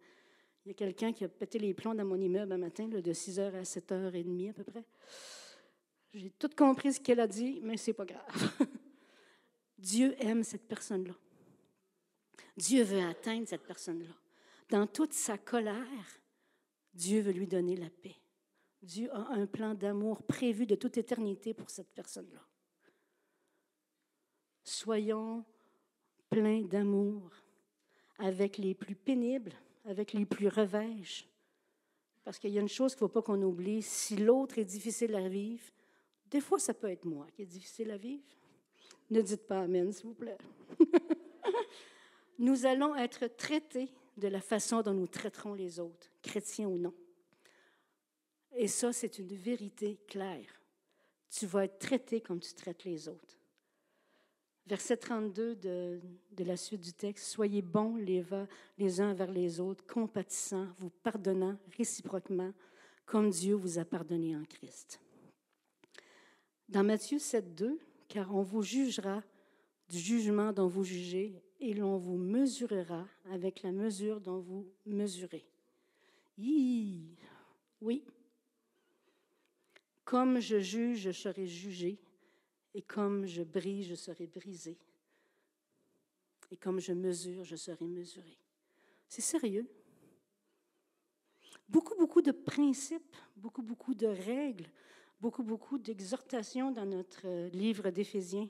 il 0.66 0.70
y 0.70 0.72
a 0.72 0.74
quelqu'un 0.74 1.14
qui 1.14 1.26
a 1.26 1.30
pété 1.30 1.60
les 1.60 1.76
plombs 1.76 1.94
dans 1.94 2.06
mon 2.06 2.20
immeuble 2.20 2.54
un 2.54 2.58
matin, 2.58 2.88
de 2.88 3.14
6 3.14 3.40
heures 3.40 3.54
à 3.54 3.66
7 3.66 3.92
heures 3.92 4.16
et 4.16 4.24
demie 4.24 4.50
à 4.50 4.54
peu 4.54 4.64
près. 4.64 4.84
J'ai 6.12 6.32
tout 6.32 6.50
compris 6.58 6.94
ce 6.94 7.00
qu'elle 7.00 7.20
a 7.20 7.28
dit, 7.28 7.60
mais 7.62 7.78
c'est 7.78 7.94
pas 7.94 8.06
grave. 8.06 8.68
Dieu 9.84 10.16
aime 10.20 10.46
cette 10.46 10.66
personne-là. 10.66 11.14
Dieu 12.56 12.84
veut 12.84 13.02
atteindre 13.02 13.50
cette 13.50 13.68
personne-là. 13.68 14.16
Dans 14.70 14.88
toute 14.88 15.12
sa 15.12 15.38
colère, 15.38 16.22
Dieu 16.94 17.20
veut 17.20 17.34
lui 17.34 17.48
donner 17.48 17.76
la 17.76 17.90
paix. 17.90 18.16
Dieu 18.82 19.14
a 19.14 19.34
un 19.34 19.46
plan 19.46 19.74
d'amour 19.74 20.24
prévu 20.24 20.66
de 20.66 20.76
toute 20.76 20.98
éternité 20.98 21.54
pour 21.54 21.70
cette 21.70 21.94
personne-là. 21.94 22.40
Soyons 24.64 25.44
pleins 26.30 26.62
d'amour 26.62 27.30
avec 28.20 28.58
les 28.58 28.76
plus 28.76 28.96
pénibles, 28.96 29.54
avec 29.84 30.14
les 30.14 30.26
plus 30.26 30.48
revêches. 30.48 31.28
Parce 32.24 32.40
qu'il 32.40 32.52
y 32.52 32.58
a 32.58 32.62
une 32.62 32.70
chose 32.70 32.96
qu'il 32.96 33.04
ne 33.04 33.10
faut 33.10 33.14
pas 33.14 33.22
qu'on 33.22 33.42
oublie, 33.42 33.82
si 33.82 34.16
l'autre 34.16 34.60
est 34.60 34.66
difficile 34.66 35.14
à 35.16 35.28
vivre, 35.28 35.66
des 36.32 36.40
fois 36.40 36.58
ça 36.58 36.74
peut 36.74 36.90
être 36.90 37.04
moi 37.04 37.28
qui 37.36 37.42
est 37.42 37.48
difficile 37.48 37.92
à 37.92 37.98
vivre. 37.98 38.24
Ne 39.14 39.22
dites 39.22 39.45
pas 39.45 39.61
Amen, 39.61 39.93
s'il 39.93 40.07
vous 40.07 40.16
plaît. 40.16 40.39
nous 42.39 42.66
allons 42.66 42.95
être 42.95 43.28
traités 43.28 43.93
de 44.18 44.28
la 44.28 44.41
façon 44.41 44.82
dont 44.82 44.95
nous 44.95 45.05
traiterons 45.05 45.53
les 45.53 45.80
autres, 45.80 46.11
chrétiens 46.24 46.68
ou 46.68 46.80
non. 46.80 46.95
Et 48.55 48.68
ça, 48.68 48.91
c'est 48.91 49.20
une 49.20 49.36
vérité 49.36 49.99
claire. 50.07 50.59
Tu 51.30 51.45
vas 51.45 51.66
être 51.66 51.78
traité 51.78 52.22
comme 52.22 52.39
tu 52.39 52.55
traites 52.55 52.86
les 52.86 53.07
autres. 53.07 53.38
Verset 54.66 54.97
32 54.97 55.57
de, 55.57 56.01
de 56.32 56.43
la 56.43 56.57
suite 56.57 56.82
du 56.82 56.93
texte, 56.93 57.28
Soyez 57.28 57.61
bons 57.61 57.97
les, 57.97 58.99
uns 58.99 59.14
vers 59.14 59.32
les 59.32 59.59
autres, 59.59 59.86
compatissants, 59.86 60.70
vous 60.80 60.89
pardonnant 60.89 61.59
réciproquement, 61.78 62.51
comme 63.05 63.30
Dieu 63.30 63.53
vous 63.53 63.78
a 63.78 63.86
pardonné 63.86 64.36
en 64.36 64.43
Christ. 64.45 64.99
Dans 66.68 66.84
Matthieu 66.84 67.20
7, 67.20 67.53
2, 67.53 67.80
car 68.14 68.32
on 68.36 68.43
vous 68.43 68.61
jugera 68.61 69.24
du 69.89 69.97
jugement 69.97 70.53
dont 70.53 70.68
vous 70.68 70.84
jugez, 70.84 71.34
et 71.59 71.74
l'on 71.74 71.97
vous 71.97 72.16
mesurera 72.16 73.07
avec 73.32 73.64
la 73.64 73.72
mesure 73.72 74.22
dont 74.22 74.38
vous 74.38 74.72
mesurez. 74.86 75.43
oui. 76.38 78.05
Comme 80.05 80.39
je 80.39 80.59
juge, 80.59 80.99
je 80.99 81.11
serai 81.11 81.47
jugé, 81.47 81.99
et 82.76 82.84
comme 82.84 83.26
je 83.26 83.41
brise, 83.41 83.88
je 83.88 83.95
serai 83.95 84.28
brisé. 84.28 84.78
Et 86.51 86.57
comme 86.57 86.80
je 86.80 86.93
mesure, 86.93 87.43
je 87.43 87.55
serai 87.55 87.88
mesuré. 87.88 88.38
C'est 89.07 89.22
sérieux. 89.22 89.68
Beaucoup, 91.68 91.95
beaucoup 91.95 92.22
de 92.22 92.32
principes, 92.32 93.16
beaucoup, 93.36 93.64
beaucoup 93.64 93.95
de 93.95 94.05
règles, 94.05 94.70
beaucoup, 95.24 95.43
beaucoup 95.43 95.78
d'exhortations 95.78 96.71
dans 96.71 96.86
notre 96.86 97.47
livre 97.55 97.91
d'Éphésiens. 97.91 98.49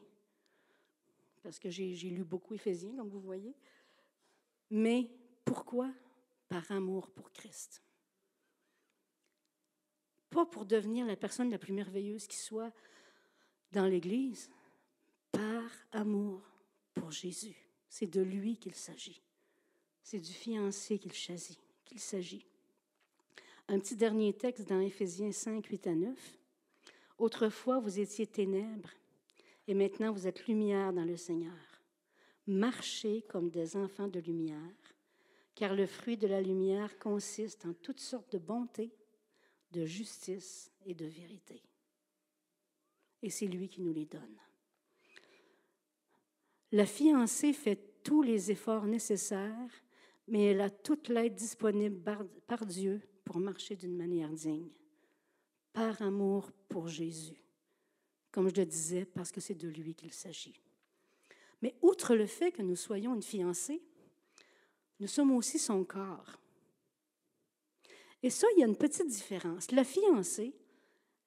Parce 1.44 1.60
que 1.60 1.70
j'ai 1.70 2.10
lu 2.10 2.24
beaucoup 2.24 2.56
Éphésiens, 2.56 2.96
comme 2.96 3.10
vous 3.10 3.22
voyez. 3.22 3.56
Mais 4.72 5.12
pourquoi? 5.46 5.94
Par 6.50 6.72
amour 6.72 7.12
pour 7.12 7.32
Christ. 7.32 7.84
Pas 10.32 10.48
pour 10.48 10.66
devenir 10.66 11.06
la 11.06 11.16
personne 11.16 11.52
la 11.52 11.60
plus 11.60 11.74
merveilleuse 11.74 12.26
qui 12.26 12.38
soit, 12.38 12.74
dans 13.72 13.86
l'Église 13.86 14.50
par 15.32 15.70
amour 15.92 16.42
pour 16.96 17.12
Jésus. 17.12 17.56
C'est 17.88 18.08
de 18.08 18.22
lui 18.22 18.58
qu'il 18.58 18.74
s'agit. 18.74 19.22
C'est 20.02 20.20
du 20.20 20.34
fiancé 20.34 20.98
qu'il 20.98 21.12
qu'il 21.86 22.00
s'agit. 22.00 22.48
Un 23.68 23.80
petit 23.80 23.96
dernier 23.96 24.34
texte 24.34 24.68
dans 24.68 24.80
Éphésiens 24.80 25.32
5, 25.32 25.68
8 25.68 25.88
à 25.88 25.94
9. 25.94 26.40
Autrefois, 27.18 27.80
vous 27.80 28.00
étiez 28.00 28.28
ténèbres, 28.28 28.92
et 29.68 29.74
maintenant 29.74 30.12
vous 30.12 30.28
êtes 30.28 30.48
lumière 30.48 30.94
dans 30.94 31.06
le 31.06 31.18
Seigneur. 31.18 31.82
Marchez 32.48 33.22
comme 33.30 33.50
des 33.50 33.78
enfants 33.78 34.08
de 34.08 34.20
lumière, 34.20 34.96
car 35.56 35.74
le 35.74 35.86
fruit 35.86 36.18
de 36.18 36.28
la 36.28 36.42
lumière 36.42 37.00
consiste 37.00 37.66
en 37.66 37.74
toutes 37.74 38.02
sortes 38.02 38.34
de 38.34 38.40
bonté, 38.40 38.92
de 39.72 39.86
justice 39.86 40.72
et 40.86 40.94
de 40.94 41.06
vérité 41.06 41.64
et 43.24 43.30
c'est 43.30 43.48
lui 43.48 43.70
qui 43.70 43.82
nous 43.82 43.94
les 43.94 44.06
donne. 44.06 44.38
La 46.72 46.86
fiancée 46.86 47.54
fait 47.54 47.80
tous 48.04 48.22
les 48.22 48.52
efforts 48.52 48.86
nécessaires, 48.86 49.84
mais 50.28 50.48
elle 50.48 50.62
a 50.62 50.70
toute 50.70 51.08
l'aide 51.08 51.34
disponible 51.34 52.00
par, 52.46 52.66
Dieu 52.66 53.02
pour 53.24 53.40
marcher 53.40 53.76
d'une 53.76 53.96
manière 53.96 54.30
digne, 54.30 54.70
par 55.74 56.02
amour 56.02 56.52
pour 56.70 56.88
Jésus. 56.88 57.42
Comme 58.32 58.50
je 58.50 58.56
le 58.56 58.66
disais, 58.66 59.06
parce 59.06 59.32
que 59.32 59.42
c'est 59.42 59.56
de 59.56 59.68
lui 59.68 59.94
qu'il 59.94 60.14
s'agit. 60.14 60.60
Mais 61.62 61.76
outre 61.82 62.16
le 62.16 62.26
fait 62.26 62.52
que 62.52 62.62
nous 62.62 62.76
soyons 62.76 63.16
une 63.16 63.24
fiancée, 63.24 63.82
nous 65.00 65.08
sommes 65.08 65.32
aussi 65.32 65.60
son 65.60 65.84
corps. 65.84 66.40
Et 68.22 68.30
ça, 68.30 68.48
il 68.56 68.62
y 68.62 68.64
a 68.64 68.68
une 68.68 68.78
petite 68.78 69.08
différence. 69.08 69.72
La 69.72 69.84
fiancée, 69.84 70.54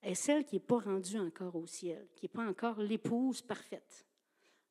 est 0.07 0.15
celle 0.15 0.45
qui 0.45 0.57
n'est 0.57 0.61
pas 0.61 0.79
rendue 0.79 1.19
encore 1.19 1.57
au 1.57 1.67
ciel, 1.67 2.07
qui 2.15 2.25
n'est 2.25 2.31
pas 2.31 2.47
encore 2.47 2.81
l'épouse 2.81 3.43
parfaite. 3.43 4.07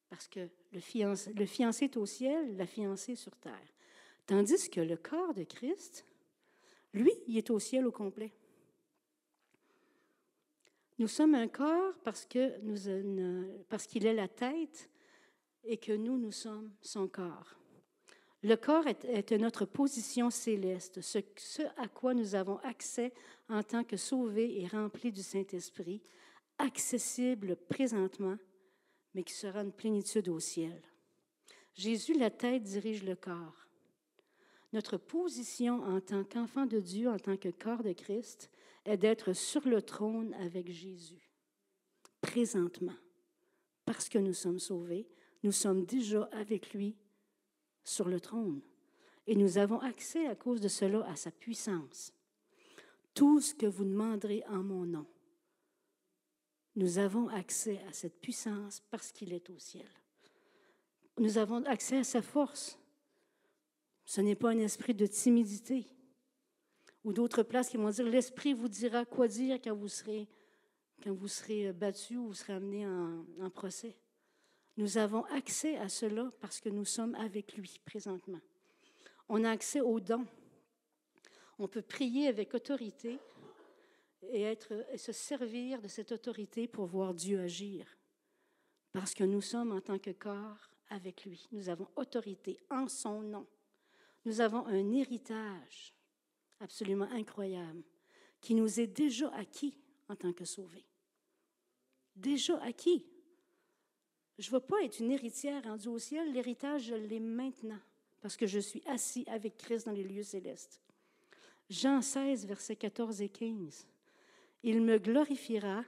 Parce 0.09 0.28
que 0.28 0.47
le 0.71 0.80
fiancé, 0.80 1.34
le 1.34 1.45
fiancé 1.45 1.86
est 1.86 1.97
au 1.97 2.05
ciel, 2.05 2.55
la 2.55 2.65
fiancée 2.65 3.15
sur 3.15 3.36
terre. 3.36 3.73
Tandis 4.26 4.69
que 4.69 4.82
le 4.82 4.95
corps 4.95 5.34
de 5.34 5.43
Christ, 5.43 6.05
lui, 6.93 7.11
il 7.28 7.38
est 7.38 7.49
au 7.49 7.59
ciel 7.59 7.86
au 7.86 7.91
complet. 7.91 8.32
Nous 10.98 11.08
sommes 11.08 11.36
un 11.36 11.48
corps 11.48 11.93
parce 12.04 12.26
que 12.26 12.54
parce 13.70 13.86
qu'il 13.86 14.06
est 14.06 14.14
la 14.14 14.28
tête 14.28 14.89
et 15.64 15.78
que 15.78 15.91
nous, 15.91 16.18
nous 16.18 16.32
sommes 16.32 16.72
son 16.82 17.08
corps. 17.08 17.56
Le 18.43 18.56
corps 18.56 18.86
est, 18.88 19.32
notre 19.32 19.66
position 19.66 20.30
céleste, 20.30 21.02
ce, 21.02 21.18
à 21.78 21.88
quoi 21.88 22.14
nous 22.14 22.36
avons 22.36 22.58
accès 22.60 23.12
en 23.50 23.64
tant 23.64 23.84
que 23.84 23.98
sauvés 23.98 24.62
et 24.62 24.68
remplis 24.68 25.12
du 25.12 25.24
Saint-Esprit, 25.24 26.04
accessible 26.60 27.56
présentement, 27.56 28.38
mais 29.16 29.24
qui 29.24 29.34
sera 29.34 29.62
une 29.62 29.72
plénitude 29.72 30.30
au 30.30 30.39
ciel. 30.39 30.80
Jésus, 31.74 32.14
la 32.14 32.30
tête, 32.30 32.62
dirige 32.62 33.04
le 33.04 33.16
corps. 33.16 33.68
Notre 34.74 34.98
position 34.98 35.82
en 35.84 36.00
tant 36.00 36.24
qu'enfant 36.24 36.68
de 36.68 36.80
Dieu, 36.80 37.10
en 37.10 37.18
tant 37.18 37.38
que 37.38 37.50
corps 37.50 37.82
de 37.82 37.93
Christ, 37.93 38.52
est 38.86 38.98
d'être 38.98 39.34
sur 39.34 39.68
le 39.68 39.82
trône 39.82 40.34
avec 40.36 40.72
Jésus, 40.72 41.32
présentement. 42.22 42.96
Parce 43.86 44.10
que 44.10 44.18
nous 44.18 44.34
sommes 44.34 44.60
sauvés, 44.60 45.08
nous 45.44 45.52
sommes 45.52 45.86
déjà 45.86 46.24
avec 46.32 46.74
lui 46.74 46.96
sur 47.84 48.08
le 48.08 48.20
trône. 48.20 48.62
Et 49.28 49.36
nous 49.36 49.58
avons 49.58 49.80
accès 49.80 50.28
à 50.28 50.36
cause 50.36 50.62
de 50.62 50.68
cela 50.68 51.06
à 51.10 51.16
sa 51.16 51.32
puissance. 51.32 52.14
Tout 53.14 53.42
ce 53.42 53.56
que 53.56 53.66
vous 53.66 53.86
demanderez 53.86 54.44
en 54.48 54.64
mon 54.64 54.86
nom, 54.86 55.08
nous 56.76 56.98
avons 56.98 57.30
accès 57.30 57.80
à 57.88 57.94
cette 57.94 58.20
puissance 58.20 58.82
parce 58.92 59.12
qu'il 59.12 59.34
est 59.34 59.50
au 59.50 59.58
ciel. 59.58 59.88
Nous 61.18 61.38
avons 61.38 61.64
accès 61.66 62.00
à 62.00 62.04
sa 62.04 62.22
force. 62.22 62.78
Ce 64.04 64.20
n'est 64.22 64.36
pas 64.36 64.50
un 64.50 64.60
esprit 64.60 64.94
de 64.94 65.08
timidité 65.08 65.88
ou 67.06 67.14
d'autres 67.14 67.43
places 67.43 67.70
qui 67.70 67.78
vont 67.78 67.91
dire 67.91 68.06
l'esprit 68.06 68.53
vous 68.53 68.68
dira 68.68 69.06
quoi 69.06 69.28
dire 69.28 69.60
quand 69.64 69.76
vous 69.76 69.88
serez, 69.88 70.28
quand 71.03 71.14
vous 71.14 71.28
serez 71.28 71.72
battu 71.72 72.18
ou 72.18 72.28
vous 72.28 72.34
serez 72.34 72.53
amené 72.53 72.86
en, 72.88 73.49
procès. 73.51 73.95
Nous 74.76 74.97
avons 74.97 75.24
accès 75.26 75.78
à 75.78 75.88
cela 75.88 76.32
parce 76.41 76.60
que 76.60 76.68
nous 76.68 76.84
sommes 76.84 77.14
avec 77.16 77.56
lui 77.56 77.80
présentement. 77.86 78.41
On 79.30 79.43
a 79.43 79.51
accès 79.51 79.82
aux 79.82 79.99
dons. 79.99 80.26
On 81.60 81.68
peut 81.68 81.84
prier 81.84 82.28
avec 82.28 82.56
autorité 82.56 83.20
et 84.34 84.58
se 84.97 85.12
servir 85.12 85.82
de 85.82 85.88
cette 85.88 86.12
autorité 86.12 86.68
pour 86.68 86.88
voir 86.88 87.14
Dieu 87.14 87.39
agir. 87.39 87.86
Parce 88.93 89.14
que 89.14 89.24
nous 89.24 89.41
sommes 89.41 89.72
en 89.74 89.80
tant 89.80 89.99
que 89.99 90.12
corps 90.12 90.72
avec 90.89 91.24
lui. 91.24 91.47
Nous 91.51 91.70
avons 91.70 91.88
autorité 91.95 92.58
en 92.72 92.88
son 92.88 93.22
nom. 93.22 93.45
Nous 94.26 94.41
avons 94.41 94.66
un 94.66 94.91
héritage 94.91 95.95
absolument 96.66 97.07
incroyable 97.11 97.84
qui 98.41 98.55
nous 98.55 98.80
est 98.80 98.88
déjà 98.88 99.30
acquis 99.36 99.78
en 100.09 100.16
tant 100.16 100.34
que 100.34 100.45
sauvés. 100.45 100.86
Déjà 102.16 102.61
acquis. 102.63 103.05
Je 104.38 104.49
ne 104.49 104.53
veux 104.53 104.59
pas 104.59 104.84
être 104.84 104.99
une 104.99 105.11
héritière 105.11 105.63
rendue 105.63 105.88
au 105.88 105.99
ciel. 105.99 106.34
L'héritage, 106.34 106.86
je 106.86 106.95
l'ai 106.95 107.20
maintenant, 107.20 107.80
parce 108.22 108.36
que 108.36 108.47
je 108.47 108.59
suis 108.59 108.82
assis 108.88 109.24
avec 109.28 109.57
Christ 109.57 109.86
dans 109.86 109.91
les 109.91 110.03
lieux 110.03 110.24
célestes. 110.24 110.82
Jean 111.70 112.01
16, 112.01 112.45
versets 112.45 112.76
14 112.76 113.22
et 113.22 113.30
15. 113.30 113.88
Il 114.63 114.82
me 114.82 114.97
glorifiera 114.97 115.84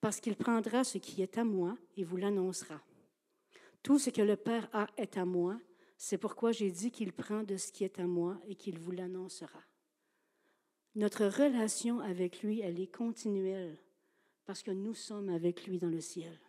parce 0.00 0.20
qu'il 0.20 0.36
prendra 0.36 0.84
ce 0.84 0.98
qui 0.98 1.22
est 1.22 1.38
à 1.38 1.44
moi 1.44 1.76
et 1.96 2.04
vous 2.04 2.16
l'annoncera. 2.16 2.80
Tout 3.82 3.98
ce 3.98 4.10
que 4.10 4.22
le 4.22 4.36
Père 4.36 4.68
a 4.72 4.86
est 4.96 5.16
à 5.16 5.24
moi. 5.24 5.58
C'est 5.96 6.18
pourquoi 6.18 6.52
j'ai 6.52 6.70
dit 6.70 6.90
qu'il 6.90 7.12
prend 7.12 7.42
de 7.42 7.56
ce 7.56 7.72
qui 7.72 7.84
est 7.84 7.98
à 7.98 8.06
moi 8.06 8.38
et 8.46 8.54
qu'il 8.54 8.78
vous 8.78 8.92
l'annoncera. 8.92 9.62
Notre 10.96 11.26
relation 11.26 12.00
avec 12.00 12.42
lui, 12.42 12.60
elle 12.60 12.80
est 12.80 12.92
continuelle 12.92 13.78
parce 14.44 14.62
que 14.62 14.72
nous 14.72 14.94
sommes 14.94 15.28
avec 15.28 15.66
lui 15.66 15.78
dans 15.78 15.88
le 15.88 16.00
ciel. 16.00 16.40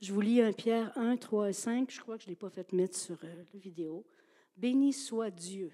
Je 0.00 0.14
vous 0.14 0.20
lis 0.20 0.40
un 0.40 0.52
Pierre 0.52 0.96
1, 0.96 1.16
3 1.16 1.50
et 1.50 1.52
5. 1.52 1.90
Je 1.90 2.00
crois 2.00 2.16
que 2.16 2.22
je 2.22 2.28
ne 2.28 2.32
l'ai 2.32 2.36
pas 2.36 2.48
fait 2.48 2.72
mettre 2.72 2.96
sur 2.96 3.18
euh, 3.24 3.34
la 3.34 3.58
vidéo. 3.58 4.06
Béni 4.56 4.92
soit 4.92 5.30
Dieu, 5.30 5.72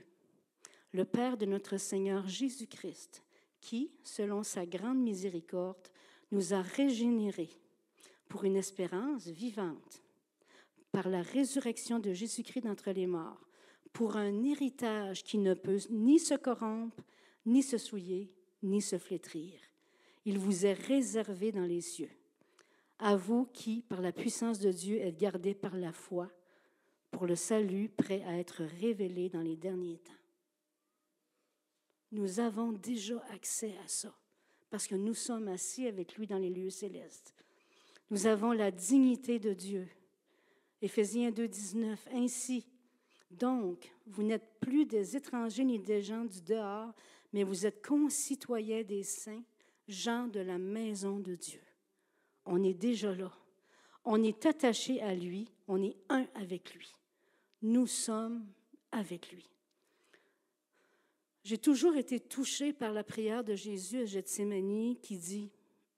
le 0.93 1.05
Père 1.05 1.37
de 1.37 1.47
notre 1.47 1.77
Seigneur 1.77 2.27
Jésus-Christ, 2.27 3.23
qui, 3.61 3.93
selon 4.03 4.43
sa 4.43 4.67
grande 4.67 4.99
miséricorde, 4.99 5.89
nous 6.33 6.55
a 6.55 6.63
régénérés 6.63 7.51
pour 8.29 8.45
une 8.45 8.57
espérance 8.57 9.29
vivante, 9.29 10.03
par 10.91 11.09
la 11.09 11.23
résurrection 11.23 11.99
de 11.99 12.13
Jésus-Christ 12.13 12.63
d'entre 12.63 12.91
les 12.91 13.07
morts, 13.07 13.46
pour 13.97 14.19
un 14.19 14.45
héritage 14.45 15.25
qui 15.25 15.39
ne 15.39 15.55
peut 15.55 15.79
ni 15.89 16.19
se 16.19 16.35
corrompre, 16.35 17.03
ni 17.47 17.63
se 17.63 17.79
souiller, 17.79 18.31
ni 18.63 18.83
se 18.83 18.99
flétrir. 18.99 19.59
Il 20.27 20.39
vous 20.39 20.67
est 20.67 20.75
réservé 20.75 21.51
dans 21.51 21.65
les 21.65 21.81
cieux. 21.81 22.11
À 22.99 23.17
vous 23.17 23.47
qui, 23.47 23.81
par 23.81 24.03
la 24.03 24.13
puissance 24.13 24.59
de 24.59 24.71
Dieu, 24.71 24.99
êtes 24.99 25.17
gardés 25.17 25.55
par 25.55 25.79
la 25.79 25.93
foi 25.93 26.31
pour 27.11 27.25
le 27.25 27.37
salut 27.37 27.89
prêt 27.89 28.23
à 28.27 28.37
être 28.37 28.65
révélé 28.65 29.31
dans 29.31 29.41
les 29.41 29.57
derniers 29.57 29.97
temps. 29.97 30.13
Nous 32.13 32.39
avons 32.39 32.73
déjà 32.73 33.25
accès 33.33 33.75
à 33.83 33.89
ça 33.89 34.15
parce 34.69 34.87
que 34.87 34.95
nous 34.95 35.15
sommes 35.15 35.49
assis 35.49 35.87
avec 35.87 36.19
lui 36.19 36.27
dans 36.27 36.37
les 36.37 36.51
lieux 36.51 36.69
célestes. 36.69 37.35
Nous 38.11 38.27
avons 38.27 38.53
la 38.53 38.71
dignité 38.71 39.39
de 39.39 39.55
Dieu. 39.55 39.89
Éphésiens 40.83 41.31
2, 41.31 41.49
19. 41.49 42.09
Ainsi, 42.13 42.67
donc, 43.31 43.93
vous 44.07 44.23
n'êtes 44.23 44.59
plus 44.61 44.87
des 44.87 45.17
étrangers 45.17 45.65
ni 45.65 45.79
des 45.79 46.03
gens 46.03 46.25
du 46.25 46.41
dehors, 46.41 46.93
mais 47.33 47.43
vous 47.43 47.67
êtes 47.67 47.85
concitoyens 47.85 48.83
des 48.83 49.03
saints, 49.03 49.43
gens 49.89 50.27
de 50.27 50.41
la 50.41 50.59
maison 50.59 51.19
de 51.19 51.35
Dieu. 51.35 51.61
On 52.45 52.63
est 52.63 52.75
déjà 52.75 53.15
là. 53.15 53.33
On 54.05 54.23
est 54.23 54.47
attaché 54.47 55.03
à 55.03 55.15
lui, 55.15 55.49
on 55.67 55.83
est 55.83 55.97
un 56.09 56.27
avec 56.35 56.75
lui. 56.75 56.95
Nous 57.63 57.89
sommes 57.89 58.47
avec 58.93 59.33
lui. 59.33 59.51
J'ai 61.43 61.59
toujours 61.59 61.97
été 61.97 62.21
touchée 62.21 62.73
par 62.73 62.93
la 62.93 63.05
prière 63.05 63.43
de 63.43 63.55
Jésus 63.55 64.01
à 64.01 64.05
Gethsemane 64.05 64.97
qui 65.01 65.19
dit, 65.19 65.51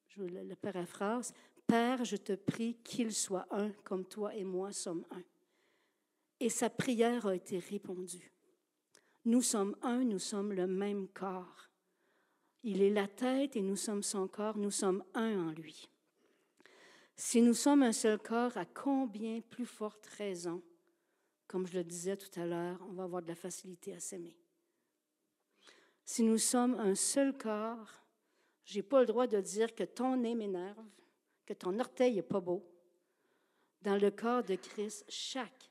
je 0.08 0.22
le 0.22 0.56
paraphrase, 0.56 1.34
Père, 1.66 2.02
je 2.02 2.16
te 2.16 2.32
prie 2.32 2.76
qu'il 2.82 3.12
soit 3.12 3.46
un 3.50 3.70
comme 3.84 4.06
toi 4.06 4.34
et 4.34 4.44
moi 4.44 4.72
sommes 4.72 5.04
un. 5.10 5.22
Et 6.40 6.50
sa 6.50 6.70
prière 6.70 7.26
a 7.26 7.34
été 7.34 7.58
répondue. 7.58 8.32
Nous 9.24 9.42
sommes 9.42 9.76
un, 9.82 10.04
nous 10.04 10.18
sommes 10.18 10.52
le 10.52 10.66
même 10.66 11.08
corps. 11.08 11.68
Il 12.62 12.82
est 12.82 12.90
la 12.90 13.08
tête 13.08 13.56
et 13.56 13.62
nous 13.62 13.76
sommes 13.76 14.02
son 14.02 14.28
corps, 14.28 14.56
nous 14.56 14.70
sommes 14.70 15.04
un 15.14 15.48
en 15.48 15.50
lui. 15.52 15.88
Si 17.16 17.42
nous 17.42 17.54
sommes 17.54 17.82
un 17.82 17.92
seul 17.92 18.18
corps, 18.18 18.56
à 18.56 18.64
combien 18.64 19.40
plus 19.40 19.66
forte 19.66 20.06
raison, 20.06 20.62
comme 21.48 21.66
je 21.66 21.78
le 21.78 21.84
disais 21.84 22.16
tout 22.16 22.40
à 22.40 22.46
l'heure, 22.46 22.78
on 22.88 22.92
va 22.92 23.04
avoir 23.04 23.22
de 23.22 23.28
la 23.28 23.34
facilité 23.34 23.94
à 23.94 24.00
s'aimer. 24.00 24.36
Si 26.04 26.22
nous 26.22 26.38
sommes 26.38 26.74
un 26.74 26.94
seul 26.94 27.36
corps, 27.36 28.06
j'ai 28.64 28.82
pas 28.82 29.00
le 29.00 29.06
droit 29.06 29.26
de 29.26 29.40
dire 29.40 29.74
que 29.74 29.84
ton 29.84 30.16
nez 30.16 30.34
m'énerve, 30.34 30.86
que 31.44 31.54
ton 31.54 31.78
orteil 31.80 32.14
n'est 32.14 32.22
pas 32.22 32.40
beau. 32.40 32.64
Dans 33.82 33.96
le 33.96 34.10
corps 34.10 34.44
de 34.44 34.54
Christ, 34.54 35.04
chaque 35.08 35.67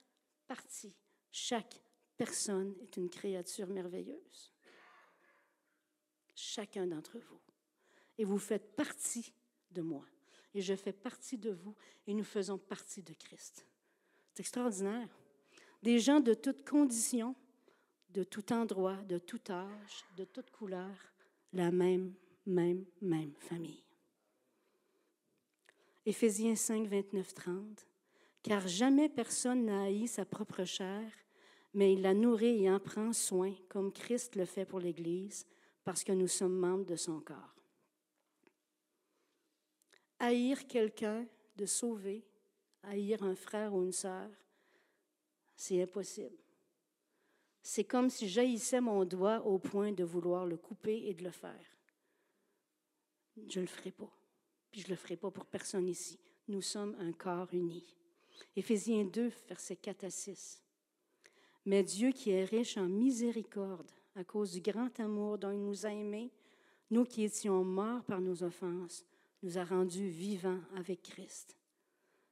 partie, 0.48 0.96
chaque 1.32 1.82
personne 2.18 2.76
est 2.82 2.98
une 2.98 3.10
créature 3.10 3.68
merveilleuse. 3.68 4.54
Chacun 6.36 6.88
d'entre 6.88 7.18
vous. 7.18 7.40
Et 8.18 8.26
vous 8.26 8.40
faites 8.40 8.76
partie 8.76 9.34
de 9.72 9.82
moi. 9.82 10.06
Et 10.54 10.62
je 10.62 10.76
fais 10.76 10.94
partie 10.94 11.38
de 11.38 11.52
vous. 11.52 11.76
Et 12.08 12.14
nous 12.14 12.24
faisons 12.24 12.58
partie 12.58 13.04
de 13.04 13.14
Christ. 13.14 13.66
C'est 14.34 14.42
extraordinaire. 14.42 15.10
Des 15.84 16.00
gens 16.00 16.20
de 16.20 16.34
toutes 16.34 16.68
conditions, 16.68 17.36
de 18.10 18.24
tout 18.24 18.52
endroit, 18.52 18.98
de 19.04 19.20
tout 19.20 19.42
âge, 19.50 20.06
de 20.16 20.26
toute 20.26 20.50
couleur, 20.50 20.96
la 21.54 21.72
même, 21.72 22.14
même, 22.46 22.86
même 23.02 23.34
famille. 23.40 23.84
Éphésiens 26.06 26.56
5, 26.56 26.88
29, 26.88 27.34
30. 27.34 27.88
Car 28.48 28.66
jamais 28.66 29.10
personne 29.10 29.66
n'a 29.66 29.84
haï 29.84 30.08
sa 30.08 30.24
propre 30.24 30.64
chair, 30.64 31.04
mais 31.74 31.92
il 31.92 32.02
la 32.02 32.14
nourrit 32.14 32.64
et 32.64 32.72
en 32.72 32.80
prend 32.80 33.12
soin, 33.12 33.54
comme 33.68 33.92
Christ 33.92 34.38
le 34.38 34.46
fait 34.46 34.64
pour 34.64 34.80
l'Église, 34.80 35.46
parce 35.84 36.02
que 36.02 36.14
nous 36.14 36.30
sommes 36.30 36.56
membres 36.56 36.86
de 36.86 36.96
son 36.96 37.20
corps. 37.20 37.56
Haïr 40.20 40.66
quelqu'un, 40.66 41.28
de 41.58 41.66
sauver, 41.66 42.26
haïr 42.84 43.22
un 43.22 43.36
frère 43.36 43.74
ou 43.74 43.84
une 43.84 43.92
sœur, 43.92 44.30
c'est 45.58 45.82
impossible. 45.82 46.38
C'est 47.62 47.84
comme 47.84 48.10
si 48.10 48.30
j'haïssais 48.30 48.80
mon 48.80 49.04
doigt 49.04 49.46
au 49.46 49.60
point 49.60 49.92
de 49.92 50.06
vouloir 50.06 50.46
le 50.46 50.56
couper 50.56 51.10
et 51.10 51.14
de 51.14 51.26
le 51.26 51.32
faire. 51.32 51.66
Je 53.36 53.60
ne 53.60 53.66
le 53.66 53.70
ferai 53.70 53.92
pas. 53.92 54.10
Puis 54.72 54.80
je 54.80 54.86
ne 54.86 54.92
le 54.92 54.96
ferai 54.96 55.18
pas 55.18 55.32
pour 55.32 55.46
personne 55.48 55.90
ici. 55.90 56.18
Nous 56.48 56.62
sommes 56.62 56.96
un 57.02 57.12
corps 57.12 57.54
uni. 57.54 57.97
Éphésiens 58.56 59.06
2, 59.06 59.32
versets 59.48 59.76
4 59.76 60.04
à 60.06 60.10
6. 60.10 60.62
Mais 61.66 61.84
Dieu 61.84 62.12
qui 62.12 62.32
est 62.32 62.46
riche 62.46 62.78
en 62.78 62.88
miséricorde, 62.88 63.92
à 64.16 64.24
cause 64.24 64.52
du 64.52 64.62
grand 64.62 65.00
amour 65.00 65.38
dont 65.38 65.52
il 65.52 65.64
nous 65.64 65.86
a 65.86 65.92
aimés, 65.92 66.32
nous 66.90 67.06
qui 67.06 67.24
étions 67.24 67.64
morts 67.64 68.04
par 68.04 68.22
nos 68.22 68.44
offenses, 68.44 69.06
nous 69.44 69.58
a 69.58 69.64
rendus 69.64 70.08
vivants 70.08 70.62
avec 70.76 71.04
Christ. 71.04 71.58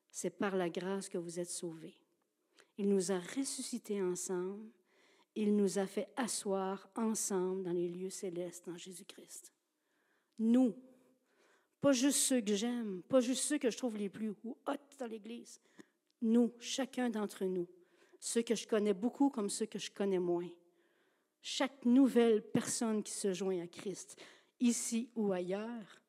C'est 0.10 0.38
par 0.38 0.56
la 0.56 0.70
grâce 0.70 1.10
que 1.10 1.18
vous 1.18 1.39
êtes 1.39 1.49
sauvés. 1.49 1.95
Il 2.78 2.89
nous 2.89 3.12
a 3.12 3.20
ressuscités 3.20 4.01
ensemble. 4.01 4.70
Il 5.36 5.56
nous 5.56 5.78
a 5.78 5.86
fait 5.86 6.08
asseoir 6.16 6.89
ensemble 6.95 7.64
dans 7.64 7.74
les 7.74 7.89
lieux 7.89 8.10
célestes 8.10 8.68
en 8.68 8.78
Jésus-Christ. 8.78 9.51
Nous, 10.39 10.74
pas 11.82 11.91
juste 11.91 12.20
ceux 12.20 12.41
que 12.41 12.56
j'aime, 12.56 13.01
pas 13.03 13.20
juste 13.20 13.43
ceux 13.43 13.58
que 13.58 13.70
je 13.70 13.78
trouve 13.78 13.97
les 13.97 14.10
plus 14.10 14.30
hot 14.30 14.74
dans 14.97 15.08
l'Église. 15.08 15.60
Nous, 16.22 16.53
chacun 16.59 17.09
d'entre 17.09 17.45
nous, 17.45 17.68
ceux 18.20 18.41
que 18.41 18.55
je 18.55 18.68
connais 18.68 18.93
beaucoup 18.93 19.30
comme 19.30 19.49
ceux 19.49 19.66
que 19.66 19.80
je 19.80 19.91
connais 19.91 20.20
moins. 20.20 20.49
Chaque 21.41 21.86
nouvelle 21.86 22.41
personne 22.41 23.03
qui 23.03 23.11
se 23.11 23.34
joint 23.34 23.61
à 23.61 23.68
Christ, 23.68 24.18
ici 24.59 25.11
ou 25.16 25.32
ailleurs, 25.32 26.01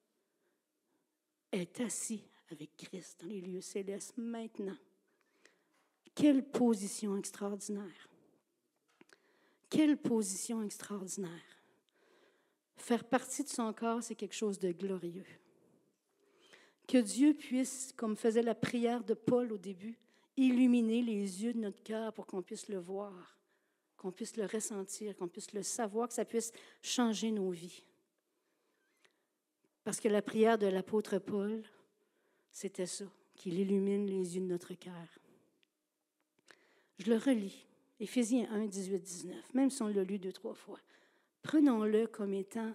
est 1.53 1.81
assis 1.81 2.25
avec 2.51 2.77
Christ 2.77 3.21
dans 3.21 3.29
les 3.29 3.41
lieux 3.41 3.61
célestes 3.61 4.15
maintenant. 4.17 4.77
Quelle 6.15 6.43
position 6.43 7.17
extraordinaire. 7.19 8.09
Quelle 9.69 9.99
position 9.99 10.63
extraordinaire. 10.63 11.61
Faire 12.77 13.05
partie 13.05 13.43
de 13.43 13.49
son 13.49 13.73
corps, 13.73 14.03
c'est 14.03 14.15
quelque 14.15 14.35
chose 14.35 14.59
de 14.59 14.73
glorieux. 14.73 15.27
Que 16.87 16.99
Dieu 16.99 17.34
puisse, 17.34 17.93
comme 17.97 18.16
faisait 18.16 18.43
la 18.43 18.55
prière 18.55 19.03
de 19.03 19.14
Paul 19.14 19.53
au 19.53 19.59
début, 19.59 19.99
illuminer 20.37 21.03
les 21.03 21.43
yeux 21.43 21.53
de 21.53 21.59
notre 21.59 21.82
cœur 21.82 22.12
pour 22.12 22.26
qu'on 22.26 22.43
puisse 22.43 22.68
le 22.68 22.78
voir, 22.78 23.37
qu'on 23.97 24.12
puisse 24.12 24.37
le 24.37 24.47
ressentir, 24.47 25.16
qu'on 25.16 25.28
puisse 25.28 25.53
le 25.53 25.62
savoir, 25.62 26.09
que 26.09 26.14
ça 26.14 26.24
puisse 26.24 26.53
changer 26.82 27.32
nos 27.32 27.51
vies. 27.51 27.82
Parce 29.82 30.01
que 30.01 30.09
la 30.09 30.22
prière 30.22 30.59
de 30.59 30.66
l'apôtre 30.66 31.18
Paul, 31.18 31.62
c'était 32.51 32.87
ça, 32.87 33.05
qu'il 33.34 33.59
illumine 33.59 34.07
les 34.07 34.37
yeux 34.37 34.43
de 34.43 34.47
notre 34.47 34.74
cœur. 34.74 35.18
Je 36.99 37.11
le 37.11 37.18
relis, 37.18 37.66
Éphésiens 37.99 38.49
1, 38.51 38.66
18, 38.66 38.99
19, 39.01 39.55
même 39.55 39.70
si 39.70 39.82
on 39.82 39.89
l'a 39.89 40.05
lu 40.05 40.18
deux, 40.18 40.32
trois 40.32 40.55
fois. 40.55 40.78
Prenons-le 41.43 42.07
comme 42.07 42.34
étant 42.34 42.74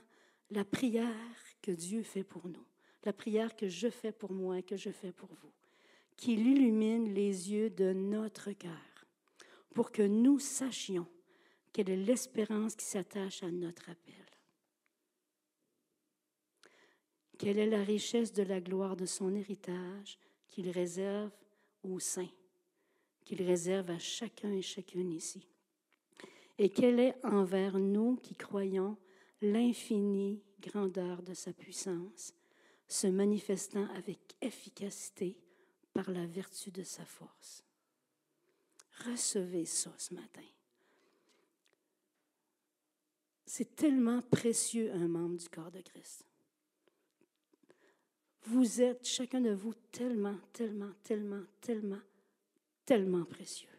la 0.49 0.65
prière 0.65 1.07
que 1.61 1.71
Dieu 1.71 2.03
fait 2.03 2.23
pour 2.23 2.47
nous 2.47 2.65
la 3.03 3.13
prière 3.13 3.55
que 3.55 3.67
je 3.67 3.89
fais 3.89 4.11
pour 4.11 4.31
moi 4.31 4.59
et 4.59 4.63
que 4.63 4.77
je 4.77 4.89
fais 4.89 5.11
pour 5.11 5.29
vous, 5.33 5.51
qu'il 6.17 6.45
illumine 6.45 7.13
les 7.13 7.51
yeux 7.51 7.69
de 7.69 7.93
notre 7.93 8.51
cœur 8.51 9.05
pour 9.73 9.91
que 9.91 10.03
nous 10.03 10.39
sachions 10.39 11.07
quelle 11.73 11.89
est 11.89 11.97
l'espérance 11.97 12.75
qui 12.75 12.85
s'attache 12.85 13.43
à 13.43 13.51
notre 13.51 13.89
appel. 13.89 14.13
Quelle 17.37 17.57
est 17.57 17.69
la 17.69 17.83
richesse 17.83 18.33
de 18.33 18.43
la 18.43 18.61
gloire 18.61 18.95
de 18.95 19.05
son 19.05 19.33
héritage 19.33 20.19
qu'il 20.47 20.69
réserve 20.69 21.31
aux 21.81 21.99
saints, 21.99 22.29
qu'il 23.23 23.41
réserve 23.41 23.89
à 23.89 23.97
chacun 23.97 24.51
et 24.51 24.61
chacune 24.61 25.11
ici? 25.11 25.47
Et 26.59 26.69
quelle 26.69 26.99
est 26.99 27.15
envers 27.23 27.79
nous 27.79 28.17
qui 28.17 28.35
croyons 28.35 28.97
l'infinie 29.41 30.43
grandeur 30.59 31.23
de 31.23 31.33
sa 31.33 31.51
puissance 31.53 32.35
se 32.91 33.07
manifestant 33.07 33.87
avec 33.95 34.19
efficacité 34.41 35.37
par 35.93 36.11
la 36.11 36.25
vertu 36.25 36.71
de 36.71 36.83
sa 36.83 37.05
force. 37.05 37.63
Recevez 39.05 39.65
ça 39.65 39.93
ce 39.97 40.13
matin. 40.13 40.43
C'est 43.45 43.77
tellement 43.77 44.21
précieux 44.21 44.91
un 44.91 45.07
membre 45.07 45.37
du 45.37 45.47
corps 45.47 45.71
de 45.71 45.79
Christ. 45.79 46.25
Vous 48.43 48.81
êtes, 48.81 49.07
chacun 49.07 49.39
de 49.39 49.51
vous, 49.51 49.73
tellement, 49.91 50.37
tellement, 50.51 50.91
tellement, 51.03 51.43
tellement, 51.61 52.01
tellement 52.85 53.23
précieux. 53.23 53.69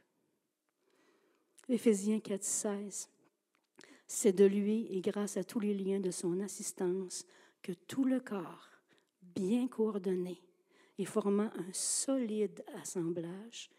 Éphésiens 1.68 2.20
4, 2.20 2.42
16. 2.42 3.10
C'est 4.06 4.32
de 4.32 4.46
lui 4.46 4.86
et 4.86 5.02
grâce 5.02 5.36
à 5.36 5.44
tous 5.44 5.60
les 5.60 5.74
liens 5.74 6.00
de 6.00 6.10
son 6.10 6.40
assistance 6.40 7.26
que 7.62 7.72
tout 7.72 8.04
le 8.04 8.18
corps 8.20 8.71
bien 9.34 9.68
coordonné 9.68 10.40
et 10.98 11.04
formant 11.04 11.50
un 11.56 11.72
solide 11.72 12.64
assemblage, 12.80 13.70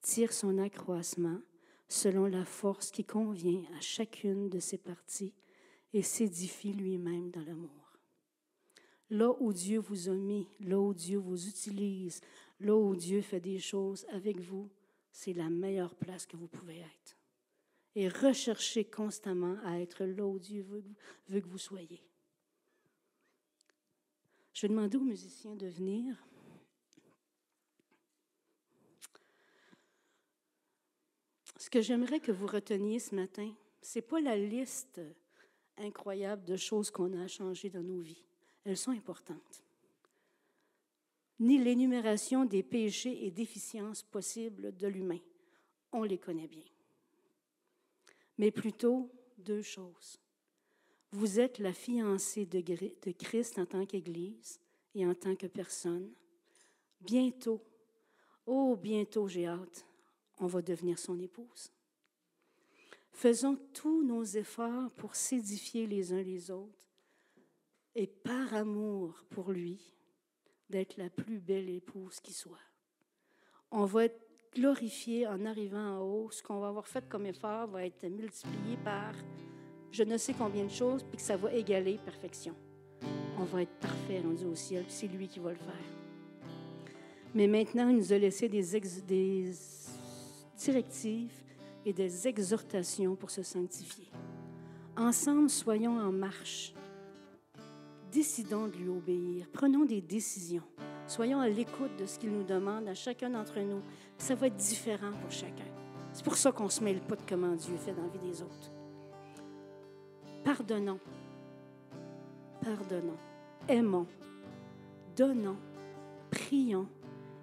tire 0.00 0.32
son 0.32 0.58
accroissement 0.58 1.40
selon 1.88 2.26
la 2.26 2.44
force 2.44 2.90
qui 2.90 3.04
convient 3.04 3.62
à 3.76 3.80
chacune 3.80 4.48
de 4.48 4.60
ses 4.60 4.78
parties 4.78 5.34
et 5.92 6.02
s'édifie 6.02 6.72
lui-même 6.72 7.30
dans 7.30 7.44
l'amour. 7.44 7.98
Là 9.10 9.34
où 9.40 9.52
Dieu 9.52 9.78
vous 9.78 10.10
a 10.10 10.14
mis, 10.14 10.46
là 10.60 10.78
où 10.78 10.92
Dieu 10.92 11.18
vous 11.18 11.48
utilise, 11.48 12.20
là 12.60 12.76
où 12.76 12.94
Dieu 12.94 13.22
fait 13.22 13.40
des 13.40 13.58
choses 13.58 14.04
avec 14.10 14.38
vous, 14.38 14.68
c'est 15.10 15.32
la 15.32 15.48
meilleure 15.48 15.94
place 15.94 16.26
que 16.26 16.36
vous 16.36 16.48
pouvez 16.48 16.78
être. 16.78 17.16
Et 17.94 18.08
recherchez 18.08 18.84
constamment 18.84 19.56
à 19.64 19.80
être 19.80 20.04
là 20.04 20.26
où 20.26 20.38
Dieu 20.38 20.62
veut, 20.62 20.84
veut 21.28 21.40
que 21.40 21.48
vous 21.48 21.58
soyez. 21.58 22.07
Je 24.58 24.62
vais 24.62 24.70
demander 24.70 24.96
aux 24.96 25.02
musiciens 25.02 25.54
de 25.54 25.68
venir. 25.68 26.16
Ce 31.56 31.70
que 31.70 31.80
j'aimerais 31.80 32.18
que 32.18 32.32
vous 32.32 32.48
reteniez 32.48 32.98
ce 32.98 33.14
matin, 33.14 33.54
ce 33.80 34.00
n'est 34.00 34.02
pas 34.02 34.20
la 34.20 34.36
liste 34.36 35.00
incroyable 35.76 36.42
de 36.44 36.56
choses 36.56 36.90
qu'on 36.90 37.16
a 37.20 37.28
changées 37.28 37.70
dans 37.70 37.84
nos 37.84 38.00
vies. 38.00 38.24
Elles 38.64 38.76
sont 38.76 38.90
importantes. 38.90 39.62
Ni 41.38 41.58
l'énumération 41.58 42.44
des 42.44 42.64
péchés 42.64 43.26
et 43.26 43.30
déficiences 43.30 44.02
possibles 44.02 44.76
de 44.76 44.88
l'humain. 44.88 45.20
On 45.92 46.02
les 46.02 46.18
connaît 46.18 46.48
bien. 46.48 46.66
Mais 48.38 48.50
plutôt 48.50 49.08
deux 49.36 49.62
choses. 49.62 50.18
Vous 51.12 51.40
êtes 51.40 51.58
la 51.58 51.72
fiancée 51.72 52.44
de 52.44 53.12
Christ 53.12 53.58
en 53.58 53.66
tant 53.66 53.86
qu'Église 53.86 54.60
et 54.94 55.06
en 55.06 55.14
tant 55.14 55.34
que 55.34 55.46
personne. 55.46 56.12
Bientôt, 57.00 57.62
oh 58.46 58.76
bientôt 58.76 59.28
j'ai 59.28 59.46
hâte, 59.46 59.86
on 60.38 60.46
va 60.46 60.60
devenir 60.60 60.98
son 60.98 61.18
épouse. 61.18 61.72
Faisons 63.12 63.58
tous 63.72 64.04
nos 64.04 64.22
efforts 64.22 64.92
pour 64.92 65.14
s'édifier 65.14 65.86
les 65.86 66.12
uns 66.12 66.22
les 66.22 66.50
autres 66.50 66.88
et 67.94 68.06
par 68.06 68.54
amour 68.54 69.24
pour 69.30 69.50
lui, 69.50 69.92
d'être 70.70 70.96
la 70.98 71.10
plus 71.10 71.40
belle 71.40 71.68
épouse 71.70 72.20
qui 72.20 72.32
soit. 72.32 72.60
On 73.70 73.86
va 73.86 74.04
être 74.04 74.20
glorifié 74.54 75.26
en 75.26 75.44
arrivant 75.44 75.96
en 75.96 76.00
haut. 76.00 76.30
Ce 76.30 76.42
qu'on 76.42 76.60
va 76.60 76.68
avoir 76.68 76.86
fait 76.86 77.08
comme 77.08 77.26
effort 77.26 77.66
va 77.66 77.84
être 77.84 78.06
multiplié 78.06 78.76
par 78.84 79.14
je 79.90 80.02
ne 80.02 80.16
sais 80.16 80.34
combien 80.34 80.64
de 80.64 80.70
choses, 80.70 81.02
puis 81.02 81.16
que 81.16 81.22
ça 81.22 81.36
va 81.36 81.52
égaler 81.52 81.98
perfection. 82.04 82.54
On 83.38 83.44
va 83.44 83.62
être 83.62 83.74
parfait 83.80 84.20
rendu 84.20 84.44
au 84.44 84.54
ciel, 84.54 84.84
puis 84.84 84.92
c'est 84.92 85.06
lui 85.06 85.28
qui 85.28 85.38
va 85.38 85.50
le 85.50 85.56
faire. 85.56 85.74
Mais 87.34 87.46
maintenant, 87.46 87.88
il 87.88 87.96
nous 87.96 88.12
a 88.12 88.18
laissé 88.18 88.48
des, 88.48 88.62
directives 90.56 91.32
et 91.84 91.92
des 91.92 92.28
exhortations 92.28 93.14
pour 93.14 93.30
se 93.30 93.42
sanctifier. 93.42 94.10
Ensemble, 94.96 95.48
soyons 95.48 95.98
en 95.98 96.10
marche. 96.10 96.74
Décidons 98.10 98.66
de 98.66 98.76
lui 98.76 98.88
obéir. 98.88 99.46
Prenons 99.52 99.84
des 99.84 100.00
décisions. 100.00 100.64
Soyons 101.06 101.40
à 101.40 101.48
l'écoute 101.48 101.96
de 101.98 102.06
ce 102.06 102.18
qu'il 102.18 102.30
nous 102.30 102.42
demande 102.42 102.88
à 102.88 102.94
chacun 102.94 103.30
d'entre 103.30 103.60
nous. 103.60 103.82
Ça 104.16 104.34
va 104.34 104.48
être 104.48 104.56
différent 104.56 105.12
pour 105.22 105.30
chacun. 105.30 105.64
C'est 106.12 106.24
pour 106.24 106.36
ça 106.36 106.50
qu'on 106.50 106.68
se 106.68 106.82
mêle 106.82 107.00
pas 107.00 107.16
de 107.16 107.22
comment 107.28 107.54
Dieu 107.54 107.76
fait 107.76 107.92
dans 107.92 108.02
la 108.02 108.08
vie 108.08 108.18
des 108.18 108.42
autres. 108.42 108.72
Pardonnons. 110.48 110.98
Pardonnons. 112.62 113.18
Aimons. 113.68 114.06
Donnons. 115.14 115.58
Prions 116.30 116.88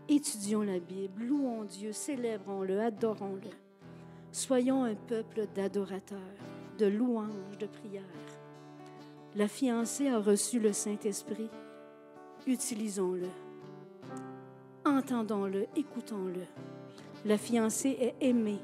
Étudions 0.10 0.64
la 0.64 0.80
Bible, 0.80 1.26
louons 1.26 1.66
Dieu, 1.66 1.92
célébrons-le, 1.92 2.82
adorons-le. 2.82 3.52
Soyons 4.32 4.86
un 4.86 4.96
peuple 4.96 5.46
d'adorateurs, 5.54 6.18
de 6.80 6.88
louanges, 6.88 7.60
de 7.60 7.68
prières. 7.68 8.02
La 9.36 9.48
fiancée 9.48 10.08
a 10.08 10.18
reçu 10.18 10.60
le 10.60 10.74
Saint-Esprit. 10.74 11.52
Utilisons-le. 12.48 13.30
Entendons-le, 14.84 15.68
écoutons-le. 15.76 16.46
La 17.24 17.38
fiancée 17.38 17.98
est 18.00 18.16
aimée, 18.20 18.62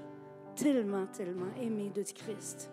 tellement, 0.56 1.06
tellement 1.06 1.54
aimée 1.62 1.92
de 1.94 2.02
Christ, 2.02 2.72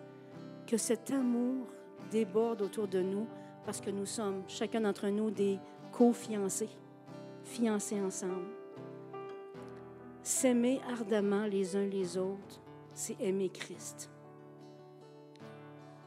que 0.69 0.77
cet 0.77 1.09
amour 1.09 1.65
déborde 2.11 2.61
autour 2.61 2.87
de 2.87 3.01
nous 3.01 3.25
parce 3.65 3.81
que 3.81 3.89
nous 3.89 4.05
sommes, 4.05 4.43
chacun 4.47 4.81
d'entre 4.81 5.07
nous, 5.07 5.31
des 5.31 5.57
co-fiancés, 5.91 6.69
fiancés 7.43 7.99
ensemble. 7.99 8.45
S'aimer 10.21 10.79
ardemment 10.91 11.47
les 11.47 11.75
uns 11.75 11.87
les 11.87 12.17
autres, 12.17 12.61
c'est 12.93 13.19
aimer 13.19 13.49
Christ. 13.49 14.11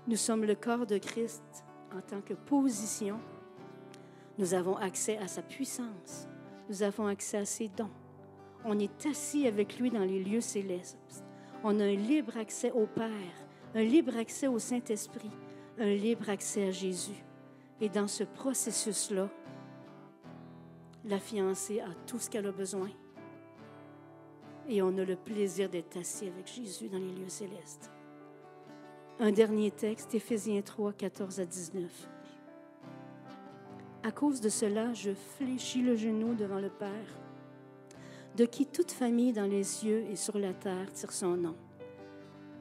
Nous 0.07 0.17
sommes 0.17 0.45
le 0.45 0.55
corps 0.55 0.87
de 0.87 0.99
Christ 0.99 1.43
en 1.93 2.01
tant 2.01 2.21
que 2.21 2.35
position. 2.35 3.19
Nous 4.39 4.55
avons 4.55 4.77
accès 4.77 5.19
à 5.19 5.27
sa 5.27 5.43
puissance. 5.43 6.29
Nous 6.69 6.85
avons 6.85 7.09
accès 7.09 7.39
à 7.39 7.45
ses 7.45 7.67
dons. 7.67 7.91
On 8.65 8.79
est 8.79 9.07
assis 9.07 9.49
avec 9.49 9.81
lui 9.81 9.91
dans 9.91 10.05
les 10.05 10.23
lieux 10.23 10.41
célestes. 10.41 11.25
On 11.65 11.81
a 11.81 11.85
un 11.85 11.97
libre 11.97 12.37
accès 12.37 12.71
au 12.71 12.87
Père, 12.87 13.42
un 13.75 13.83
libre 13.83 14.17
accès 14.17 14.47
au 14.47 14.59
Saint-Esprit, 14.59 15.31
un 15.79 15.95
libre 15.95 16.29
accès 16.29 16.69
à 16.69 16.71
Jésus. 16.71 17.25
Et 17.81 17.89
dans 17.89 18.09
ce 18.09 18.25
processus-là, 18.25 19.29
la 21.05 21.19
fiancée 21.19 21.81
a 21.81 21.93
tout 22.07 22.19
ce 22.19 22.31
qu'elle 22.31 22.47
a 22.47 22.53
besoin 22.53 22.91
et 24.69 24.83
on 24.83 24.97
a 24.99 25.05
le 25.05 25.17
plaisir 25.17 25.69
d'être 25.69 25.97
assis 25.97 26.29
avec 26.29 26.47
Jésus 26.47 26.89
dans 26.89 26.99
les 26.99 27.13
lieux 27.13 27.29
célestes. 27.29 27.91
Un 29.19 29.33
dernier 29.33 29.71
texte, 29.71 30.15
Éphésiens 30.15 30.63
3, 30.63 30.93
14 30.93 31.41
à 31.41 31.45
19. 31.45 32.09
À 34.05 34.11
cause 34.11 34.41
de 34.41 34.49
cela, 34.49 34.93
je 34.95 35.13
fléchis 35.13 35.83
le 35.83 35.97
genou 35.97 36.35
devant 36.35 36.59
le 36.59 36.71
Père, 36.71 37.19
de 38.37 38.45
qui 38.45 38.67
toute 38.67 38.91
famille 38.91 39.33
dans 39.33 39.47
les 39.47 39.65
cieux 39.65 40.05
et 40.11 40.17
sur 40.17 40.39
la 40.39 40.55
terre 40.55 40.93
tire 40.93 41.13
son 41.13 41.37
nom, 41.37 41.57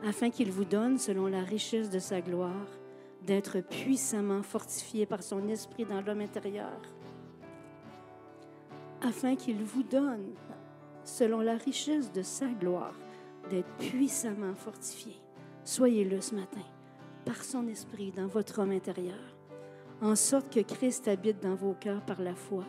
afin 0.06 0.30
qu'il 0.30 0.52
vous 0.52 0.66
donne, 0.66 0.98
selon 0.98 1.28
la 1.28 1.42
richesse 1.42 1.90
de 1.90 2.00
sa 2.00 2.22
gloire, 2.22 2.68
d'être 3.26 3.60
puissamment 3.60 4.42
fortifié 4.42 5.06
par 5.06 5.22
son 5.22 5.48
esprit 5.48 5.86
dans 5.86 6.02
l'homme 6.02 6.22
intérieur, 6.22 6.82
afin 9.02 9.36
qu'il 9.36 9.64
vous 9.64 9.84
donne, 9.84 10.34
selon 11.04 11.42
la 11.42 11.56
richesse 11.56 12.12
de 12.12 12.22
sa 12.24 12.48
gloire, 12.48 12.96
d'être 13.50 13.70
puissamment 13.78 14.54
fortifié. 14.54 15.14
Soyez-le 15.64 16.22
ce 16.22 16.36
matin, 16.36 16.62
par 17.26 17.44
son 17.44 17.68
esprit, 17.68 18.12
dans 18.12 18.28
votre 18.28 18.60
homme 18.60 18.72
intérieur, 18.72 19.20
en 20.02 20.16
sorte 20.16 20.52
que 20.52 20.62
Christ 20.62 21.08
habite 21.08 21.42
dans 21.42 21.56
vos 21.56 21.74
cœurs 21.74 22.04
par 22.06 22.22
la 22.22 22.34
foi, 22.34 22.64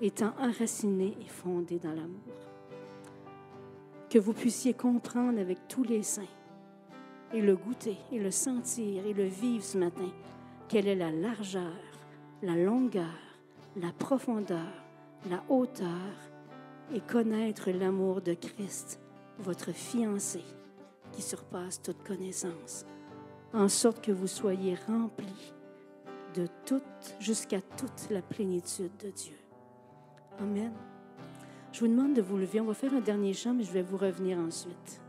étant 0.00 0.32
enraciné 0.38 1.16
et 1.20 1.28
fondé 1.28 1.78
dans 1.78 1.92
l'amour. 1.92 2.20
Que 4.08 4.18
vous 4.20 4.32
puissiez 4.32 4.74
comprendre 4.74 5.40
avec 5.40 5.66
tous 5.66 5.82
les 5.82 6.04
saints 6.04 6.22
et 7.32 7.40
le 7.40 7.56
goûter 7.56 7.96
et 8.12 8.18
le 8.18 8.30
sentir 8.30 9.06
et 9.06 9.12
le 9.12 9.24
vivre 9.24 9.64
ce 9.64 9.78
matin, 9.78 10.10
quelle 10.68 10.88
est 10.88 10.94
la 10.94 11.10
largeur, 11.10 11.72
la 12.42 12.56
longueur, 12.56 13.18
la 13.76 13.92
profondeur, 13.92 14.72
la 15.30 15.42
hauteur 15.48 16.12
et 16.92 17.00
connaître 17.00 17.70
l'amour 17.70 18.20
de 18.20 18.34
Christ, 18.34 19.00
votre 19.38 19.72
fiancé, 19.72 20.42
qui 21.12 21.22
surpasse 21.22 21.80
toute 21.80 22.02
connaissance, 22.04 22.84
en 23.52 23.68
sorte 23.68 24.04
que 24.04 24.12
vous 24.12 24.26
soyez 24.26 24.76
remplis 24.86 25.54
de 26.34 26.46
toute, 26.66 26.82
jusqu'à 27.20 27.60
toute 27.60 28.10
la 28.10 28.22
plénitude 28.22 28.96
de 29.02 29.10
Dieu. 29.10 29.36
Amen. 30.40 30.72
Je 31.72 31.80
vous 31.80 31.88
demande 31.88 32.14
de 32.14 32.22
vous 32.22 32.36
lever. 32.36 32.60
On 32.60 32.66
va 32.66 32.74
faire 32.74 32.94
un 32.94 33.00
dernier 33.00 33.32
chant, 33.32 33.54
mais 33.54 33.64
je 33.64 33.72
vais 33.72 33.82
vous 33.82 33.96
revenir 33.96 34.38
ensuite. 34.38 35.00